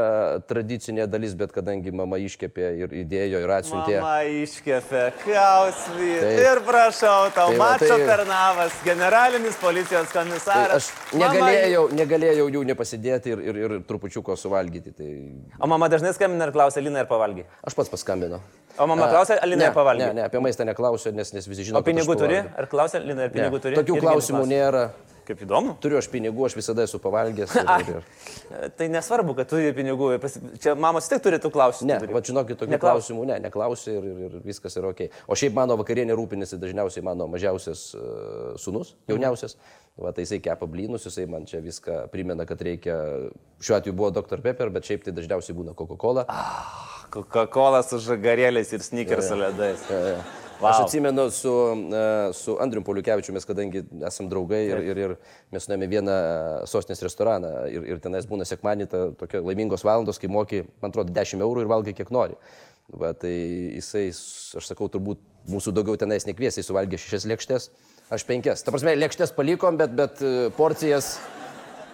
tradicinė 0.49 1.05
dalis, 1.05 1.35
bet 1.37 1.51
kadangi 1.53 1.91
mama 1.93 2.17
iškepė 2.17 2.69
ir 2.81 2.95
įdėjo 3.03 3.41
ir 3.43 3.51
atsiuntė. 3.53 3.99
Mama 4.01 4.23
iškėpė, 4.41 5.03
kausvį. 5.21 6.07
Taip. 6.23 6.39
Ir 6.47 6.61
prašau, 6.65 7.19
tau 7.35 7.51
Tai 7.53 7.59
va, 7.59 7.67
mačio 7.75 7.91
tai- 7.99 8.07
Pernavas, 8.09 8.79
generalinis 8.87 9.59
policijos 9.61 10.09
Tai 10.09 10.23
komisaras. 10.23 10.89
aš 10.89 11.13
negalėjau, 11.21 11.83
negalėjau 12.01 12.47
jų 12.55 12.63
nepasidėti 12.71 13.35
ir, 13.35 13.43
ir, 13.51 13.61
ir 13.67 13.77
trupučiuko 13.85 14.33
suvalgyti. 14.37 14.95
Tai 14.97 15.11
O 15.61 15.69
mama 15.69 15.87
dažnai 15.93 16.13
skambina 16.17 16.49
ir 16.49 16.55
klausia, 16.57 16.81
Lina 16.81 17.05
ir 17.05 17.05
pavalgy. 17.13 17.45
aš 17.61 17.77
pats 17.77 17.93
paskambinau. 17.93 18.41
O 18.77 18.87
mama 18.87 19.07
A, 19.07 19.11
klausia, 19.11 19.37
Alina 19.43 19.65
ne, 19.65 19.69
ir 19.69 19.75
pavalgy. 19.75 20.05
Ne, 20.05 20.13
ne, 20.21 20.25
apie 20.29 20.41
maistą 20.43 20.65
neklausiu, 20.67 21.13
nes, 21.15 21.33
nes 21.35 21.47
visi 21.47 21.67
žino. 21.69 21.81
O 21.81 21.85
pinigų 21.85 22.15
turi? 22.15 22.41
pavalgau. 22.41 22.59
Ar 22.63 22.69
klausia, 22.71 23.01
Lina, 23.03 23.27
ir 23.27 23.33
pinigų 23.33 23.59
Ne, 23.59 23.63
turi? 23.65 23.79
Tokių 23.81 23.97
Irgi 23.97 24.05
klausimų 24.07 24.43
nėra. 24.51 24.85
Kaip 25.21 25.43
įdomu. 25.45 25.75
Turiu 25.79 25.99
aš 25.99 26.07
pinigų, 26.09 26.47
aš 26.47 26.55
visada 26.57 26.83
esu 26.87 26.97
pavalgęs. 26.99 27.53
Ir, 27.61 27.91
ir. 27.93 28.71
Tai 28.77 28.87
nesvarbu, 28.91 29.35
kad 29.37 29.49
turi 29.51 29.69
pinigų. 29.77 30.09
Čia 30.63 30.73
mamos 30.79 31.07
tiek 31.11 31.21
turi 31.23 31.37
tų 31.41 31.51
klausimų. 31.53 31.89
Ne, 31.91 31.99
va 32.09 32.23
žinokit, 32.25 32.57
tokių 32.59 32.73
Neklaus. 32.73 33.05
klausimų, 33.05 33.27
ne, 33.29 33.37
neklausiu 33.43 33.93
ir, 33.93 34.07
ir, 34.09 34.23
ir 34.25 34.47
viskas 34.47 34.75
yra 34.81 34.89
ok. 34.95 35.05
O 35.29 35.37
šiaip 35.37 35.53
mano 35.55 35.77
vakarienė 35.79 36.17
rūpinasi 36.17 36.59
dažniausiai 36.61 37.05
mano 37.05 37.29
mažiausias 37.31 37.91
uh, 37.93 38.57
sunus, 38.61 38.95
jauniausias. 39.11 39.55
Va, 40.01 40.09
tai 40.15 40.25
jisai 40.25 40.41
kepa 40.41 40.65
blynus, 40.71 41.05
jisai 41.05 41.27
man 41.29 41.45
čia 41.45 41.61
viską 41.61 42.07
primena, 42.11 42.47
kad 42.49 42.61
reikia, 42.63 42.97
šiuo 43.61 43.77
atveju 43.77 43.95
buvo 44.01 44.09
Dr. 44.15 44.41
Pepper, 44.41 44.71
bet 44.73 44.87
šiaip 44.89 45.05
tai 45.05 45.13
dažniausiai 45.13 45.55
būna 45.57 45.77
Coca-Cola. 45.77 46.25
Coca-Cola 47.11 47.81
su 47.83 47.99
žagarėliais 48.01 48.71
ir 48.75 48.85
sneakers 48.85 49.27
su 49.31 49.39
ledais. 49.39 49.83
Wow. 50.61 50.69
Aš 50.69 50.79
atsimenu 50.83 51.23
su, 51.33 51.51
e, 51.73 52.33
su 52.37 52.53
Andriu 52.61 52.83
Poliukevičiu, 52.85 53.33
mes 53.33 53.47
kadangi 53.49 53.81
esam 54.05 54.27
draugai 54.29 54.59
ir, 54.67 54.83
ir, 54.91 54.99
ir 55.01 55.13
mes 55.53 55.65
nuėjome 55.65 55.87
vieną 55.89 56.17
sostinės 56.69 57.01
restoraną 57.01 57.49
ir, 57.73 57.87
ir 57.89 58.01
tenais 58.03 58.27
būna 58.29 58.45
sekmanį 58.45 58.87
ta, 58.91 59.07
tokia 59.17 59.41
laimingos 59.41 59.81
valandos, 59.87 60.21
kai 60.21 60.29
moki, 60.29 60.61
man 60.83 60.93
atrodo, 60.93 61.15
10 61.17 61.41
eurų 61.41 61.65
ir 61.65 61.71
valgai 61.71 61.95
kiek 61.97 62.13
nori. 62.13 62.37
Va, 62.93 63.15
tai 63.17 63.33
jisai, 63.79 64.09
aš 64.61 64.69
sakau, 64.69 64.89
turbūt 64.91 65.21
mūsų 65.49 65.73
daugiau 65.73 65.97
tenais 65.97 66.27
nekviesiai 66.29 66.65
suvalgė 66.65 66.99
šešias 67.01 67.25
lėkštės, 67.33 67.69
aš 68.13 68.25
penkias. 68.29 68.61
Ta 68.61 68.73
prasme, 68.75 68.93
lėkštės 69.01 69.33
palikom, 69.33 69.81
bet, 69.81 69.97
bet 69.97 70.21
e, 70.21 70.51
porcijas 70.57 71.15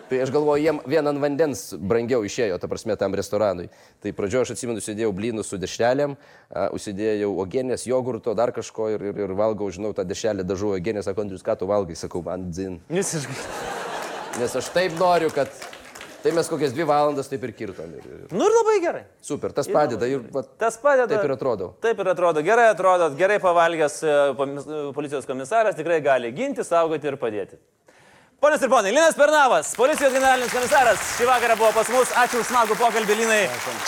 Tai 0.08 0.22
aš 0.24 0.32
galvoju, 0.32 0.64
jiem 0.64 0.78
vien 0.88 1.10
ant 1.12 1.20
vandens 1.20 1.62
brangiau 1.76 2.24
išėjo, 2.24 2.56
ta 2.64 2.70
prasme, 2.72 2.96
tam 3.00 3.16
restoranui. 3.18 3.68
Tai 4.04 4.14
pradžioje 4.16 4.48
aš 4.48 4.54
atsimenu, 4.56 4.84
sėdėjau 4.84 5.12
blynus 5.16 5.52
su 5.52 5.60
dešrelėm, 5.60 6.16
a, 6.48 6.68
užsidėjau 6.78 7.34
ogienės, 7.44 7.84
jogurto, 7.90 8.36
dar 8.38 8.54
kažko 8.56 8.88
ir, 8.96 9.04
ir, 9.12 9.24
ir 9.26 9.34
valgau, 9.36 9.68
žinau, 9.74 9.92
tą 9.98 10.08
dešrelę 10.08 10.48
dažu 10.48 10.72
ogienę, 10.78 11.04
sako, 11.04 11.26
Andrius, 11.28 11.44
ką 11.44 11.58
tu 11.60 11.68
valgai, 11.68 11.98
sakau, 12.00 12.24
man 12.24 12.48
dzin. 12.56 12.80
Visiškai. 12.88 13.36
Nes 14.40 14.56
aš 14.56 14.72
taip 14.76 14.96
noriu, 15.02 15.34
kad... 15.34 15.52
Tai 16.24 16.32
mes 16.34 16.48
kokias 16.50 16.74
dvi 16.74 16.84
valandas 16.88 17.30
taip 17.30 17.44
ir 17.46 17.52
kirtom. 17.56 17.92
Ir, 17.94 18.06
ir... 18.10 18.24
Nu 18.36 18.48
ir 18.48 18.56
labai 18.56 18.74
gerai. 18.84 19.04
Super, 19.24 19.54
tas 19.56 19.68
padeda 19.72 20.08
ir 20.10 20.24
va, 20.34 20.42
Tas 20.60 20.76
padeda. 20.82 21.06
taip 21.12 21.28
ir 21.28 21.34
atrodo. 21.36 21.70
Taip 21.84 22.02
ir 22.04 22.10
atrodo. 22.12 22.42
Gerai 22.44 22.66
atrodo, 22.72 23.12
gerai 23.20 23.38
pavalgęs 23.40 24.00
e, 24.02 24.10
e, 24.10 24.80
policijos 24.98 25.30
komisaras 25.30 25.78
tikrai 25.78 26.02
gali 26.04 26.34
ginti, 26.36 26.66
saugoti 26.68 27.08
ir 27.08 27.20
padėti. 27.22 27.60
Ponios 28.40 28.62
ir 28.62 28.70
ponai, 28.70 28.92
Linas 28.94 29.16
Pernavas, 29.18 29.72
policijos 29.74 30.12
generalinis 30.14 30.52
komisaras, 30.54 31.00
šį 31.18 31.26
vakarą 31.26 31.56
buvo 31.58 31.72
pas 31.74 31.88
mus. 31.90 32.12
Ačiū 32.22 32.38
už 32.44 32.52
smagų 32.52 32.76
pokalbį, 32.78 33.16
Linai. 33.18 33.40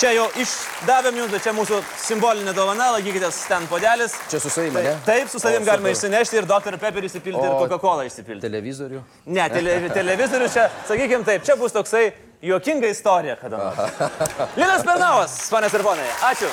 Čia 0.02 0.16
jau 0.16 0.24
išdavėm 0.41 1.20
jums, 1.22 1.36
čia 1.45 1.54
mūsų 1.54 1.78
simbolinė 2.02 2.56
dovana, 2.58 2.88
laikykitės 2.95 3.43
ten 3.45 3.68
podelis. 3.70 4.16
Čia 4.32 4.41
su 4.41 4.50
savimi, 4.50 4.82
ne? 4.88 4.95
Taip, 5.06 5.30
su 5.30 5.38
savim 5.43 5.62
O, 5.62 5.68
galima 5.70 5.93
išsinešti 5.93 6.41
ir 6.41 6.50
Dr. 6.50 6.80
Pepper 6.82 7.06
įsipilti 7.06 7.45
ir 7.45 7.52
O- 7.54 7.62
Coca-Cola 7.62 8.08
išsipilti. 8.10 8.41
Televizorių. 8.47 9.04
Ne, 9.38 9.45
tele, 9.54 9.78
televizorius 10.00 10.58
čia, 10.58 10.66
sakykime 10.89 11.30
taip, 11.30 11.45
čia 11.45 11.54
bus 11.62 11.78
toksai 11.78 12.08
juokinga 12.50 12.89
istorija 12.89 13.38
kada 13.38 13.62
nors. 13.62 14.02
Linas 14.64 14.82
Pernavas, 14.82 15.38
ponės 15.54 15.78
ir 15.78 15.86
ponai, 15.86 16.10
ačiū. 16.34 16.50